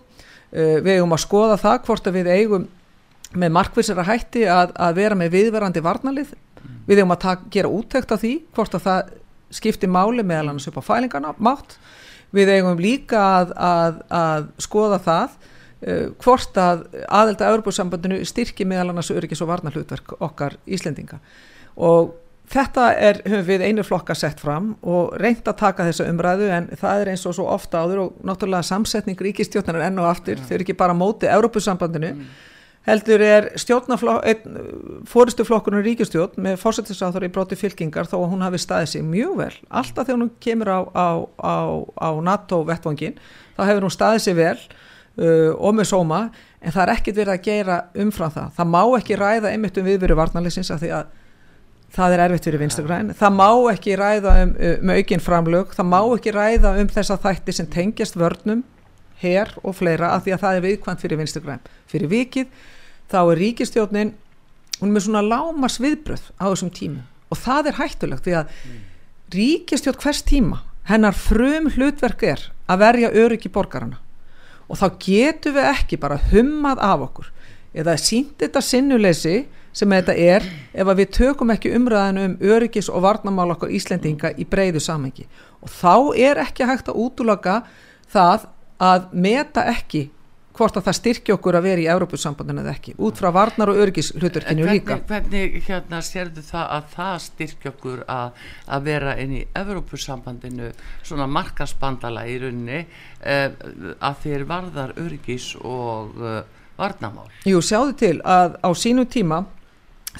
Uh, 0.55 0.79
við 0.85 0.99
eigum 0.99 1.15
að 1.15 1.25
skoða 1.25 1.59
það 1.59 1.77
hvort 1.87 2.07
að 2.07 2.17
við 2.19 2.31
eigum 2.35 2.67
með 3.35 3.53
markvísara 3.57 4.05
hætti 4.07 4.45
að, 4.47 4.71
að 4.79 4.97
vera 5.01 5.19
með 5.19 5.33
viðverandi 5.35 5.83
varnalið. 5.83 6.33
Við 6.85 7.01
eigum 7.01 7.15
að 7.15 7.23
taka, 7.25 7.49
gera 7.51 7.71
úttækt 7.73 8.13
á 8.13 8.17
því 8.21 8.33
hvort 8.55 8.77
að 8.77 8.85
það 8.85 9.13
skipti 9.55 9.89
máli 9.89 10.23
meðal 10.25 10.51
annars 10.51 10.67
upp 10.69 10.79
á 10.81 10.87
fælingarna 10.87 11.33
mátt 11.43 11.77
við 12.35 12.51
eigum 12.55 12.79
líka 12.81 13.21
að, 13.21 13.51
að, 14.09 14.47
skoða 14.63 14.99
það 15.03 15.35
hvort 15.85 16.57
að 16.57 16.85
aðelda 17.13 17.49
Európa-sambandinu 17.53 18.21
styrki 18.25 18.65
meðal 18.65 18.89
annars 18.89 19.11
öryggis 19.13 19.43
og 19.45 19.51
varnarhlutverk 19.51 20.15
okkar 20.17 20.57
Íslendinga. 20.65 21.19
Og 21.75 22.15
þetta 22.51 22.87
er, 22.93 23.19
höfum 23.25 23.45
við 23.47 23.65
einu 23.67 23.85
flokka 23.85 24.15
sett 24.17 24.41
fram 24.41 24.73
og 24.85 25.13
reynd 25.21 25.45
að 25.45 25.59
taka 25.61 25.85
þessa 25.87 26.09
umræðu 26.09 26.49
en 26.53 26.67
það 26.77 27.03
er 27.03 27.13
eins 27.13 27.25
og 27.29 27.37
svo 27.37 27.47
ofta 27.53 27.83
áður 27.83 28.03
og 28.05 28.25
náttúrulega 28.25 28.65
samsetning 28.65 29.21
ríkistjóknar 29.21 29.81
enn 29.87 30.01
og 30.01 30.09
aftur, 30.09 30.41
þau 30.41 30.57
eru 30.57 30.65
ekki 30.65 30.77
bara 30.77 30.97
mótið 30.97 31.33
Európa-sambandinu 31.35 32.11
mm. 32.13 32.23
heldur 32.89 33.25
er 33.25 33.49
fóristuflokkurinn 35.09 35.85
ríkistjórn 35.85 36.41
með 36.47 36.59
fórsettisáþur 36.61 37.27
í 37.27 37.33
broti 37.33 37.57
fylkingar 37.59 38.09
þó 38.09 38.19
að 38.23 38.31
hún 38.33 38.45
hafi 38.45 38.61
staðið 38.61 38.91
sig 38.93 39.05
mjög 39.05 39.37
vel. 39.41 39.53
Alltaf 39.69 40.05
þegar 40.05 40.21
hún 40.21 40.33
kemur 40.41 40.73
á, 40.73 40.79
á, 40.93 41.09
á, 41.41 41.55
á 41.97 42.09
NATO-vettvangin 42.29 43.17
þá 43.57 43.63
hefur 43.69 43.87
hún 43.87 43.97
staðið 43.97 44.27
sig 44.27 44.37
vel 44.37 44.57
uh, 45.19 45.51
og 45.55 45.77
með 45.77 45.89
sóma 45.91 46.21
en 46.61 46.73
það 46.73 46.81
er 46.85 46.93
ekkit 46.95 47.19
verið 47.19 47.33
að 47.35 47.45
gera 47.45 47.79
umfram 48.05 48.33
það. 48.33 48.51
Það 48.57 48.71
má 48.73 48.81
ekki 48.99 49.19
ræða 49.21 49.53
einmitt 49.53 49.79
um 49.79 49.89
viðveru 49.89 50.19
varnarleysins 50.19 50.71
af 50.73 50.81
því 50.83 50.93
að 50.99 51.13
það 51.95 52.13
er 52.13 52.23
erfitt 52.25 52.47
fyrir 52.49 52.59
vinstugræn 52.59 53.11
það 53.15 53.35
má 53.37 53.49
ekki 53.71 53.97
ræða 53.99 54.37
um, 54.43 54.55
um 54.71 54.95
aukinn 54.97 55.23
framlög. 55.23 55.75
Það 55.77 55.91
má 55.91 55.99
ekki 56.03 56.33
ræða 56.35 56.77
um 56.81 56.89
þessa 56.91 57.19
þætti 57.23 57.55
sem 57.55 57.69
tengjast 57.71 58.17
vörnum 58.19 58.65
her 59.21 59.51
og 59.63 59.75
fleira 59.77 60.11
af 60.15 60.25
því 60.25 60.35
að 60.35 60.43
það 60.43 60.57
er 60.57 60.65
viðkvæmt 60.65 61.03
fyrir 61.03 61.19
vinstugræn 61.21 61.67
fyrir 61.91 62.11
vikið 62.11 62.63
þá 63.11 63.19
er 63.21 63.41
ríkistjórnin 63.41 64.13
hún 64.79 64.89
er 64.89 64.95
með 64.95 65.05
svona 65.07 65.23
lámas 65.23 65.77
viðbröð 65.81 66.25
á 66.35 66.45
þessum 66.49 66.71
tímu 66.75 67.03
og 67.31 67.41
það 67.41 67.71
er 67.71 67.79
hættulegt 67.79 68.25
því 68.25 68.37
að 68.41 68.55
mm. 68.55 68.81
ríkistjórn 69.35 70.01
hvers 70.03 70.23
tíma 70.27 70.63
hennar 70.89 71.15
frum 71.17 71.69
hlutverk 71.73 72.25
er 72.27 72.49
að 72.67 72.83
verja 72.83 73.13
öryggi 73.23 73.51
borgarana 73.53 74.01
og 74.69 74.79
þá 74.79 74.87
getur 75.01 75.55
við 75.57 75.69
ekki 75.71 75.99
bara 76.01 76.19
hummað 76.31 76.81
af 76.83 77.05
okkur. 77.09 77.29
Eða 77.75 77.97
sínt 77.99 78.39
þetta 78.39 78.63
sinnuleysi 78.63 79.37
sem 79.75 79.91
þetta 79.91 80.15
er 80.15 80.45
ef 80.71 80.91
við 80.95 81.11
tökum 81.17 81.51
ekki 81.51 81.73
umræðinu 81.75 82.25
um 82.29 82.35
öryggis 82.39 82.87
og 82.89 83.03
varnamál 83.03 83.51
okkar 83.55 83.73
Íslendinga 83.75 84.31
í 84.39 84.47
breyðu 84.47 84.79
samengi 84.79 85.27
og 85.59 85.71
þá 85.73 85.95
er 86.29 86.39
ekki 86.45 86.67
hægt 86.69 86.91
að 86.91 87.01
útloka 87.03 87.57
það 88.11 88.47
að 88.79 89.09
meta 89.11 89.65
ekki 89.71 90.05
hvort 90.55 90.77
að 90.79 90.87
það 90.87 90.97
styrkja 90.99 91.35
okkur 91.35 91.57
að 91.59 91.65
vera 91.67 91.83
í 91.83 91.87
Európusambandinu 91.91 92.63
eða 92.63 92.73
ekki, 92.75 92.93
út 93.05 93.19
frá 93.19 93.29
varnar 93.35 93.71
og 93.71 93.79
örgis 93.83 94.11
hluturkinu 94.15 94.67
líka. 94.69 94.97
Hvernig 95.09 95.57
hérna 95.67 96.01
sérðu 96.05 96.43
það 96.45 96.69
að 96.77 96.87
það 96.93 97.17
styrkja 97.25 97.71
okkur 97.73 98.03
að, 98.11 98.45
að 98.77 98.87
vera 98.89 99.15
inn 99.23 99.35
í 99.39 99.41
Európusambandinu 99.61 100.71
svona 101.01 101.27
markaspandala 101.31 102.25
í 102.31 102.37
rauninni 102.43 102.79
eh, 102.79 103.49
að 103.99 104.23
þeir 104.23 104.47
varðar 104.49 104.95
örgis 105.01 105.51
og 105.59 106.15
eh, 106.23 106.39
varnamál? 106.79 107.27
Jú, 107.47 107.61
sjáðu 107.63 107.97
til 107.99 108.15
að 108.23 108.57
á 108.63 108.69
sínu 108.75 109.07
tíma 109.11 109.43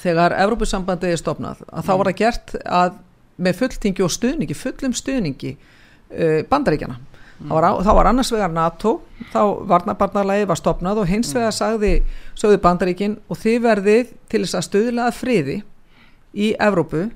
þegar 0.02 0.36
Európusambandið 0.44 1.16
er 1.16 1.20
stopnað, 1.20 1.64
að 1.70 1.80
mm. 1.80 1.88
þá 1.88 1.92
var 1.96 2.10
það 2.10 2.20
gert 2.20 2.56
að 2.64 3.02
með 3.36 3.60
fulltingi 3.60 4.04
og 4.04 4.12
stuðningi, 4.12 4.56
fullum 4.56 4.96
stuðningi 4.96 5.56
eh, 5.56 6.40
bandaríkjana 6.48 7.00
Mm. 7.36 7.50
Var 7.52 7.66
á, 7.68 7.72
þá 7.84 7.92
var 7.98 8.08
annars 8.08 8.32
vegar 8.32 8.52
NATO 8.52 8.94
þá 9.32 9.40
varnabarnarlægi 9.68 10.46
var 10.48 10.56
stopnað 10.56 11.02
og 11.02 11.10
hins 11.10 11.34
vegar 11.36 11.52
sagði 11.52 11.90
sögðu 12.32 12.60
bandaríkin 12.64 13.18
og 13.28 13.40
þið 13.42 13.58
verðið 13.66 14.14
til 14.32 14.40
þess 14.44 14.56
að 14.56 14.66
stuðlaða 14.70 15.16
friði 15.18 15.56
í 16.32 16.54
Evrópu 16.56 17.10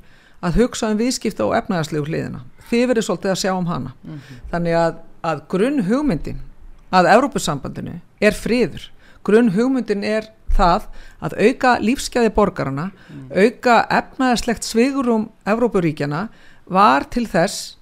að 0.44 0.60
hugsa 0.60 0.90
um 0.92 1.00
viðskipta 1.00 1.46
og 1.46 1.56
efnæðarslegu 1.56 2.04
hliðina 2.04 2.42
þið 2.68 2.84
verðið 2.92 3.08
svolítið 3.08 3.32
að 3.32 3.40
sjá 3.40 3.52
um 3.54 3.70
hana 3.70 3.94
mm 3.94 4.12
-hmm. 4.12 4.44
þannig 4.52 4.76
að, 4.82 5.00
að 5.22 5.42
grunn 5.48 5.82
hugmyndin 5.88 6.44
að 6.92 7.10
Evrópusambandinu 7.14 7.96
er 8.20 8.36
friður 8.36 8.90
grunn 9.24 9.50
hugmyndin 9.56 10.04
er 10.04 10.28
það 10.52 10.88
að 11.22 11.36
auka 11.40 11.78
lífsgæði 11.80 12.30
borgarana 12.34 12.90
mm. 12.90 13.26
auka 13.32 13.86
efnæðarslegt 13.88 14.64
svigurum 14.64 15.30
Evrópuríkjana 15.46 16.28
var 16.66 17.06
til 17.10 17.26
þess 17.30 17.76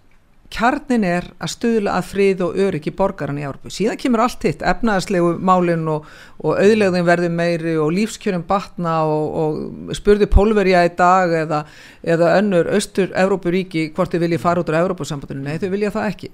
kjarnin 0.53 1.05
er 1.05 1.26
að 1.42 1.53
stuðla 1.53 1.94
að 1.99 2.07
frið 2.09 2.42
og 2.46 2.59
öryggi 2.64 2.92
borgaran 2.96 3.38
í 3.40 3.44
Árbu. 3.46 3.70
Síðan 3.72 3.99
kemur 4.01 4.22
allt 4.24 4.44
hitt, 4.49 4.64
efnaðarslegu 4.64 5.34
málinn 5.44 5.84
og, 5.92 6.07
og 6.40 6.61
auðlegðin 6.62 7.07
verði 7.09 7.30
meiri 7.32 7.74
og 7.80 7.92
lífskjörum 7.96 8.46
batna 8.49 8.99
og, 9.09 9.26
og 9.42 9.96
spurði 9.99 10.30
pólverja 10.32 10.86
í 10.88 10.94
dag 10.99 11.34
eða, 11.42 11.64
eða 12.01 12.32
önnur 12.38 12.70
austur 12.72 13.12
Európuríki 13.12 13.90
hvort 13.96 14.14
þau 14.14 14.22
vilja 14.24 14.40
fara 14.42 14.64
út 14.64 14.72
á 14.72 14.80
Európusambandinu. 14.80 15.44
Nei, 15.44 15.61
þau 15.61 15.68
vilja 15.74 15.92
það 15.99 16.09
ekki. 16.14 16.32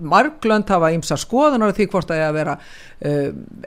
Marglönd 0.00 0.70
hafa 0.72 0.94
ímsa 0.96 1.20
skoðanar 1.20 1.74
því 1.76 1.90
hvort 1.92 2.08
það 2.08 2.22
er 2.22 2.28
að 2.30 2.36
vera 2.38 2.56
uh, 2.56 3.26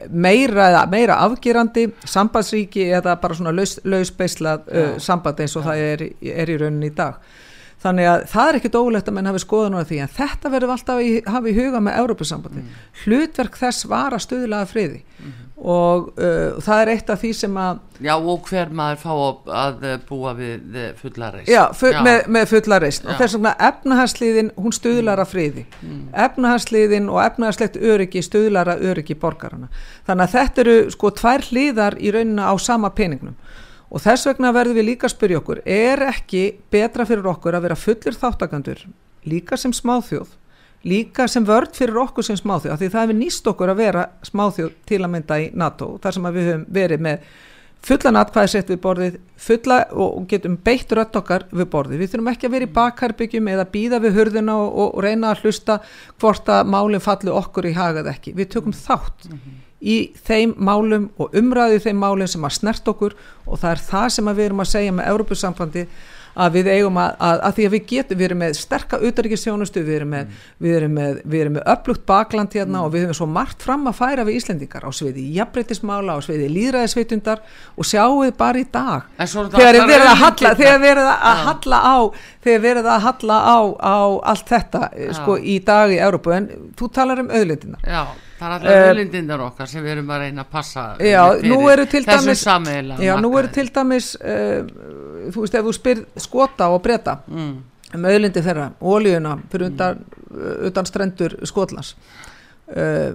meira, 0.09 0.69
meira 0.89 1.19
afgerandi 1.27 1.85
sambandsríki 2.09 2.87
eða 2.89 3.19
bara 3.21 3.37
svona 3.37 3.53
laus, 3.53 3.77
lausbeislað 3.85 4.65
uh, 4.73 4.93
samband 4.97 5.43
eins 5.45 5.53
og 5.53 5.67
Já. 5.67 5.69
það 5.69 5.87
er, 5.91 6.07
er 6.33 6.49
í 6.49 6.57
rauninni 6.57 6.89
í 6.89 6.95
dag 6.97 7.21
þannig 7.83 8.09
að 8.09 8.25
það 8.31 8.49
er 8.49 8.57
ekkit 8.59 8.75
ólegt 8.79 9.09
að 9.09 9.15
menn 9.17 9.29
hafi 9.29 9.43
skoðan 9.43 9.77
á 9.79 9.83
því 9.83 10.01
en 10.03 10.11
þetta 10.17 10.51
verður 10.53 10.75
alltaf 10.75 10.99
að 10.99 11.31
hafa 11.35 11.49
í 11.49 11.55
huga 11.57 11.81
með 11.83 11.97
Európusambandi, 12.03 12.61
mm. 12.63 12.83
hlutverk 13.03 13.57
þess 13.59 13.87
var 13.91 14.15
að 14.15 14.23
stuðlaða 14.23 14.69
friði 14.69 14.99
mm. 15.03 15.33
og 15.73 16.11
uh, 16.13 16.61
það 16.63 16.83
er 16.83 16.91
eitt 16.93 17.11
af 17.13 17.23
því 17.23 17.31
sem 17.41 17.57
að 17.63 17.81
Já 18.03 18.13
og 18.17 18.47
hver 18.49 18.71
maður 18.75 19.01
fá 19.03 19.11
að 19.63 19.83
búa 20.09 20.33
við 20.35 20.77
fullareist 20.99 21.51
Já, 21.51 21.61
full, 21.77 21.93
Já. 21.93 21.99
Með, 22.07 22.21
með 22.35 22.47
fullareist 22.51 23.05
og 23.07 23.19
þess 23.19 23.37
vegna 23.37 23.53
efnahagsliðin 23.69 24.53
hún 24.59 24.75
stuðlara 24.75 25.27
friði 25.29 25.65
mm. 25.81 25.99
efnahagsliðin 26.25 27.11
og 27.11 27.21
efnahagslegt 27.25 27.79
öryggi 27.79 28.23
stuðlara 28.25 28.79
öryggi 28.79 29.19
borgarana 29.19 29.69
þannig 30.07 30.25
að 30.25 30.37
þetta 30.37 30.65
eru 30.65 30.79
sko 30.95 31.13
tvær 31.19 31.47
hliðar 31.51 31.99
í 31.99 32.15
raunina 32.15 32.51
á 32.51 32.53
sama 32.59 32.91
peningnum 32.95 33.37
Og 33.93 34.01
þess 34.01 34.25
vegna 34.25 34.49
verðum 34.55 34.79
við 34.79 34.87
líka 34.87 35.05
að 35.05 35.13
spyrja 35.13 35.39
okkur, 35.39 35.61
er 35.69 36.01
ekki 36.07 36.43
betra 36.73 37.05
fyrir 37.05 37.27
okkur 37.29 37.53
að 37.53 37.67
vera 37.67 37.77
fullir 37.77 38.17
þáttakandur, 38.17 38.79
líka 39.29 39.57
sem 39.59 39.73
smáþjóð, 39.75 40.31
líka 40.89 41.27
sem 41.29 41.45
vörd 41.45 41.77
fyrir 41.77 41.99
okkur 42.01 42.25
sem 42.25 42.39
smáþjóð, 42.39 42.73
af 42.73 42.81
því 42.81 42.89
það 42.89 43.03
hefur 43.05 43.19
nýst 43.19 43.49
okkur 43.51 43.71
að 43.73 43.81
vera 43.83 44.05
smáþjóð 44.25 44.71
til 44.89 44.99
að 44.99 45.11
mynda 45.13 45.37
í 45.43 45.49
NATO, 45.53 45.91
þar 46.01 46.15
sem 46.15 46.29
við 46.29 46.49
höfum 46.49 46.63
verið 46.73 47.03
með 47.05 47.27
fullan 47.83 48.17
atkvæðisett 48.17 48.71
við 48.71 48.79
borðið, 48.81 49.19
fulla 49.45 49.77
og 49.99 50.25
getum 50.31 50.55
beitt 50.65 50.95
rött 50.97 51.19
okkar 51.19 51.45
við 51.51 51.67
borðið. 51.75 51.99
Við 51.99 52.13
þurfum 52.13 52.31
ekki 52.31 52.47
að 52.47 52.55
vera 52.55 52.67
í 52.69 52.71
bakharbyggjum 52.77 53.49
eða 53.53 53.67
býða 53.73 53.99
við 54.05 54.17
hurðina 54.17 54.55
og, 54.55 54.77
og 54.85 55.03
reyna 55.03 55.33
að 55.33 55.43
hlusta 55.43 55.77
hvort 56.15 56.49
að 56.49 56.71
málinn 56.71 57.03
falli 57.03 57.33
okkur 57.35 57.67
í 57.67 57.75
hagað 57.75 58.09
ekki. 58.13 58.33
Við 58.39 58.53
tökum 58.55 58.73
þátt. 58.77 59.27
Mm 59.27 59.37
-hmm 59.37 59.62
í 59.83 59.99
þeim 60.27 60.55
málum 60.57 61.09
og 61.19 61.35
umræðu 61.37 61.83
þeim 61.83 62.01
málum 62.01 62.31
sem 62.31 62.47
að 62.47 62.57
snert 62.59 62.89
okkur. 62.89 63.15
Og 63.45 63.59
það 63.59 63.75
er 63.75 63.85
það 63.91 64.09
sem 64.15 64.33
við 64.33 64.45
erum 64.47 64.63
að 64.63 64.73
segja 64.73 64.95
með 64.95 65.09
Európusamfandi 65.13 65.87
að 66.33 66.57
við 66.57 66.69
eigum 66.73 66.97
að, 66.97 67.11
að, 67.21 67.39
að 67.47 67.55
því 67.57 67.65
að 67.65 67.73
við 67.73 67.83
getum, 67.91 68.19
við 68.19 68.27
erum 68.27 68.39
með 68.41 68.55
sterka 68.57 68.99
auðarrikistjónustu, 69.01 69.83
við 69.85 69.97
erum 69.99 70.11
með, 70.13 70.23
mm. 70.23 70.47
við 70.65 70.77
erum 70.79 70.95
með, 70.97 71.19
við 71.29 71.43
erum 71.43 71.55
með 71.57 71.67
upplugt 71.73 72.05
bakland 72.09 72.57
hérna 72.57 72.79
mm. 72.79 72.87
og 72.87 72.93
við 72.93 73.05
höfum 73.05 73.19
svo 73.19 73.27
margt 73.35 73.65
fram 73.65 73.85
að 73.89 73.97
færa 73.99 74.25
við 74.27 74.39
Íslendingar 74.39 74.87
á 74.87 74.91
sviði 74.95 75.27
jafnbreytismála, 75.37 76.17
á 76.17 76.19
sviði 76.25 76.49
líðræðisveitundar 76.55 77.43
og 77.77 77.89
sjáu 77.89 78.23
þið 78.23 78.35
bara 78.41 78.63
í 78.63 78.67
dag 78.73 79.07
þegar 79.21 79.79
við 79.79 79.95
erum 79.99 80.11
að 80.13 80.21
halla 80.23 80.53
þegar 80.63 80.83
við 80.83 80.93
erum 80.95 81.13
að 81.13 81.45
halla 81.47 81.81
á 81.85 81.97
þegar 82.43 82.65
við 82.65 82.71
erum 82.73 82.91
að 82.95 83.07
halla 83.07 83.39
á, 83.45 83.57
á 83.77 83.97
allt 84.33 84.53
þetta 84.55 84.83
sko, 85.21 85.37
í 85.37 85.59
dag 85.65 85.93
í 85.93 86.01
Európu 86.01 86.33
en 86.33 86.51
þú 86.79 86.93
talar 86.97 87.21
um 87.21 87.33
auðlindinar 87.33 87.85
Já 87.85 88.05
Það 88.43 88.49
er 88.49 88.55
alltaf 88.57 88.75
uh, 88.75 88.89
öllindindar 88.91 89.41
okkar 89.45 89.69
sem 89.71 89.83
við 89.85 89.93
erum 89.93 90.09
að 90.11 90.23
reyna 90.25 90.43
að 90.43 90.49
passa 90.51 90.81
já, 90.99 91.21
nú 91.47 91.59
eru 91.71 91.85
til 91.87 92.01
dæmis, 92.03 92.41
já, 92.99 93.13
nú 93.23 93.29
eru 93.39 93.51
til 93.55 93.69
dæmis 93.71 94.09
uh, 94.19 94.65
þú 95.31 95.45
veist, 95.45 95.55
ef 95.55 95.69
þú 95.69 95.75
spyr 95.77 96.01
skota 96.19 96.67
og 96.73 96.81
breyta 96.83 97.21
mm. 97.31 97.53
um 97.95 98.07
öllindi 98.11 98.43
þeirra, 98.43 98.65
ólíuna 98.83 99.37
fyrir 99.53 99.69
undan, 99.69 100.01
mm. 100.27 100.49
undan 100.67 100.89
strendur 100.89 101.37
skotlas 101.47 101.93
uh, 102.75 103.13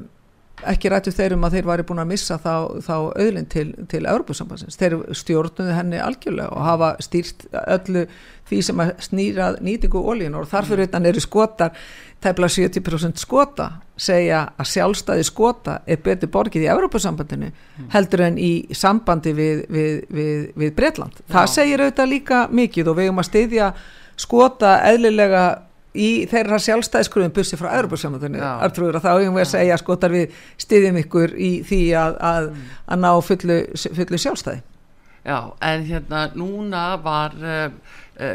ekki 0.66 0.90
rættu 0.92 1.12
þeirrum 1.14 1.44
að 1.46 1.58
þeir 1.58 1.68
væri 1.68 1.86
búin 1.88 2.02
að 2.02 2.10
missa 2.12 2.38
þá, 2.42 2.54
þá 2.84 2.94
öðlinn 3.22 3.48
til, 3.52 3.68
til 3.90 4.02
Európusambansins, 4.04 4.78
þeir 4.80 4.98
stjórnuði 5.16 5.76
henni 5.76 6.00
algjörlega 6.02 6.50
og 6.54 6.66
hafa 6.66 6.90
stýrt 7.04 7.46
öllu 7.66 8.06
því 8.48 8.60
sem 8.64 8.80
að 8.82 8.92
snýra 9.04 9.48
nýtingu 9.64 10.00
ólíun 10.00 10.38
og 10.38 10.48
þarfur 10.50 10.82
utan 10.86 11.06
eru 11.06 11.20
skotar 11.22 11.76
tæpla 12.24 12.48
70% 12.50 13.20
skota 13.20 13.68
segja 13.98 14.44
að 14.58 14.70
sjálfstæði 14.72 15.26
skota 15.26 15.78
er 15.86 16.00
betur 16.02 16.30
borgið 16.34 16.66
í 16.66 16.70
Európusambandinu 16.72 17.50
mm. 17.50 17.88
heldur 17.94 18.24
en 18.26 18.38
í 18.40 18.52
sambandi 18.74 19.34
við, 19.34 19.64
við, 19.70 19.94
við, 20.14 20.50
við 20.58 20.74
Breitland. 20.78 21.22
Það 21.30 21.54
segir 21.54 21.84
auðvitað 21.84 22.12
líka 22.12 22.42
mikið 22.50 22.90
og 22.90 22.98
við 22.98 23.10
erum 23.10 23.22
að 23.22 23.30
styðja 23.30 23.70
skota 24.18 24.76
eðlilega 24.88 25.44
í 25.98 26.08
þeirra 26.30 26.60
sjálfstæðiskröðum 26.62 27.34
bussi 27.36 27.58
frá 27.58 27.70
Európa-samöndunni 27.76 28.40
þá 28.40 29.10
erum 29.12 29.36
við 29.36 29.44
að 29.44 29.52
segja 29.52 29.78
skotar 29.80 30.14
við 30.14 30.40
stiðjum 30.60 31.00
ykkur 31.02 31.36
í 31.36 31.52
því 31.68 31.82
að, 31.98 32.18
að, 32.30 32.50
mm. 32.50 32.66
að 32.86 33.04
ná 33.04 33.10
fullu, 33.28 33.60
fullu 33.98 34.20
sjálfstæði. 34.24 34.64
Já, 35.28 35.38
en 35.60 35.82
hérna 35.84 36.28
núna 36.38 36.82
var 37.04 37.34
uh, 37.42 37.66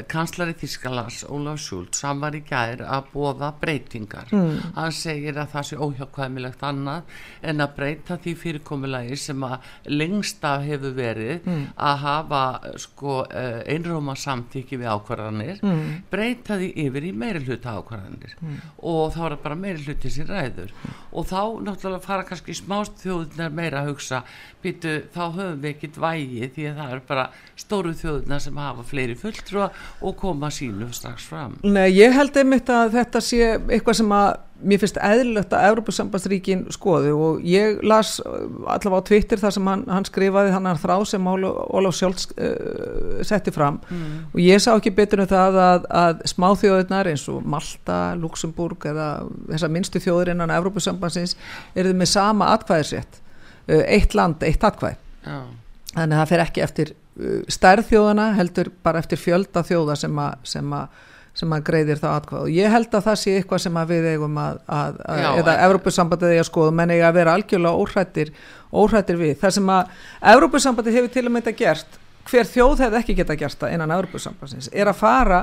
kanslari 0.08 0.54
Þískalans 0.56 1.24
Ólaf 1.28 1.60
hann 2.04 2.22
var 2.22 2.36
í 2.38 2.42
gær 2.48 2.84
að 2.86 3.10
bóða 3.14 3.50
breytingar 3.60 4.32
mm. 4.32 4.74
hann 4.78 4.94
segir 4.96 5.38
að 5.42 5.52
það 5.54 5.68
sé 5.68 5.80
óhjákvæmilegt 5.84 6.64
annað 6.64 7.18
en 7.44 7.64
að 7.64 7.74
breyta 7.78 8.18
því 8.24 8.34
fyrirkomulagi 8.44 9.18
sem 9.20 9.44
að 9.48 9.74
lengsta 9.92 10.54
hefur 10.64 10.96
verið 10.98 11.48
mm. 11.50 11.66
að 11.90 11.98
hafa 12.06 12.44
sko 12.86 13.18
uh, 13.26 13.60
einróma 13.68 14.16
samtíki 14.20 14.80
við 14.80 14.92
ákvarðanir 14.94 15.62
mm. 15.64 15.84
breyta 16.12 16.60
því 16.62 16.72
yfir 16.86 17.10
í 17.10 17.14
meiri 17.24 17.44
hluta 17.44 17.78
ákvarðanir 17.80 18.38
mm. 18.40 18.58
og 18.94 19.14
þá 19.18 19.22
er 19.30 19.38
bara 19.44 19.60
meiri 19.66 19.84
hluti 19.84 20.14
sem 20.14 20.30
ræður 20.30 20.74
og 21.12 21.28
þá 21.30 21.42
náttúrulega 21.68 22.04
fara 22.08 22.28
kannski 22.28 22.56
smást 22.58 23.04
þjóðunar 23.04 23.54
meira 23.54 23.84
að 23.84 23.94
hugsa 23.94 24.24
býtu 24.64 24.96
þá 25.14 25.24
höfum 25.36 25.62
við 25.64 25.74
ekkit 25.74 26.00
vægi 26.00 26.50
því 26.56 26.68
að 26.70 26.80
það 26.80 26.94
er 26.96 27.02
bara 27.10 27.26
stóru 27.60 27.94
þjóðuna 28.00 28.40
sem 28.42 28.60
hafa 28.64 28.86
fleiri 28.88 29.18
fulltrúa 29.20 29.70
og 30.02 30.18
koma 30.20 30.50
sínu 30.54 30.90
strax 30.94 31.28
fram. 31.30 31.58
Nei, 31.64 31.90
ég 31.96 32.16
held 32.16 32.38
einmitt 32.38 32.70
að 32.72 32.98
þetta 32.98 33.24
sé 33.24 33.54
eitthvað 33.58 34.02
sem 34.02 34.18
að 34.18 34.34
mér 34.64 34.82
finnst 34.82 35.00
eðlilegt 35.04 35.54
að 35.56 35.66
Európa-sambandsríkin 35.70 36.64
skoðu 36.74 37.14
og 37.18 37.42
ég 37.48 37.82
las 37.86 38.16
allavega 38.24 39.02
á 39.04 39.08
Twitter 39.10 39.42
þar 39.42 39.56
sem 39.58 39.70
hann, 39.70 39.84
hann 39.92 40.08
skrifaði 40.08 40.54
hann 40.56 40.70
að 40.70 40.82
þrá 40.84 40.96
sem 41.10 41.30
Ólaf 41.34 41.98
Sjólds 41.98 42.30
uh, 42.34 43.20
setti 43.28 43.54
fram 43.56 43.80
mm. 43.84 44.14
og 44.32 44.40
ég 44.44 44.64
sá 44.64 44.72
ekki 44.74 44.94
betur 44.96 45.24
um 45.24 45.30
það 45.30 45.60
að, 45.64 45.90
að 46.04 46.24
smáþjóðunar 46.34 47.12
eins 47.12 47.26
og 47.32 47.44
Malta, 47.56 48.00
Luxemburg 48.20 48.88
eða 48.94 49.10
þessar 49.52 49.74
minnstu 49.76 50.04
þjóður 50.04 50.34
innan 50.36 50.56
Európa-sambandsins 50.56 51.36
eruð 51.76 52.00
með 52.00 52.14
sama 52.14 52.54
atkvæðisrétt 52.56 53.20
uh, 53.20 53.84
eitt 53.84 54.18
land, 54.18 54.44
eitt 54.48 54.64
atkvæð 54.64 55.00
oh. 55.28 55.48
þannig 55.94 56.14
að 56.14 56.20
það 56.20 56.34
fer 56.34 56.48
ekki 56.48 56.68
eftir 56.68 56.98
uh, 57.20 57.40
stærðþjóðana 57.52 58.30
heldur 58.38 58.70
bara 58.86 59.02
eftir 59.04 59.22
fjölda 59.22 59.66
þjóða 59.68 59.98
sem 60.04 60.22
að 60.22 60.88
sem 61.34 61.54
að 61.56 61.64
greiðir 61.66 61.98
það 61.98 62.16
atkvæð 62.20 62.44
og 62.46 62.50
ég 62.54 62.70
held 62.70 62.92
að 62.94 63.06
það 63.08 63.16
sé 63.18 63.32
eitthvað 63.40 63.62
sem 63.64 63.78
að 63.82 63.88
við 63.90 64.04
eigum 64.12 64.36
að, 64.38 64.58
að, 64.70 65.00
að 65.10 65.22
Já, 65.24 65.30
eða 65.42 65.56
Evrópussambandið 65.66 66.34
eigi 66.34 66.42
að 66.44 66.50
skoða. 66.52 66.74
Menn 66.78 66.94
eigi 66.94 67.06
að 67.08 67.16
vera 67.18 67.34
algjörlega 67.34 67.80
óhrættir, 67.82 68.32
óhrættir 68.70 69.18
við. 69.18 69.32
Þar 69.42 69.56
sem 69.56 69.72
að 69.74 69.96
Evrópussambandið 70.34 70.98
hefur 71.00 71.14
til 71.16 71.24
og 71.26 71.34
með 71.34 71.48
þetta 71.48 71.64
gert 71.64 71.98
hver 72.30 72.50
þjóð 72.50 72.84
hefði 72.86 73.00
ekki 73.02 73.16
geta 73.18 73.38
gert 73.40 73.60
það 73.60 73.76
innan 73.76 73.94
Evrópussambandins 73.98 74.70
er 74.72 74.92
að 74.92 75.00
fara 75.02 75.42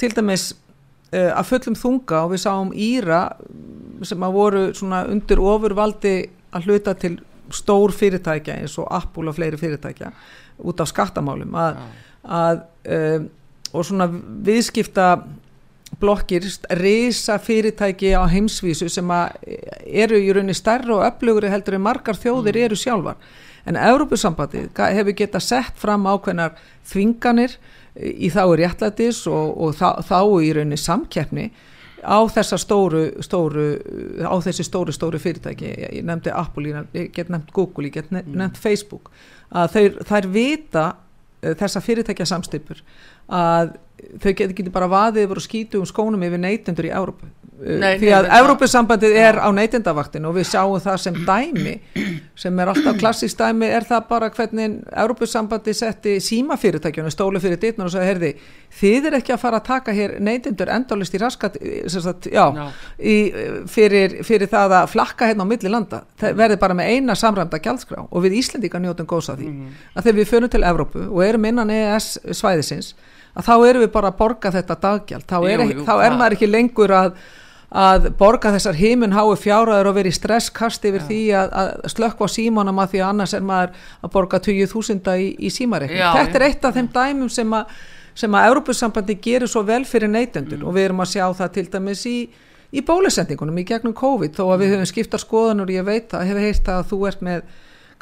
til 0.00 0.10
dæmis 0.14 0.46
uh, 0.54 1.32
að 1.34 1.50
fullum 1.50 1.78
þunga 1.78 2.22
og 2.22 2.32
við 2.32 2.44
sáum 2.44 2.72
Íra 2.72 3.20
sem 4.06 4.24
að 4.24 4.38
voru 4.38 4.64
svona 4.76 5.04
undir 5.10 5.42
ofurvaldi 5.42 6.16
að 6.54 6.70
hluta 6.70 6.96
til 6.98 7.16
stór 7.54 7.92
fyrirtækja 7.92 8.56
eins 8.62 8.78
og 8.80 8.88
Apple 8.94 9.28
og 9.30 9.36
fleiri 9.36 9.60
fyrirtækja 9.60 10.14
út 10.58 10.82
af 10.82 10.90
skattamálum 10.90 11.56
að, 11.58 11.80
að 12.24 12.60
um, 12.98 13.30
og 13.74 13.86
svona 13.86 14.06
viðskipta 14.46 15.08
blokkir, 16.00 16.46
reysa 16.78 17.38
fyrirtæki 17.42 18.12
á 18.14 18.22
heimsvísu 18.30 18.88
sem 18.90 19.10
eru 19.14 20.18
í 20.18 20.30
rauninni 20.34 20.56
stærra 20.56 20.98
og 20.98 21.04
öflugri 21.06 21.50
heldur 21.52 21.78
en 21.78 21.84
margar 21.84 22.18
þjóðir 22.18 22.58
mm. 22.58 22.64
eru 22.66 22.78
sjálfar 22.78 23.18
en 23.64 23.78
Európusambandið 23.80 24.82
hefur 24.98 25.16
geta 25.16 25.40
sett 25.40 25.78
fram 25.80 26.06
ákveðnar 26.10 26.58
þvinganir 26.90 27.56
í 27.94 28.30
þá 28.32 28.42
er 28.44 28.58
réttlætis 28.64 29.22
og, 29.30 29.54
og 29.54 29.78
þá, 29.78 30.02
þá 30.04 30.18
í 30.42 30.50
rauninni 30.56 30.80
samkeppni 30.80 31.48
á 32.04 32.18
þessa 32.28 32.58
stóru, 32.60 33.04
stóru 33.24 33.68
á 34.20 34.34
þessi 34.44 34.66
stóru, 34.66 34.92
stóru 34.92 35.20
fyrirtæki 35.22 35.70
ég 35.72 36.02
nefndi 36.04 36.34
Apple, 36.34 36.84
ég 36.92 37.14
get 37.16 37.30
nefnt 37.32 37.54
Google 37.56 37.88
ég 37.88 37.96
get 37.96 38.12
nefnt 38.12 38.34
mm. 38.34 38.60
Facebook 38.60 39.10
að 39.54 39.74
þeir, 39.76 39.98
þær 40.10 40.30
vita 40.34 40.84
eh, 41.42 41.54
þessa 41.60 41.82
fyrirtækja 41.84 42.28
samstipur 42.28 42.82
að 43.32 43.74
þau 44.20 44.32
getur 44.32 44.56
geti 44.58 44.74
bara 44.74 44.90
vaðið 44.90 45.26
yfir 45.26 45.40
og 45.40 45.46
skýtu 45.46 45.80
um 45.80 45.88
skónum 45.88 46.26
yfir 46.26 46.42
neytendur 46.42 46.88
í 46.88 46.94
Európa 46.94 47.30
Nei, 47.54 48.00
því 48.00 48.08
að 48.10 48.26
Európusambandið 48.34 49.12
er 49.14 49.36
á 49.38 49.46
neytendavaktin 49.54 50.24
og 50.26 50.34
við 50.34 50.48
sjáum 50.50 50.80
það 50.82 50.96
sem 51.04 51.18
dæmi 51.22 51.74
sem 52.42 52.58
er 52.58 52.70
alltaf 52.72 52.98
klassísk 52.98 53.38
dæmi 53.38 53.68
er 53.70 53.86
það 53.86 54.08
bara 54.08 54.30
hvernig 54.34 54.80
Európusambandið 54.90 55.78
setti 55.78 56.16
símafyrirtækjunum 56.24 57.14
stólu 57.14 57.38
fyrir 57.42 57.60
dittnar 57.62 57.86
og 57.86 57.94
sagði 57.94 58.10
herði 58.10 58.32
þið 58.80 59.08
er 59.08 59.18
ekki 59.20 59.36
að 59.36 59.40
fara 59.44 59.62
að 59.62 59.68
taka 59.70 59.94
hér 59.94 60.16
neytendur 60.18 60.74
endalist 60.74 61.14
í 61.14 61.22
raskat 61.22 61.60
sagt, 61.94 62.26
já, 62.34 62.44
no. 62.56 62.66
í, 62.98 63.16
fyrir, 63.70 64.18
fyrir 64.26 64.50
það 64.50 64.78
að 64.80 64.90
flakka 64.96 65.30
hérna 65.30 65.46
á 65.46 65.50
milli 65.54 65.70
landa. 65.70 66.02
Það 66.20 66.38
verði 66.42 66.60
bara 66.66 66.78
með 66.80 66.90
eina 66.90 67.16
samræmda 67.18 67.62
gjaldskrá 67.62 68.02
og 68.04 68.26
við 68.26 68.40
Íslandíka 68.42 68.82
njótum 68.82 69.06
góðs 69.08 69.30
að 69.30 69.44
því 69.44 69.52
mm. 69.52 69.74
að 69.94 70.08
þegar 70.08 70.20
við 70.20 70.32
förum 70.32 70.52
til 70.52 70.66
Európu 70.66 71.06
og 71.06 71.22
erum 71.22 71.52
innan 71.52 71.70
EES 71.70 72.16
svæðisins 72.34 72.96
að 73.34 73.48
þá 73.48 73.54
erum 73.68 73.84
við 73.84 73.94
bara 73.94 74.12
að 74.12 74.20
borga 74.20 74.52
þetta 74.54 74.76
daggjald 74.82 75.26
þá 75.30 75.38
er, 75.40 75.64
jú, 75.64 75.72
jú, 75.72 75.86
þá 75.88 75.94
er 75.96 76.14
maður 76.18 76.36
ekki 76.36 76.50
lengur 76.50 76.94
að, 76.94 77.18
að 77.84 78.08
borga 78.20 78.52
þessar 78.54 78.78
heimun 78.78 79.16
hái 79.16 79.24
fjáraður 79.42 79.90
og 79.90 79.98
verið 79.98 80.16
stresskast 80.18 80.86
yfir 80.86 81.02
ja. 81.02 81.08
því 81.08 81.20
að, 81.40 81.58
að 81.64 81.92
slökka 81.96 82.28
á 82.30 82.34
símónum 82.36 82.80
að 82.84 82.94
því 82.94 83.02
að 83.02 83.10
annars 83.10 83.34
er 83.34 83.44
maður 83.50 83.74
að 84.00 84.14
borga 84.14 84.40
20.000 84.46 85.18
í, 85.18 85.28
í 85.38 85.52
símareikning. 85.52 86.06
Þetta 86.20 86.40
er 86.40 86.48
eitt 86.48 86.64
af 86.64 86.78
þeim 86.78 86.90
dæmum 86.94 87.32
sem 87.32 87.58
að, 87.58 87.76
sem 88.14 88.38
að 88.38 88.48
Európussambandi 88.52 89.18
gerir 89.22 89.50
svo 89.50 89.64
vel 89.66 89.82
fyrir 89.88 90.12
neytendur 90.12 90.62
mm. 90.62 90.66
og 90.68 90.76
við 90.78 90.90
erum 90.90 91.02
að 91.02 91.14
sjá 91.16 91.26
það 91.42 91.54
til 91.58 91.68
dæmis 91.74 92.08
í 92.10 92.18
í 92.74 92.82
bólusendingunum 92.82 93.60
í 93.60 93.66
gegnum 93.68 93.94
COVID 93.96 94.34
þó 94.34 94.48
að 94.48 94.64
við 94.64 94.74
höfum 94.74 94.88
skiptar 94.90 95.22
skoðanur 95.22 95.70
ég 95.70 95.86
veit 95.86 96.14
að 96.14 96.26
hefur 96.30 96.42
heilt 96.42 96.70
að 96.72 96.86
þú 96.90 96.98
ert 97.10 97.24
með 97.24 97.44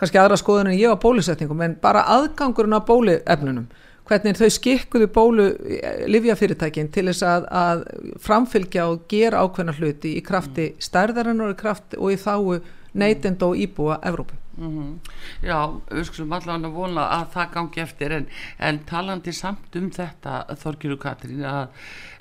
kannski 0.00 0.20
aðra 0.20 0.38
skoðanur 0.40 0.72
en 0.72 0.80
ég 0.80 0.94
á 0.94 1.02
bólusendingum 1.02 1.64
en 1.66 1.74
bara 1.82 2.06
aðgangurinn 2.14 2.78
á 2.78 2.80
bóluefnunum 2.86 3.66
hvernig 4.12 4.36
þau 4.36 4.50
skikkuðu 4.52 5.08
bólu 5.14 5.48
eh, 5.48 6.04
livjafyrirtækin 6.10 6.92
til 6.92 7.08
þess 7.08 7.24
að, 7.26 7.48
að 7.62 7.82
framfylgja 8.22 8.86
og 8.92 9.08
gera 9.10 9.42
ákveðna 9.46 9.74
hluti 9.78 10.16
í 10.18 10.22
krafti 10.26 10.70
mm. 10.72 10.86
stærðarinnar 10.88 11.50
og 11.50 11.56
í 11.56 11.60
krafti 11.62 12.00
og 12.00 12.14
í 12.14 12.20
þáu 12.20 12.62
neytend 12.92 13.42
og 13.42 13.56
íbúa 13.56 13.98
Evrópu. 14.04 14.36
Mm 14.56 14.68
-hmm. 14.68 14.98
Já, 15.42 15.80
við 15.90 16.04
skulum 16.04 16.32
allavega 16.32 16.68
vona 16.68 17.06
að 17.08 17.26
það 17.32 17.52
gangi 17.54 17.80
eftir 17.80 18.12
en, 18.12 18.26
en 18.58 18.78
talandi 18.78 19.32
samt 19.32 19.76
um 19.76 19.90
þetta 19.90 20.44
Þorgiru 20.60 20.98
Katrín 20.98 21.44
að, 21.44 21.68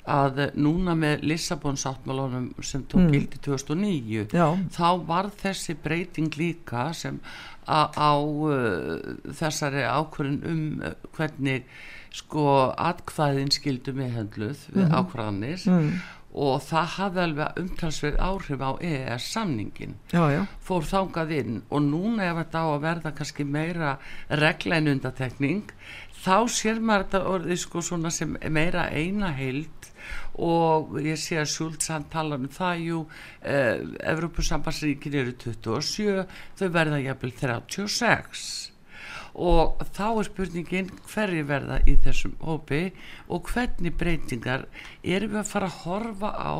að 0.08 0.40
núna 0.58 0.96
með 0.98 1.22
Lissabon 1.30 1.76
sáttmálunum 1.78 2.50
sem 2.64 2.82
tók 2.90 3.04
mm. 3.04 3.12
gildi 3.14 3.38
2009 3.46 4.24
Já. 4.34 4.46
þá 4.74 4.88
var 5.06 5.30
þessi 5.38 5.76
breyting 5.78 6.34
líka 6.38 6.88
sem 6.96 7.20
á, 7.62 8.18
uh, 8.18 8.98
þessari 9.30 9.84
ákvörðin 9.86 10.40
um 10.50 10.64
uh, 10.82 10.96
hvernig 11.14 11.68
sko 12.12 12.72
atkvæðin 12.74 13.54
skildu 13.54 13.94
meðhendluð 13.96 14.66
við 14.72 14.82
mm 14.82 14.98
ákvörðanir 14.98 15.62
mm. 15.70 15.92
og 16.42 16.58
það 16.66 16.90
hafði 16.96 17.22
alveg 17.22 17.60
umtalsverð 17.62 18.18
áhrif 18.26 18.64
á 18.66 18.70
EES 18.82 19.28
samningin 19.36 19.94
já, 20.10 20.24
já. 20.34 20.42
fór 20.60 20.84
þángað 20.88 21.34
inn 21.38 21.62
og 21.70 21.86
núna 21.86 22.26
ef 22.26 22.42
þetta 22.42 22.64
á 22.64 22.68
að 22.72 22.82
verða 22.88 23.14
kannski 23.16 23.46
meira 23.46 23.94
regla 24.28 24.82
en 24.82 24.92
undatekning 24.96 25.76
þá 26.22 26.36
sér 26.50 26.82
maður 26.82 27.06
þetta 27.06 27.22
orðið 27.36 27.62
sko 27.64 27.84
svona 27.86 28.12
sem 28.14 28.36
meira 28.50 28.88
eina 28.90 29.32
heild 29.36 29.81
og 30.40 30.98
ég 31.02 31.20
sé 31.20 31.38
að 31.40 31.50
Schultz 31.52 31.90
hann 31.92 32.08
tala 32.12 32.38
um 32.40 32.48
það 32.52 32.84
jú 32.88 32.98
eh, 33.40 33.80
Evrópusambansríkin 34.12 35.18
eru 35.22 35.36
27 35.44 36.26
þau 36.58 36.68
verða 36.74 37.00
jæfnvel 37.02 37.34
36 37.40 38.72
og 39.32 39.80
þá 39.96 40.06
er 40.10 40.28
spurningin 40.28 40.92
hverju 41.08 41.46
verða 41.48 41.80
í 41.88 41.96
þessum 42.04 42.34
hópi 42.44 42.84
og 43.32 43.48
hvernig 43.48 43.96
breytingar 43.96 44.66
erum 45.02 45.36
við 45.36 45.42
að 45.42 45.52
fara 45.54 45.70
að 45.70 45.80
horfa 45.86 46.32
á 46.36 46.56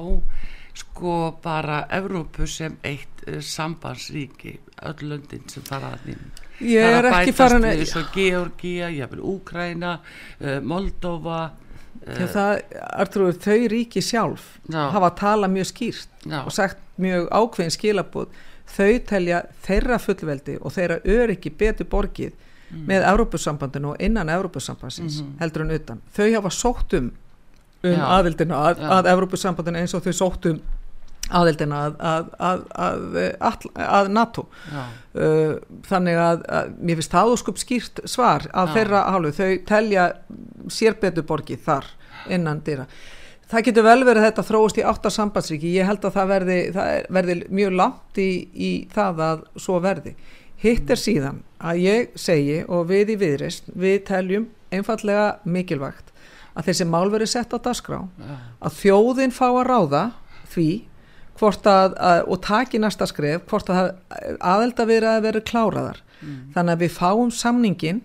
sko 0.73 1.17
bara 1.45 1.83
Evrópu 1.93 2.47
sem 2.49 2.79
eitt 2.85 3.27
uh, 3.29 3.41
sambandsríki 3.45 4.57
öll 4.89 5.09
löndin 5.11 5.45
sem 5.53 5.65
fara 5.67 5.93
að 5.97 6.07
nýjum 6.09 6.31
það 6.63 6.97
er 6.97 7.09
að 7.09 7.17
bætast 7.17 7.97
við 7.97 8.07
Georgia, 8.15 8.89
jæfnvel 8.95 9.27
Úkræna 9.35 9.93
uh, 10.01 10.61
Moldova 10.65 11.43
Já, 12.07 12.27
það, 12.27 12.53
Artur, 12.91 13.33
þau 13.43 13.69
ríki 13.73 14.03
sjálf 14.03 14.47
Já. 14.69 14.89
hafa 14.95 15.11
talað 15.19 15.55
mjög 15.57 15.69
skýrt 15.71 16.25
Já. 16.27 16.41
og 16.45 16.53
sagt 16.53 16.81
mjög 17.03 17.29
ákveðin 17.31 17.75
skilabóð 17.75 18.29
þau 18.73 18.93
telja 19.07 19.43
þeirra 19.67 19.99
fullveldi 20.03 20.57
og 20.61 20.75
þeirra 20.75 21.01
öryggi 21.05 21.53
betur 21.59 21.89
borgið 21.93 22.33
mm. 22.33 22.85
með 22.89 23.09
Európusambandinu 23.11 23.93
og 23.93 24.03
innan 24.03 24.33
Európusambansins 24.33 25.21
mm 25.21 25.27
-hmm. 25.27 25.41
heldur 25.41 25.63
en 25.63 25.71
utan. 25.71 26.01
Þau 26.17 26.35
hafa 26.35 26.51
sótt 26.51 26.95
um 26.99 27.13
um 27.83 28.03
aðildina 28.07 28.59
að, 28.69 28.83
að 28.97 29.09
Európusambandinu 29.11 29.79
eins 29.83 29.95
og 29.95 30.05
þau 30.05 30.13
sótt 30.13 30.47
um 30.47 30.61
aðildina 31.39 31.81
að, 31.89 32.29
að, 32.39 33.67
að 33.87 34.13
NATO. 34.13 34.47
Uh, 35.13 35.57
þannig 35.89 36.21
að 36.21 36.45
mér 36.79 37.01
finnst 37.01 37.17
það 37.17 37.33
óskup 37.35 37.59
skýrt 37.61 38.05
svar 38.09 38.47
af 38.53 38.71
Já. 38.71 38.77
þeirra 38.79 39.03
hálfu, 39.13 39.35
þau 39.37 39.67
telja 39.69 40.07
sér 40.73 40.97
betur 41.01 41.27
borgið 41.29 41.67
þar 41.67 41.91
innan 42.33 42.63
dýra 42.65 42.87
það 43.53 43.67
getur 43.67 43.85
vel 43.85 44.05
verið 44.07 44.27
þetta 44.27 44.45
þróast 44.49 44.79
í 44.81 44.85
átta 44.89 45.11
sambandsríki, 45.13 45.73
ég 45.77 45.89
held 45.89 46.05
að 46.07 46.15
það 46.17 46.31
verði, 46.31 46.59
það 46.73 46.93
verði 47.17 47.37
mjög 47.59 47.75
langt 47.81 48.21
í, 48.21 48.31
í 48.53 48.71
það 48.93 49.21
að 49.27 49.43
svo 49.61 49.81
verði. 49.85 50.15
Hitt 50.63 50.93
er 50.95 51.01
síðan 51.01 51.43
að 51.59 51.83
ég 51.83 52.17
segi 52.19 52.63
og 52.71 52.87
við 52.89 53.17
í 53.17 53.19
viðreist 53.21 53.69
við 53.75 53.99
teljum 54.09 54.49
einfallega 54.73 55.27
mikilvægt 55.45 56.13
að 56.57 56.69
þessi 56.69 56.87
mál 56.89 57.09
verið 57.13 57.33
sett 57.33 57.53
á 57.53 57.59
dagskrá. 57.65 57.99
Að 58.63 58.79
þjóðin 58.79 59.35
fá 59.35 59.49
að 59.51 59.67
ráða 59.69 60.03
því 60.53 60.69
hvort 61.43 61.67
að, 61.67 61.99
að 61.99 62.23
og 62.31 62.41
taki 62.47 62.81
næsta 62.83 63.09
skref 63.11 63.45
hvort 63.51 63.71
að 63.73 63.93
aðelda 64.39 64.89
verið 64.89 65.11
að 65.11 65.23
verið 65.27 65.47
kláraðar. 65.51 66.03
Mm. 66.23 66.53
þannig 66.55 66.77
að 66.77 66.83
við 66.85 66.93
fáum 66.95 67.31
samningin 67.35 68.03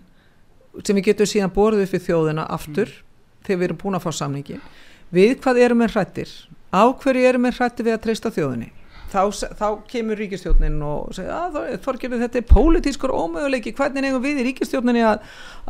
sem 0.81 0.97
við 0.97 1.11
getum 1.11 1.29
síðan 1.29 1.53
borðið 1.53 1.93
í 1.93 1.99
þjóðina 2.01 2.47
aftur 2.49 2.89
mm. 2.89 3.03
þegar 3.45 3.59
við 3.59 3.67
erum 3.67 3.79
búin 3.83 3.97
að 3.97 4.07
fá 4.07 4.11
samningin 4.17 4.63
við 5.13 5.35
hvað 5.43 5.61
erum 5.61 5.83
við 5.83 5.93
hrættir 5.93 6.33
á 6.73 6.83
hverju 6.97 7.29
erum 7.29 7.45
við 7.45 7.59
hrættir 7.59 7.87
við 7.87 7.97
að 7.97 8.03
treysta 8.07 8.33
þjóðinni? 8.33 8.71
Þá, 9.07 9.21
þá 9.55 9.67
kemur 9.87 10.19
ríkistjórnin 10.19 10.81
og 10.83 11.13
segir 11.15 11.31
að 11.31 11.77
Þorgerður 11.85 12.25
þetta 12.25 12.39
er 12.41 12.47
pólitískur 12.49 13.13
ómöguleiki. 13.15 13.71
Hvernig 13.77 14.03
eigum 14.03 14.19
við 14.25 14.41
í 14.41 14.47
ríkistjórninni 14.49 15.05
að, 15.07 15.21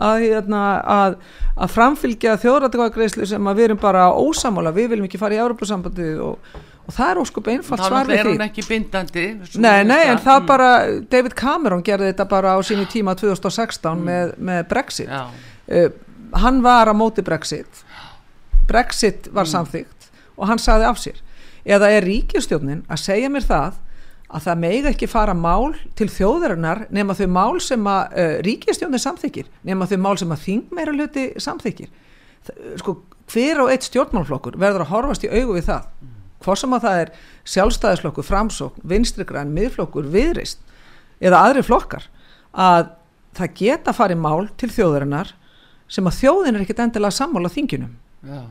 að, 0.08 0.24
hérna, 0.24 0.62
að, 0.90 1.18
að 1.54 1.76
framfylgja 1.76 2.34
þjóðrættakvæðgreislu 2.42 3.28
sem 3.30 3.52
við 3.52 3.68
erum 3.68 3.82
bara 3.84 4.08
ósamála, 4.10 4.74
við 4.74 4.90
viljum 4.96 5.06
ekki 5.06 5.22
fara 5.22 5.38
í 5.38 5.42
Európa-sambandið 5.44 6.24
og, 6.32 6.58
og 6.88 6.96
það 6.96 7.12
er 7.12 7.22
óskup 7.22 7.50
einfalt 7.52 7.84
svar 7.84 8.08
við 8.08 8.14
því. 8.14 8.18
Þá 8.18 8.24
er 8.24 8.32
hún 8.32 8.46
ekki 8.48 8.66
bindandi. 8.68 9.26
Nei, 9.60 9.82
nei, 9.84 10.02
en 10.08 10.22
það 10.24 10.40
mm. 10.40 10.48
bara, 10.48 10.70
David 11.12 11.36
Cameron 11.38 11.84
gerði 11.86 12.14
þetta 12.14 12.28
bara 12.32 12.56
á 12.56 12.60
sínu 12.64 12.88
tíma 12.92 13.16
2016 13.20 13.92
mm. 13.92 14.08
með, 14.08 14.34
með 14.50 14.62
Brexit. 14.72 15.12
Uh, 15.68 15.90
hann 16.40 16.62
var 16.64 16.92
að 16.92 17.00
móti 17.02 17.26
Brexit. 17.28 17.84
Brexit 18.68 19.28
var 19.32 19.48
mm. 19.48 19.54
samþygt 19.56 20.10
og 20.38 20.48
hann 20.52 20.62
saði 20.62 20.88
af 20.88 21.02
sér 21.02 21.24
eða 21.68 21.92
er 21.92 22.06
ríkistjónin 22.08 22.86
að 22.88 23.04
segja 23.04 23.30
mér 23.32 23.46
það 23.48 23.84
að 24.28 24.44
það 24.44 24.60
megi 24.64 24.90
ekki 24.92 25.08
fara 25.08 25.36
mál 25.36 25.76
til 25.96 26.08
þjóðarinnar 26.12 26.86
nema 26.94 27.16
þau 27.16 27.28
mál 27.32 27.62
sem 27.64 27.88
að 27.88 28.18
uh, 28.20 28.34
ríkistjónin 28.44 29.02
samþykir, 29.02 29.48
nema 29.68 29.88
þau 29.88 29.98
mál 30.04 30.18
sem 30.20 30.34
að 30.36 30.44
þingmeira 30.44 30.96
hluti 30.96 31.30
samþykir 31.44 31.92
sko, 32.80 33.00
hver 33.32 33.64
og 33.64 33.72
eitt 33.72 33.88
stjórnmálflokkur 33.88 34.60
verður 34.60 34.86
að 34.86 34.94
horfast 34.94 35.28
í 35.28 35.32
augu 35.32 35.58
við 35.58 35.70
það 35.70 35.88
hvað 36.44 36.62
sem 36.62 36.76
að 36.78 36.86
það 36.86 37.02
er 37.02 37.12
sjálfstæðisflokkur 37.54 38.28
framsókn, 38.28 38.86
vinstrigræn, 38.88 39.54
miðflokkur 39.56 40.10
viðrist 40.14 40.62
eða 41.24 41.44
aðri 41.48 41.66
flokkar 41.66 42.08
að 42.54 42.92
það 43.38 43.56
geta 43.62 43.94
farið 43.96 44.22
mál 44.22 44.48
til 44.58 44.70
þjóðarinnar 44.74 45.34
sem 45.92 46.08
að 46.10 46.20
þjóðin 46.22 46.58
er 46.58 46.66
ekkit 46.66 46.84
endilega 46.84 47.16
sammála 47.16 47.52
þinginum 47.54 47.96
Já. 48.28 48.44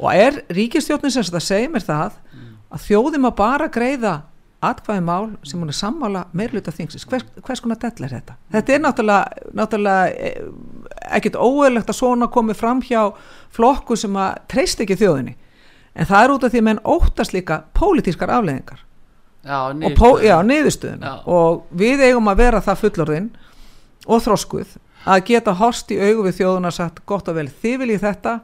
og 0.00 0.10
er 0.14 0.40
ríkistjónin 0.52 1.12
sem 1.12 1.26
þetta 1.26 1.44
segir 1.44 1.72
mér 1.72 1.84
það 1.84 2.18
mm. 2.32 2.50
að 2.74 2.84
þjóðum 2.86 3.28
að 3.28 3.38
bara 3.40 3.70
greiða 3.72 4.14
atkvæði 4.64 5.02
mál 5.04 5.30
sem 5.46 5.60
hún 5.60 5.72
er 5.72 5.76
sammála 5.76 6.26
meirluta 6.36 6.72
þingsins, 6.74 7.06
hvers, 7.08 7.24
hvers 7.40 7.62
konar 7.64 7.78
dell 7.80 8.04
er 8.04 8.12
þetta? 8.12 8.36
Þetta 8.52 8.74
er 8.74 8.82
náttúrulega, 8.84 9.44
náttúrulega 9.56 10.10
eh, 10.12 10.42
ekkert 11.16 11.38
óeilegt 11.40 11.88
að 11.88 11.96
svona 11.96 12.28
komi 12.32 12.56
fram 12.56 12.82
hjá 12.84 13.06
flokku 13.56 13.96
sem 13.96 14.18
að 14.20 14.42
treyst 14.52 14.82
ekki 14.84 14.98
þjóðinni 15.00 15.36
en 15.94 16.06
það 16.06 16.24
er 16.24 16.34
út 16.34 16.46
af 16.46 16.52
því 16.52 16.62
að 16.62 16.68
menn 16.68 16.84
óttast 16.84 17.34
líka 17.34 17.62
pólitískar 17.76 18.32
afleðingar 18.36 18.84
Já, 20.20 20.36
niðurstöðuna 20.44 21.14
og 21.32 21.62
við 21.80 22.04
eigum 22.10 22.28
að 22.28 22.42
vera 22.42 22.60
það 22.64 22.80
fullorðinn 22.84 23.28
og 24.06 24.22
þróskuð 24.26 24.76
að 25.08 25.22
geta 25.30 25.54
horst 25.56 25.92
í 25.94 25.96
augu 25.96 26.26
við 26.26 26.40
þjóðuna 26.42 26.72
sagt 26.76 27.00
gott 27.08 27.28
og 27.32 27.38
vel 27.38 27.48
þið 27.62 27.78
viljið 27.84 28.04
þetta 28.04 28.34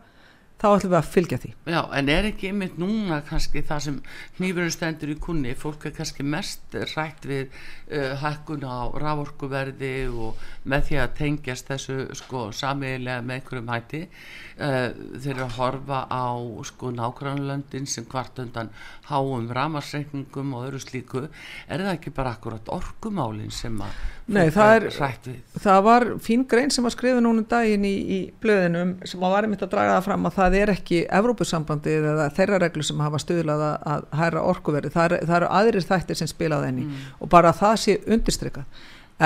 þá 0.57 0.66
ætlum 0.70 0.92
við 0.92 0.98
að 0.98 1.11
fylgja 1.12 1.38
því. 1.42 1.50
Já, 1.68 1.80
en 1.98 2.11
er 2.12 2.28
ekki 2.30 2.50
einmitt 2.50 2.78
núna 2.80 3.18
kannski 3.28 3.62
það 3.66 3.82
sem 3.86 3.98
nýfurinn 4.40 4.72
stendur 4.72 5.12
í 5.12 5.16
kunni 5.26 5.52
fólk 5.59 5.84
er 5.88 5.94
kannski 5.98 6.24
mest 6.24 6.76
rætt 6.94 7.28
við 7.28 7.50
uh, 7.52 8.14
hækkun 8.22 8.64
á 8.64 8.88
rávorkuverði 8.96 9.92
og 10.09 10.40
með 10.64 10.88
því 10.88 10.98
að 11.02 11.14
tengjast 11.20 11.72
þessu 11.72 11.98
sko 12.16 12.46
samiðilega 12.57 13.26
með 13.26 13.40
einhverjum 13.40 13.72
hætti 13.74 14.02
uh, 14.07 14.88
þeir 15.20 15.32
eru 15.34 15.46
að 15.46 15.57
horfa 15.61 16.02
á 16.09 16.28
sko 16.72 16.92
nákvæmlandin 16.96 17.88
sem 17.90 18.09
hvart 18.09 18.40
undan 18.40 18.72
háum 19.11 19.52
ramarsreikningum 19.52 20.57
og 20.57 20.70
öru 20.70 20.80
slíku. 20.82 21.26
Er 21.68 21.84
það 21.84 21.94
ekki 21.98 22.16
bara 22.16 22.32
akkurat 22.36 22.72
orkumálin 22.72 23.52
sem 23.52 23.76
að 23.84 24.04
Nei, 24.26 24.48
það, 24.50 24.72
er, 24.74 25.34
það 25.62 25.84
var 25.86 26.04
fín 26.18 26.40
grein 26.50 26.72
sem 26.74 26.82
var 26.82 26.90
skrifið 26.90 27.20
núna 27.22 27.44
um 27.44 27.46
daginn 27.46 27.84
í, 27.86 27.92
í 27.94 28.16
blöðinum 28.42 28.96
sem 29.07 29.22
var 29.22 29.46
einmitt 29.46 29.62
að 29.62 29.70
draga 29.76 29.92
það 29.92 30.07
fram 30.09 30.26
að 30.26 30.34
það 30.34 30.45
er 30.55 30.70
ekki 30.70 31.01
Evrópusambandið 31.18 32.07
eða 32.12 32.28
þeirra 32.36 32.61
reglu 32.62 32.84
sem 32.86 33.01
hafa 33.01 33.18
stuðlað 33.18 33.64
að 33.66 34.07
hæra 34.20 34.44
orkuverði 34.47 34.92
það, 34.94 35.05
er, 35.16 35.26
það 35.26 35.36
eru 35.40 35.51
aðrir 35.59 35.88
þættir 35.88 36.20
sem 36.20 36.30
spilað 36.30 36.68
enni 36.68 36.86
mm. 36.86 37.03
og 37.20 37.30
bara 37.32 37.53
það 37.57 37.76
sé 37.82 37.99
undirstrykkað 38.07 38.64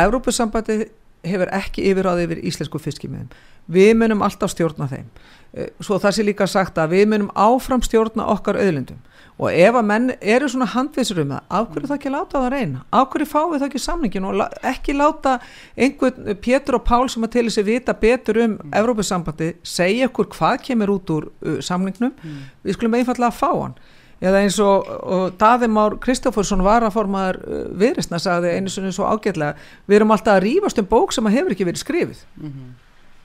Evrópusambandið 0.01 0.87
hefur 1.27 1.53
ekki 1.53 1.85
yfiráði 1.91 2.25
yfir 2.25 2.41
íslensku 2.49 2.81
fiskimiðum. 2.81 3.29
Við 3.71 3.91
munum 4.01 4.23
alltaf 4.25 4.55
stjórna 4.55 4.87
þeim. 4.89 5.09
Eh, 5.53 5.69
svo 5.83 5.99
það 6.01 6.17
sé 6.17 6.25
líka 6.25 6.47
sagt 6.49 6.79
að 6.81 6.95
við 6.95 7.09
munum 7.13 7.33
áfram 7.35 7.83
stjórna 7.85 8.29
okkar 8.33 8.59
auðlindum 8.61 9.01
og 9.41 9.55
ef 9.57 9.77
að 9.79 9.87
menn 9.89 10.11
eru 10.21 10.49
svona 10.53 10.69
handvisur 10.69 11.23
um 11.23 11.31
það 11.33 11.55
af 11.57 11.69
hverju 11.71 11.89
það 11.89 11.97
ekki 11.97 12.13
láta 12.13 12.35
það 12.35 12.47
að 12.47 12.55
reyna 12.55 12.83
af 12.93 13.07
hverju 13.13 13.29
fáið 13.31 13.55
það 13.55 13.67
ekki 13.69 13.81
samningin 13.85 14.27
og 14.29 14.43
ekki 14.71 14.97
láta 14.97 15.37
einhvern 15.77 16.41
Pétur 16.45 16.77
og 16.77 16.85
Pál 16.89 17.09
sem 17.13 17.25
að 17.25 17.33
til 17.37 17.47
þess 17.47 17.63
að 17.63 17.71
vita 17.71 17.95
betur 18.03 18.43
um 18.43 18.59
mm. 18.59 18.75
Evrópussambandi 18.83 19.49
segja 19.65 20.11
okkur 20.11 20.29
hvað 20.35 20.59
kemur 20.67 20.93
út 20.97 21.15
úr 21.17 21.31
uh, 21.31 21.57
samningnum 21.65 22.13
mm. 22.13 22.45
við 22.69 22.77
skulum 22.77 22.99
einfallega 23.01 23.33
að 23.33 23.41
fá 23.41 23.51
hann 23.55 23.81
eða 24.21 24.45
eins 24.45 24.61
og, 24.61 24.93
og 25.01 25.41
Daðimár 25.41 25.97
Kristóforsson 26.05 26.65
var 26.67 26.85
að 26.85 26.99
formaður 26.99 27.41
uh, 27.41 27.65
viðristna 27.81 28.21
sagði 28.21 28.53
einu 28.59 28.73
svona 28.73 28.93
svo 28.93 29.09
ágætlega 29.09 29.57
við 29.89 30.03
erum 30.03 30.13
alltaf 30.13 30.37
að 30.37 30.45
rýfast 30.51 30.85
um 30.85 30.91
bók 30.91 31.17
sem 31.17 31.31
að 31.31 31.39
hefur 31.39 31.57
ekki 31.57 31.71
verið 31.71 31.87
skrifið 31.87 32.25
mm 32.37 32.49
-hmm. 32.53 32.73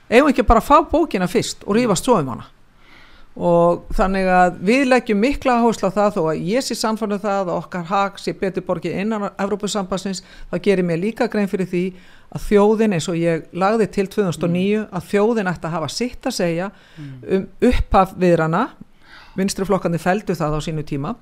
ef 0.08 0.32
ekki 0.32 0.48
bara 0.48 0.64
að 0.64 0.70
fá 0.72 0.78
bókina 0.88 1.28
fyrst 1.28 1.66
og 1.66 1.76
rýfast 1.76 2.08
svo 2.08 2.16
um 2.22 2.32
hana 2.32 2.48
og 3.36 3.84
þannig 3.92 4.28
að 4.32 4.60
við 4.64 4.82
leggjum 4.88 5.18
mikla 5.20 5.58
áherslu 5.60 5.90
á 5.92 5.96
það 5.96 6.14
þó 6.14 6.20
að 6.30 6.44
ég 6.48 6.64
sé 6.64 6.76
samfannu 6.78 7.18
um 7.18 7.24
það 7.26 7.50
og 7.52 7.58
okkar 7.66 7.84
hag 7.90 8.20
sé 8.20 8.32
betur 8.32 8.64
borgið 8.64 8.96
innan 9.02 9.26
Evrópusambassins, 9.36 10.22
það 10.50 10.62
gerir 10.64 10.88
mér 10.88 11.02
líka 11.02 11.28
grein 11.28 11.50
fyrir 11.50 11.68
því 11.68 11.84
að 12.32 12.46
þjóðin 12.48 12.96
eins 12.96 13.08
og 13.12 13.18
ég 13.20 13.44
lagði 13.52 13.90
til 13.92 14.06
2009 14.14 14.80
mm. 14.80 14.88
að 14.88 15.08
þjóðin 15.10 15.50
ætti 15.52 15.68
að 15.68 15.76
hafa 15.76 15.90
sitt 15.92 16.26
að 16.26 16.36
segja 16.38 16.70
mm. 16.72 17.12
um 17.36 17.46
upphaf 17.68 18.16
viðrana 18.16 18.64
vinstriflokkandi 19.36 20.00
feldu 20.00 20.36
það 20.36 20.56
á 20.56 20.60
sínu 20.64 20.86
tíma 20.88 21.12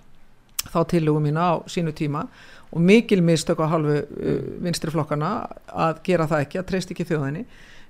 þá 0.71 0.81
tilugum 0.95 1.27
mína 1.27 1.51
á 1.51 1.55
sínu 1.67 1.93
tíma 1.99 2.25
og 2.71 2.81
mikil 2.83 3.21
mistök 3.27 3.59
á 3.59 3.75
halvu 3.75 3.99
uh, 3.99 4.39
vinstriflokkana 4.63 5.35
að 5.67 6.01
gera 6.07 6.31
það 6.31 6.47
ekki, 6.47 6.63
að 6.63 6.71
treyst 6.71 6.95
ekki 6.95 7.09
þjóðinni 7.11 7.45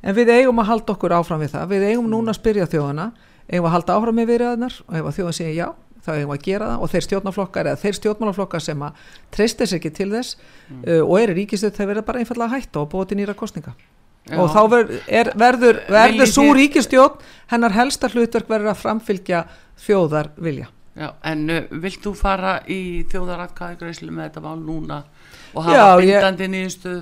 en 0.05 0.17
við 0.17 0.33
eigum 0.35 0.65
að 0.65 0.71
halda 0.73 0.97
okkur 0.97 1.15
áfram 1.17 1.45
við 1.45 1.55
það, 1.55 1.71
við 1.77 1.87
eigum 1.93 2.11
núna 2.11 2.33
að 2.33 2.41
spyrja 2.41 2.69
þjóðina 2.73 3.07
eigum 3.49 3.69
að 3.69 3.75
halda 3.77 3.97
áfram 3.99 4.19
með 4.19 4.31
viðræðanar 4.33 4.79
og 4.87 4.99
ef 4.99 5.09
að 5.09 5.19
þjóðan 5.19 5.39
segja 5.39 5.57
já 5.59 5.67
þá 6.05 6.13
eigum 6.19 6.35
að 6.35 6.45
gera 6.45 6.69
það 6.69 6.85
og 6.85 6.93
þeir 6.93 7.07
stjórnarflokkar 7.07 7.71
eða 7.71 7.81
þeir 7.81 7.99
stjórnarflokkar 7.99 8.65
sem 8.65 8.85
að 8.85 9.11
treystir 9.33 9.71
sér 9.71 9.81
ekki 9.81 9.93
til 9.97 10.11
þess 10.13 10.37
mm. 10.37 10.83
uh, 10.85 11.03
og 11.03 11.17
eru 11.23 11.37
ríkistöð 11.39 11.77
þeir 11.79 11.91
verða 11.93 12.07
bara 12.09 12.23
einfallega 12.23 12.51
að 12.51 12.57
hætta 12.59 12.83
og 12.83 12.91
búið 12.93 13.11
til 13.11 13.19
nýra 13.21 13.37
kostninga 13.39 13.73
já. 13.73 14.37
og 14.37 14.53
þá 14.53 14.61
ver, 14.75 14.95
er, 15.09 15.33
verður, 15.41 15.81
verður 15.97 16.31
svo 16.33 16.47
þér... 16.51 16.61
ríkistjórn 16.61 17.27
hennar 17.55 17.77
helsta 17.77 18.13
hlutverk 18.13 18.53
verður 18.53 18.75
að 18.75 18.81
framfylgja 18.85 19.45
þjóðar 19.87 20.33
vilja 20.37 20.71
Já, 20.95 21.09
en 21.27 21.49
uh, 21.51 21.65
vilt 21.83 22.05
þú 22.05 22.13
fara 22.15 22.61
í 22.71 23.03
þjóðaratkæðigreislu 23.11 24.13
með 24.15 24.29
þetta 24.29 24.45
mál 24.45 24.61
núna 24.63 25.01
og 25.55 25.65
hafa 25.67 25.75
já, 25.75 26.05
bindandi 26.05 26.51
nýðustuð? 26.53 27.01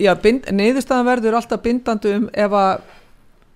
Já, 0.00 0.14
bind, 0.22 0.46
nýðustuðan 0.56 1.04
verður 1.10 1.36
alltaf 1.36 1.60
bindandi 1.60 2.14
um 2.16 2.30
ef 2.32 2.54
að 2.56 2.86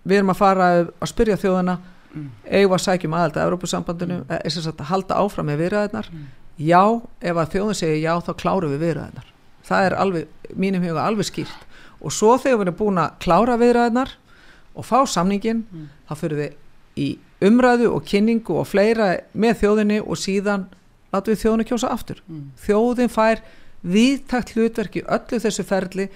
við 0.04 0.18
erum 0.18 0.34
að 0.34 0.40
fara 0.42 0.66
að 0.82 1.08
spyrja 1.08 1.38
þjóðana 1.40 1.78
mm. 2.14 2.30
eigum 2.48 2.76
að 2.76 2.82
sækjum 2.86 3.16
aðalda 3.18 3.42
að 3.42 3.50
Európusambandinu 3.50 4.18
mm. 4.22 4.34
er 4.40 4.54
sagt 4.54 4.80
að 4.80 4.90
halda 4.90 5.20
áfram 5.20 5.48
með 5.50 5.62
viðræðinar 5.64 6.10
mm. 6.12 6.26
já, 6.70 6.82
ef 7.20 7.40
að 7.42 7.54
þjóðin 7.54 7.80
segir 7.80 8.02
já 8.02 8.12
þá 8.24 8.32
klárum 8.42 8.74
við 8.74 8.84
viðræðinar 8.86 9.30
það 9.64 9.88
er 9.88 9.96
alveg, 10.04 10.28
mínum 10.54 10.84
huga 10.84 11.06
alveg 11.08 11.30
skýrt 11.30 11.66
og 12.04 12.12
svo 12.12 12.36
þegar 12.36 12.60
við 12.60 12.66
erum 12.66 12.78
búin 12.80 13.02
að 13.02 13.18
klára 13.24 13.58
viðræðinar 13.60 14.14
og 14.74 14.86
fá 14.86 14.98
samningin 15.08 15.64
mm. 15.64 15.90
þá 16.08 16.14
fyrir 16.20 16.40
við 16.42 16.60
í 16.94 17.08
umræðu 17.44 17.90
og 17.94 18.06
kynningu 18.06 18.56
og 18.60 18.68
fleira 18.70 19.10
með 19.32 19.60
þjóðinni 19.62 20.00
og 20.04 20.20
síðan 20.20 20.68
látum 21.14 21.34
við 21.34 21.42
þjóðinni 21.42 21.68
kjósa 21.68 21.90
aftur 21.94 22.22
mm. 22.26 22.46
þjóðin 22.64 23.12
fær 23.12 23.42
viðtakt 23.84 24.54
hlutverki 24.54 25.04
öllu 25.04 25.40
þessu 25.42 25.66
ferli 25.66 26.08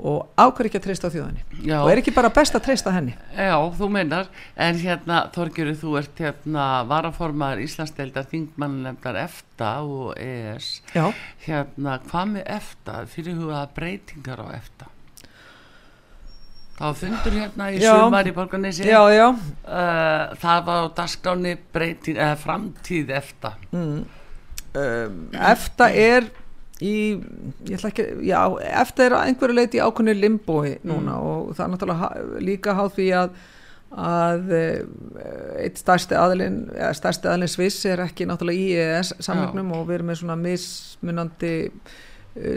og 0.00 0.28
ákveður 0.40 0.68
ekki 0.70 0.78
að 0.80 0.84
treysta 0.86 1.10
á 1.10 1.14
þjóðinni? 1.14 1.42
Já. 1.66 1.76
og 1.80 1.90
er 1.92 2.00
ekki 2.00 2.14
bara 2.16 2.30
best 2.32 2.56
að 2.56 2.64
treysta 2.68 2.92
henni? 2.94 3.16
Já, 3.36 3.56
þú 3.76 3.88
meinar, 3.92 4.30
en 4.56 4.78
hérna 4.80 5.18
Þorgjörður, 5.34 5.80
þú 5.82 5.96
ert 6.00 6.22
hérna 6.24 6.68
varaformar 6.88 7.60
Íslandsdeildar, 7.60 8.28
þingmannlemdar 8.30 9.18
EFTA 9.24 9.74
og 9.84 10.14
ES 10.16 10.70
Já. 10.94 11.10
hérna, 11.44 11.98
hvað 12.08 12.32
með 12.36 12.48
EFTA? 12.56 13.02
Fyrir 13.12 13.36
hugaða 13.40 13.66
breytingar 13.76 14.40
á 14.40 14.46
EFTA? 14.56 14.90
Þá 16.80 16.86
fundur 16.96 17.34
hérna 17.36 17.66
í 17.74 17.80
sumar 17.82 18.28
í 18.28 18.32
borganessi 18.32 18.86
uh, 18.88 20.30
það 20.40 20.62
var 20.64 20.86
á 20.88 20.88
dagskráni 20.96 21.58
breyting, 21.74 22.16
eða 22.16 22.38
framtíð 22.40 23.12
EFTA. 23.18 23.50
Mm. 23.74 23.98
um, 24.80 25.18
EFTA 25.36 25.90
er 25.92 26.30
í, 26.80 26.96
ég 27.68 27.76
ætla 27.76 27.92
ekki, 27.92 28.06
já, 28.28 28.40
eftir 28.82 29.16
einhverju 29.18 29.56
leiti 29.56 29.80
ákveðinu 29.82 30.16
limbói 30.18 30.76
núna 30.80 31.16
mm. 31.16 31.30
og 31.30 31.56
það 31.56 31.64
er 31.64 31.72
náttúrulega 31.74 32.12
líka 32.50 32.76
háð 32.78 32.92
því 32.98 33.08
að 33.22 33.40
að 33.90 34.52
eitt 35.58 35.80
stærsti 35.80 36.14
aðlinn 36.14 36.60
stærsti 36.94 37.26
aðlinn 37.26 37.50
Sviss 37.50 37.82
er 37.90 38.04
ekki 38.04 38.26
náttúrulega 38.28 38.62
í 38.62 38.76
EES 38.78 39.16
samlingnum 39.18 39.72
og 39.74 39.88
við 39.88 39.96
erum 39.96 40.12
með 40.12 40.20
svona 40.20 40.36
mismunandi 40.38 41.54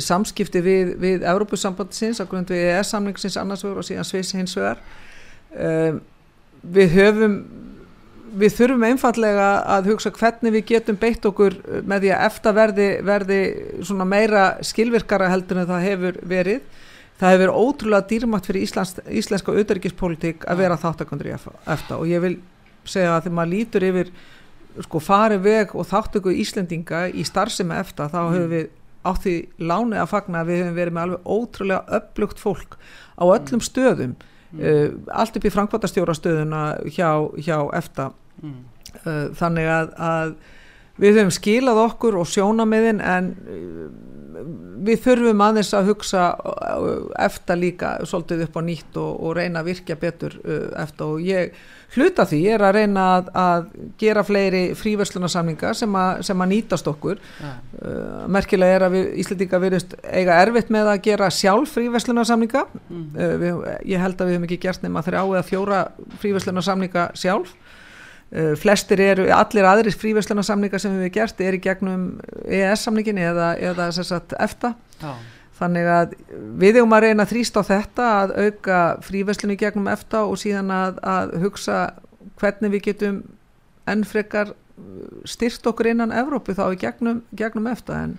samskipti 0.05 0.61
við, 0.61 0.93
við 1.01 1.25
Európusambandsins 1.25 2.21
á 2.21 2.29
grunn 2.29 2.45
við 2.45 2.67
EES 2.67 2.93
samlingsins 2.93 3.39
annars 3.41 3.65
vegar 3.65 3.81
og 3.81 3.87
síðan 3.87 4.05
Sviss 4.05 4.37
hins 4.37 4.53
vegar 4.59 4.83
um, 5.57 5.97
við 6.61 6.93
höfum 6.99 7.39
við 8.33 8.55
þurfum 8.57 8.85
einfallega 8.87 9.49
að 9.75 9.91
hugsa 9.91 10.11
hvernig 10.13 10.55
við 10.57 10.65
getum 10.73 10.97
beitt 10.99 11.25
okkur 11.25 11.57
með 11.85 12.05
því 12.05 12.13
að 12.15 12.25
eftir 12.27 12.57
verði, 12.57 12.87
verði 13.05 13.41
meira 14.09 14.45
skilvirkara 14.65 15.29
heldur 15.31 15.61
en 15.61 15.69
það 15.69 15.87
hefur 15.87 16.19
verið. 16.31 16.61
Það 17.21 17.35
hefur 17.35 17.53
ótrúlega 17.53 18.07
dýrmætt 18.09 18.47
fyrir 18.49 18.65
Íslands, 18.65 18.95
íslenska 19.07 19.53
auðverkispolitík 19.53 20.47
að 20.49 20.63
vera 20.63 20.79
þáttakandur 20.81 21.29
í 21.29 21.35
eftir 21.35 21.97
og 21.99 22.07
ég 22.09 22.23
vil 22.23 22.37
segja 22.89 23.13
að 23.13 23.27
þegar 23.27 23.37
maður 23.37 23.53
lítur 23.53 23.85
yfir 23.87 24.09
sko 24.81 25.01
farið 25.03 25.43
veg 25.45 25.75
og 25.77 25.87
þáttöku 25.87 26.33
Íslendinga 26.41 27.05
í 27.13 27.25
starfsemi 27.27 27.77
eftir 27.77 28.09
þá 28.09 28.19
hefur 28.23 28.47
mm. 28.47 28.53
við 28.55 28.71
átt 29.03 29.25
því 29.25 29.35
láni 29.61 29.99
að 29.99 30.11
fagna 30.13 30.41
að 30.41 30.49
við 30.49 30.61
hefum 30.61 30.77
verið 30.79 30.95
með 30.95 31.05
alveg 31.05 31.31
ótrúlega 31.35 31.97
upplugt 31.99 32.41
fólk 32.41 32.77
á 33.19 33.23
öllum 33.27 33.63
stöðum 33.63 34.15
mm. 34.15 34.63
uh, 34.63 34.89
allt 35.21 35.37
upp 35.37 35.47
í 35.47 35.53
Frankvartastjórastöðuna 35.53 36.63
hjá, 36.87 37.09
hjá 37.37 37.57
EFTA 37.77 38.09
mm. 38.43 39.33
þannig 39.39 39.69
að, 39.73 39.93
að 39.97 40.33
við 41.01 41.19
höfum 41.19 41.33
skilað 41.33 41.83
okkur 41.87 42.19
og 42.21 42.29
sjónamiðin 42.29 43.01
en 43.01 43.29
uh, 43.43 43.85
við 44.83 44.99
þurfum 45.05 45.41
aðeins 45.45 45.71
að 45.77 45.93
hugsa 45.93 46.23
eftir 47.21 47.59
líka 47.59 47.95
svolítið 48.09 48.47
upp 48.47 48.57
á 48.59 48.61
nýtt 48.65 48.97
og, 48.99 49.11
og 49.23 49.37
reyna 49.37 49.61
að 49.61 49.69
virkja 49.71 49.97
betur 50.01 50.35
eftir 50.81 51.05
og 51.05 51.21
ég 51.23 51.53
hluta 51.93 52.25
því 52.27 52.39
er 52.53 52.63
að 52.65 52.75
reyna 52.77 53.03
að, 53.17 53.29
að 53.37 53.65
gera 54.01 54.23
fleiri 54.25 54.61
fríverslunarsamninga 54.77 55.73
sem, 55.77 55.97
sem 56.25 56.43
að 56.45 56.51
nýtast 56.53 56.89
okkur 56.89 57.19
ja. 57.21 57.51
uh, 57.79 58.23
merkilega 58.33 58.77
er 58.77 58.85
að 58.87 58.95
við 58.97 59.09
Íslandíka 59.23 59.61
verðist 59.61 59.95
eiga 60.01 60.39
erfitt 60.41 60.71
með 60.73 60.93
að 60.93 61.03
gera 61.09 61.29
sjálf 61.33 61.75
fríverslunarsamninga 61.77 62.65
mm. 62.73 63.03
uh, 63.13 63.73
ég 63.89 64.01
held 64.01 64.17
að 64.17 64.31
við 64.31 64.37
hefum 64.37 64.47
ekki 64.49 64.61
gert 64.65 64.85
nema 64.85 65.05
þrjá 65.05 65.21
eða 65.21 65.45
fjóra 65.49 65.83
fríverslunarsamninga 66.23 67.11
sjálf 67.19 67.53
flestir 68.57 69.01
eru, 69.03 69.27
allir 69.29 69.67
aðrir 69.69 69.95
fríverslunarsamningar 69.99 70.81
sem 70.81 70.95
við 70.95 71.05
hefum 71.05 71.15
gert 71.19 71.41
er 71.45 71.57
í 71.57 71.61
gegnum 71.61 72.07
EES-samningin 72.47 73.21
eða, 73.21 73.53
eða 73.61 73.91
sagt, 73.93 74.33
EFTA 74.41 74.73
Já. 75.01 75.11
þannig 75.59 75.89
að 75.93 76.15
við 76.61 76.79
hefum 76.79 76.95
að 76.97 77.05
reyna 77.05 77.27
þrýst 77.29 77.59
á 77.59 77.63
þetta 77.67 78.09
að 78.23 78.35
auka 78.47 78.79
fríverslunni 79.05 79.57
gegnum 79.61 79.91
EFTA 79.93 80.23
og 80.25 80.41
síðan 80.41 80.73
að, 80.73 80.97
að 81.05 81.37
hugsa 81.43 81.79
hvernig 82.41 82.73
við 82.73 82.85
getum 82.89 83.21
ennfrekar 83.89 84.55
styrt 85.29 85.69
okkur 85.69 85.91
innan 85.91 86.15
Evrópu 86.15 86.55
þá 86.57 86.65
í 86.73 86.79
gegnum, 86.81 87.21
gegnum 87.37 87.69
EFTA 87.69 87.99
en 88.07 88.17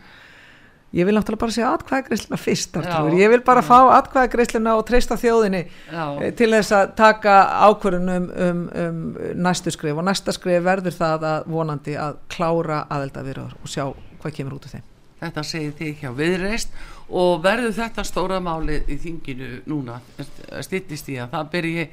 ég 0.94 1.08
vil 1.08 1.16
náttúrulega 1.16 1.42
bara 1.42 1.54
segja 1.56 1.72
atkvæðagreisluna 1.74 2.38
fyrst 2.40 2.78
ég 3.18 3.32
vil 3.32 3.42
bara 3.46 3.62
já. 3.64 3.68
fá 3.68 3.78
atkvæðagreisluna 3.98 4.76
og 4.78 4.86
treysta 4.88 5.18
þjóðinni 5.20 5.62
já. 5.66 6.04
Eh, 6.22 6.32
til 6.38 6.50
þess 6.54 6.74
að 6.78 6.96
taka 7.00 7.36
ákvörðunum 7.68 8.30
um, 8.46 8.64
um 8.86 9.04
næstu 9.46 9.74
skrif 9.74 9.98
og 9.98 10.06
næsta 10.06 10.34
skrif 10.36 10.64
verður 10.64 10.96
það 10.96 11.28
að 11.34 11.52
vonandi 11.58 11.98
að 11.98 12.18
klára 12.32 12.84
aðeldavirður 12.88 13.56
og 13.60 13.70
sjá 13.70 13.86
hvað 14.22 14.36
kemur 14.38 14.58
út 14.58 14.68
af 14.68 14.76
þeim 14.76 14.90
Þetta 15.24 15.44
segir 15.48 15.72
þið 15.78 16.02
hjá 16.02 16.10
viðreist 16.18 16.74
og 17.14 17.42
verður 17.44 17.74
þetta 17.76 18.04
stóra 18.06 18.40
máli 18.42 18.78
í 18.88 18.96
þinginu 19.00 19.50
núna? 19.68 19.98
Stittist 20.64 21.08
í 21.12 21.18
að 21.20 21.34
það 21.34 21.50
byrji 21.52 21.84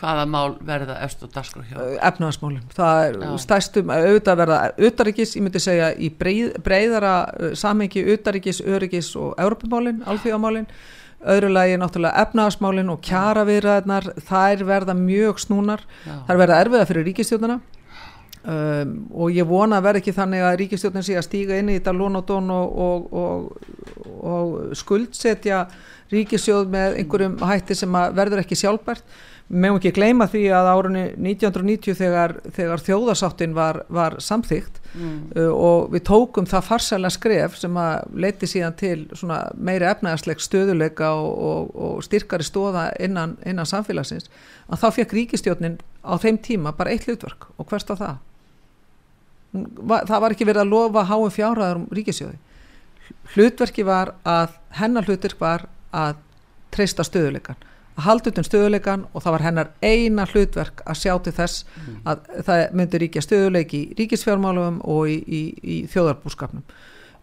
hvaða 0.00 0.24
mál 0.30 0.54
verða 0.66 0.96
eftir 1.04 1.28
og 1.28 1.34
daskra 1.34 1.64
hjá 1.66 1.76
efnaðasmálum, 2.10 2.64
það 2.74 3.02
er 3.08 3.18
Já. 3.22 3.28
stæstum 3.44 3.92
auðvitað 3.94 4.40
verða 4.42 4.60
auðaríkis, 4.78 5.36
ég 5.36 5.46
myndi 5.46 5.62
segja 5.62 5.92
í 5.94 6.10
breið, 6.18 6.56
breiðara 6.64 7.14
samhengi 7.58 8.02
auðaríkis, 8.08 8.62
öryggis 8.66 9.12
og 9.18 9.36
europamálin 9.42 10.02
alþjóðamálin, 10.06 10.66
öðru 11.22 11.52
lagi 11.54 11.78
náttúrulega 11.78 12.24
efnaðasmálin 12.26 12.90
og 12.90 13.02
kjara 13.06 13.44
viðræðnar 13.46 14.10
þær 14.26 14.66
verða 14.66 14.98
mjög 14.98 15.38
snúnar. 15.44 15.86
Já. 16.06 16.16
þær 16.26 16.42
verða 16.42 16.64
erfiða 16.64 16.88
fyrir 16.90 17.08
ríkistjóðana 17.10 17.60
Um, 18.42 18.94
og 19.14 19.30
ég 19.30 19.46
vona 19.46 19.78
að 19.78 19.84
vera 19.86 20.00
ekki 20.00 20.12
þannig 20.16 20.40
að 20.42 20.56
ríkistjórnin 20.58 21.04
sé 21.06 21.14
að 21.14 21.28
stíga 21.28 21.58
inn 21.62 21.68
í 21.70 21.76
þetta 21.76 21.92
lónodón 21.94 22.48
og, 22.50 22.72
og, 22.84 23.12
og, 23.14 24.06
og 24.18 24.72
skuldsetja 24.74 25.60
ríkisjóð 26.10 26.72
með 26.72 26.96
einhverjum 26.98 27.36
hætti 27.46 27.76
sem 27.78 27.94
verður 28.16 28.42
ekki 28.42 28.58
sjálfbært. 28.58 29.04
Meðum 29.52 29.78
ekki 29.78 29.92
gleyma 29.94 30.26
því 30.32 30.42
að 30.56 30.70
árunni 30.72 31.04
1990 31.12 31.94
þegar, 32.00 32.34
þegar 32.56 32.82
þjóðasáttin 32.82 33.54
var, 33.54 33.78
var 33.92 34.16
samþygt 34.24 34.80
mm. 34.90 35.14
uh, 35.36 35.46
og 35.52 35.94
við 35.94 36.04
tókum 36.08 36.50
það 36.50 36.66
farsæla 36.72 37.12
skref 37.14 37.60
sem 37.60 37.78
að 37.78 38.18
leiti 38.26 38.50
síðan 38.50 38.74
til 38.80 38.96
meiri 39.54 39.86
efnæðarsleik 39.92 40.42
stöðuleika 40.42 41.12
og 41.14 42.02
styrkari 42.08 42.48
stóða 42.48 42.88
innan, 42.98 43.36
innan 43.46 43.70
samfélagsins 43.70 44.26
að 44.66 44.82
þá 44.82 44.88
fekk 44.98 45.16
ríkistjórnin 45.20 45.78
á 46.02 46.18
þeim 46.18 46.42
tíma 46.42 46.74
bara 46.74 46.96
eitt 46.96 47.06
hlutverk. 47.06 47.52
Og 47.60 47.70
hvert 47.70 47.92
á 47.92 47.94
það 47.94 48.20
það 49.52 50.18
var 50.24 50.34
ekki 50.34 50.48
verið 50.48 50.64
að 50.64 50.72
lofa 50.72 51.04
háum 51.10 51.32
fjárhæðar 51.32 51.82
um 51.82 51.88
ríkisjóði 51.92 52.38
hlutverki 53.34 53.84
var 53.84 54.14
að 54.28 54.56
hennar 54.78 55.06
hlutverk 55.08 55.40
var 55.40 55.66
að 55.92 56.20
treysta 56.72 57.04
stöðuleikan 57.04 57.60
að 57.92 58.06
halda 58.06 58.32
utan 58.32 58.46
stöðuleikan 58.46 59.04
og 59.12 59.24
það 59.24 59.34
var 59.34 59.44
hennar 59.46 59.70
eina 59.84 60.24
hlutverk 60.30 60.80
að 60.88 61.00
sjá 61.02 61.12
til 61.24 61.34
þess 61.36 61.66
mm. 61.66 61.98
að 62.08 62.22
það 62.46 62.62
myndi 62.78 63.00
ríkja 63.02 63.24
stöðuleiki 63.26 63.82
í 63.82 63.98
ríkisfjármálum 63.98 64.80
og 64.88 65.10
í, 65.12 65.18
í, 65.20 65.42
í 65.60 65.76
þjóðarbúskapnum. 65.92 66.64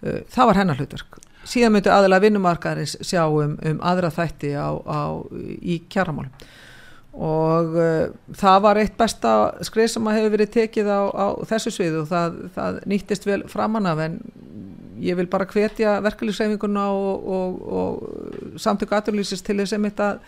Uh, 0.03 0.21
það 0.29 0.51
var 0.51 0.61
hennar 0.61 0.79
hlutverk. 0.79 1.19
Síðan 1.49 1.73
myndi 1.73 1.89
aðeins 1.89 2.21
vinnumarkaðarins 2.27 2.97
sjá 3.01 3.23
um, 3.25 3.55
um 3.65 3.81
aðra 3.81 4.11
þætti 4.13 4.53
á, 4.53 4.69
á, 4.85 5.01
í 5.33 5.81
kjaramálum 5.89 6.33
og 7.13 7.73
uh, 7.75 8.11
það 8.37 8.59
var 8.65 8.79
eitt 8.81 8.97
besta 8.99 9.33
skrið 9.65 9.89
sem 9.93 10.09
að 10.09 10.19
hefur 10.19 10.35
verið 10.35 10.51
tekið 10.57 10.91
á, 10.93 11.01
á 11.09 11.27
þessu 11.49 11.73
sviðu 11.73 12.03
og 12.03 12.11
það, 12.11 12.37
það 12.57 12.83
nýttist 12.91 13.25
vel 13.27 13.41
framann 13.49 13.89
af 13.89 14.03
en 14.05 14.19
ég 14.99 15.17
vil 15.17 15.29
bara 15.31 15.47
hvetja 15.47 15.97
verkefliðsreifinguna 16.05 16.85
og, 16.91 17.31
og, 17.39 17.57
og 17.79 18.59
samtöku 18.59 18.95
aturlýsist 18.97 19.47
til 19.47 19.57
þess 19.61 19.77
að 19.79 20.19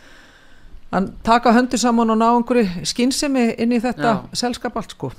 að 0.91 1.11
taka 1.23 1.53
höndur 1.55 1.79
saman 1.79 2.11
og 2.11 2.17
ná 2.19 2.29
einhverju 2.29 2.86
skynsemi 2.88 3.51
inn 3.63 3.75
í 3.75 3.79
þetta 3.79 4.09
Já. 4.11 4.39
selskap 4.41 4.75
allt 4.79 4.95
sko. 4.95 5.11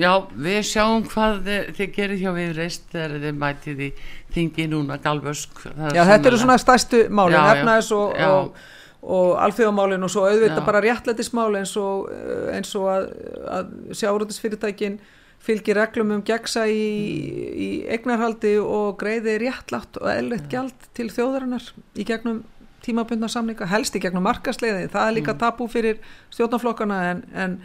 Já, 0.00 0.12
við 0.32 0.60
sjáum 0.64 1.02
hvað 1.08 1.40
þið, 1.44 1.64
þið 1.76 1.94
gerir 1.96 2.20
hjá 2.20 2.30
við 2.36 2.52
reist 2.56 2.84
þegar 2.92 3.16
þið 3.24 3.40
mætið 3.40 3.80
í 3.84 3.88
þingi 4.32 4.66
núna 4.72 4.96
galvösk 5.02 5.64
Já, 5.66 6.02
þetta 6.08 6.30
eru 6.30 6.38
svona 6.40 6.56
stærstu 6.60 7.02
málin 7.12 7.40
efnaðis 7.40 7.90
og, 7.96 8.14
og 8.16 8.54
og 9.00 9.38
alþjóðamálinn 9.40 10.04
og 10.04 10.12
svo 10.12 10.26
auðvitað 10.28 10.60
Já. 10.60 10.66
bara 10.66 10.82
réttlætismál 10.84 11.56
eins 11.56 11.72
og, 11.80 12.10
eh, 12.12 12.52
eins 12.56 12.74
og 12.76 12.88
að, 12.92 13.08
að 13.48 13.72
sjáuröldisfyrirtækin 13.96 15.00
fylgir 15.40 15.78
reglum 15.80 16.12
um 16.12 16.22
gegsa 16.22 16.66
í, 16.68 16.84
í 17.56 17.68
eignarhaldi 17.88 18.58
og 18.60 18.98
greiði 19.00 19.38
réttlátt 19.40 19.96
og 20.02 20.08
eðlitt 20.12 20.50
gjald 20.52 20.88
til 20.96 21.08
þjóðarinnar 21.08 21.70
í 21.96 22.04
gegnum 22.04 22.42
tímabundna 22.84 23.28
samlinga, 23.28 23.68
helst 23.68 23.96
í 23.96 24.00
gegnum 24.00 24.24
markasleiði, 24.24 24.88
það 24.92 25.06
er 25.06 25.16
líka 25.16 25.34
mm. 25.34 25.40
tabú 25.40 25.68
fyrir 25.68 26.00
stjórnaflokkana 26.32 27.00
en, 27.10 27.22
en 27.32 27.56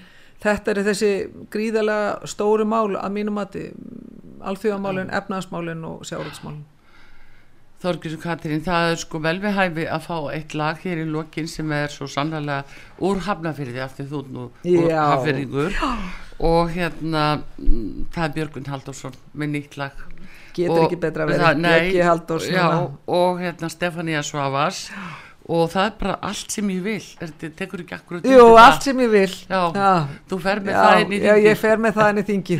þetta 0.44 0.72
er 0.72 0.82
þessi 0.90 1.12
gríðalega 1.52 2.30
stóru 2.32 2.68
mál 2.68 2.96
að 3.00 3.16
mínum 3.16 3.40
mati 3.40 3.70
alþjóðamálinn, 4.46 5.12
efnaðasmálinn 5.16 5.84
og 5.88 6.08
sjáuröldsmálinn 6.08 6.64
Þorgjursson 7.86 8.22
Katrín, 8.24 8.64
það 8.66 8.92
er 8.92 9.00
sko 9.04 9.20
vel 9.22 9.36
við 9.44 9.58
hæfi 9.60 9.84
að 9.94 10.06
fá 10.08 10.16
eitt 10.34 10.56
lag 10.58 10.80
hér 10.82 11.04
í 11.04 11.08
lokin 11.10 11.50
sem 11.50 11.74
er 11.76 11.94
svo 11.94 12.08
sannlega 12.10 12.64
úr 13.06 13.22
hafnafyrði 13.28 13.84
eftir 13.86 14.10
þú 14.10 14.22
nú 14.34 14.46
úr 14.66 14.90
hafnafyrðingur 14.90 15.78
og 16.50 16.74
hérna 16.74 17.26
það 18.16 18.24
er 18.26 18.34
Björgun 18.40 18.72
Haldursson 18.72 19.20
með 19.38 19.54
nýtt 19.54 19.78
lag. 19.80 20.02
Getur 20.56 20.80
og, 20.80 20.82
ekki 20.88 21.00
betra 21.04 21.28
vera 21.30 21.54
Björgi 21.54 22.02
Haldursson 22.10 22.98
og 23.20 23.44
hérna 23.44 23.70
Stefania 23.72 24.26
Svavas 24.26 24.88
og 25.46 25.68
það 25.70 25.86
er 25.86 25.94
bara 26.00 26.16
allt 26.26 26.54
sem 26.56 26.70
ég 26.74 26.82
vil. 26.86 27.02
Þetta 27.20 27.50
tekur 27.60 27.84
ekki 27.84 27.96
akkurat 28.00 28.26
Jú, 28.26 28.46
allt 28.58 28.88
sem 28.88 29.02
ég 29.04 29.12
vil. 29.14 29.34
Já, 29.46 29.60
já. 29.76 29.92
þú 30.32 30.40
fer 30.42 30.62
með 30.66 30.74
já, 30.74 30.80
það 30.82 31.02
inn 31.04 31.06
í 31.06 31.20
þingi 31.20 31.30
já, 31.30 31.36
ég 31.46 31.60
fer 31.62 31.84
með 31.84 32.00
það 32.00 32.10
inn 32.12 32.22
í 32.22 32.26
þingi 32.32 32.58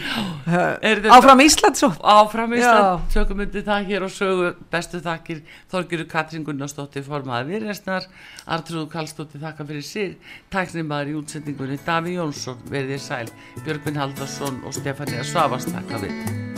áfram 1.16 1.44
Ísland 1.46 1.80
svo? 1.80 1.92
Áfram 2.16 2.56
Ísland, 2.60 3.08
sögum 3.16 3.44
undir 3.46 3.66
það 3.66 3.90
hér 3.90 4.06
og 4.06 4.14
sögu 4.14 4.52
bestu 4.72 5.02
þakkir. 5.06 5.42
Þorgiru 5.74 6.08
Katrin 6.12 6.46
Gunnarsdóttir 6.46 7.06
formaði 7.08 7.56
viðresnar 7.56 8.06
Artrúð 8.46 8.90
Kallstóttir 8.94 9.42
þakka 9.42 9.66
fyrir 9.66 9.86
sig. 9.86 10.18
Tæknir 10.54 10.86
maður 10.86 11.16
í 11.16 11.18
útsendingunni 11.24 11.80
Daví 11.86 12.20
Jónsson 12.20 12.62
verðið 12.70 13.02
sæl. 13.08 13.26
Björgvin 13.66 13.98
Haldarsson 13.98 14.62
og 14.66 14.78
Stefania 14.78 15.26
Svavast 15.26 15.74
þakka 15.74 16.06
við 16.06 16.55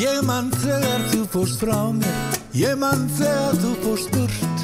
Ég 0.00 0.22
mann 0.24 0.46
þegar 0.62 1.02
þú 1.10 1.18
fórst 1.28 1.60
frá 1.60 1.76
mér. 1.92 2.36
Ég 2.56 2.72
mann 2.80 3.02
þegar 3.18 3.58
þú 3.60 3.70
fórst 3.82 4.08
burt. 4.14 4.62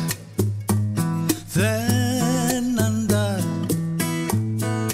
Þennan 1.52 3.02
dag. 3.10 3.44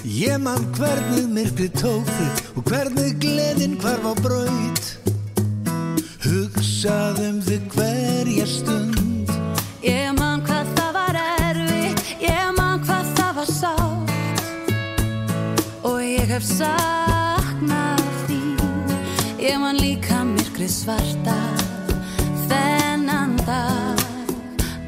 Ég 0.03 0.35
man 0.43 0.65
hvernig 0.75 1.29
myrkri 1.31 1.69
tók 1.79 2.03
þig 2.17 2.41
og 2.57 2.67
hvernig 2.67 3.15
gleðin 3.23 3.77
hvarf 3.79 4.03
á 4.03 4.13
braut. 4.19 4.83
Hugsaðum 6.25 7.39
þig 7.47 7.63
hverja 7.77 8.47
stund. 8.57 9.31
Ég 9.79 10.11
man 10.19 10.43
hvað 10.43 10.67
það 10.75 10.91
var 10.97 11.21
erfitt, 11.23 12.03
ég 12.19 12.51
man 12.59 12.83
hvað 12.83 13.15
það 13.15 13.31
var 13.39 13.49
sátt 13.61 14.11
og 15.87 16.03
ég 16.03 16.35
hef 16.35 16.43
saknað 16.51 18.03
þín. 18.27 18.59
Ég 19.39 19.55
man 19.59 19.79
líka 19.79 20.12
myrkrið 20.63 20.71
svarta 20.71 21.35
þennan 22.47 23.35
dag. 23.45 23.99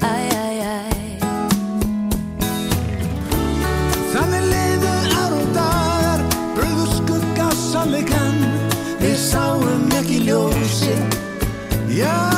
Æ, 0.01 0.15
æ, 0.31 0.63
æ. 0.63 1.19
Þannig 4.13 4.45
liðu 4.51 4.93
ár 5.19 5.35
og 5.35 5.49
dagar 5.57 6.23
Bröðu 6.55 6.87
skugga 6.93 7.49
sannleikann 7.59 8.39
Við 9.01 9.17
sáum 9.19 9.91
ekki 9.99 10.23
ljósi 10.29 10.95
Já 11.91 12.34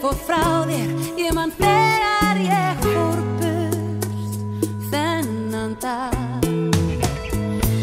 fór 0.00 0.16
frá 0.26 0.64
þér, 0.68 0.92
ég 1.20 1.34
man 1.36 1.50
þegar 1.58 2.38
ég 2.40 2.84
fór 2.84 3.18
burt 3.40 4.06
þennan 4.88 5.74
dag. 5.82 6.46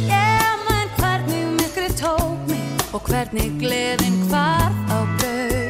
Ég 0.08 0.64
man 0.66 0.90
hvernig 0.98 1.46
myrkrið 1.60 1.94
tók 2.00 2.48
mig 2.50 2.88
og 2.92 3.06
hvernig 3.10 3.58
gleðin 3.62 4.18
hvarf 4.32 4.80
á 4.90 5.00
bau. 5.22 5.68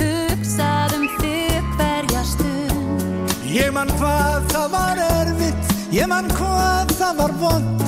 Hugsaðum 0.00 1.06
þig 1.20 1.70
hverja 1.76 2.24
stund, 2.26 3.36
Ég 3.46 3.70
man 3.72 3.90
hvað 4.00 4.50
það 4.52 4.66
var 4.74 4.98
erfitt 5.00 5.70
Ég 5.94 6.08
man 6.10 6.26
hvað 6.34 6.90
það 6.98 7.20
var 7.22 7.32
vond 7.40 7.84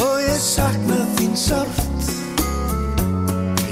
Og 0.00 0.14
ég 0.22 0.38
sakna 0.40 1.02
þín 1.18 1.34
sárt 1.36 2.08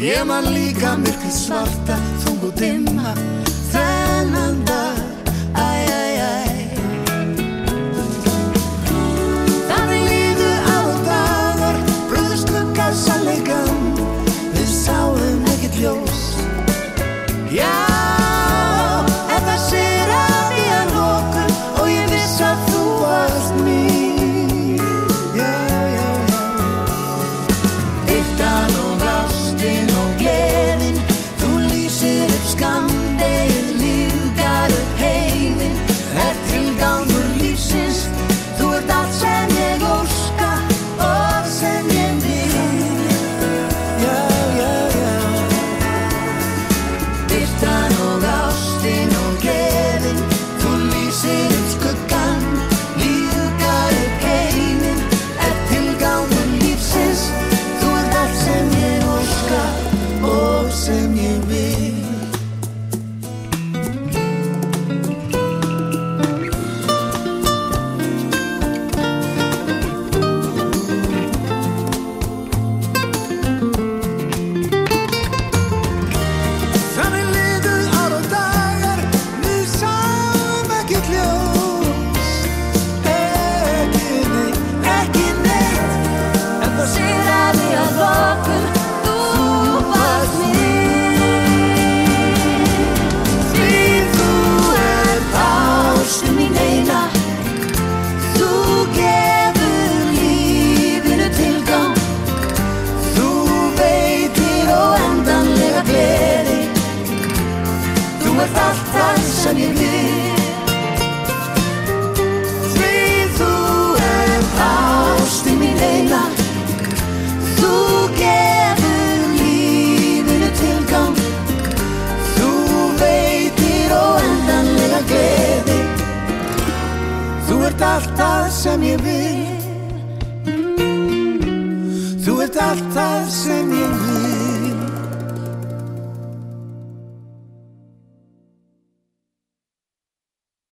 Ég 0.03 0.26
man 0.28 0.51
líka 0.53 0.97
myrkrið 1.01 1.36
svarta 1.38 1.97
Tembou 2.43 2.53
tema 2.59 3.14
Sananda 3.70 5.12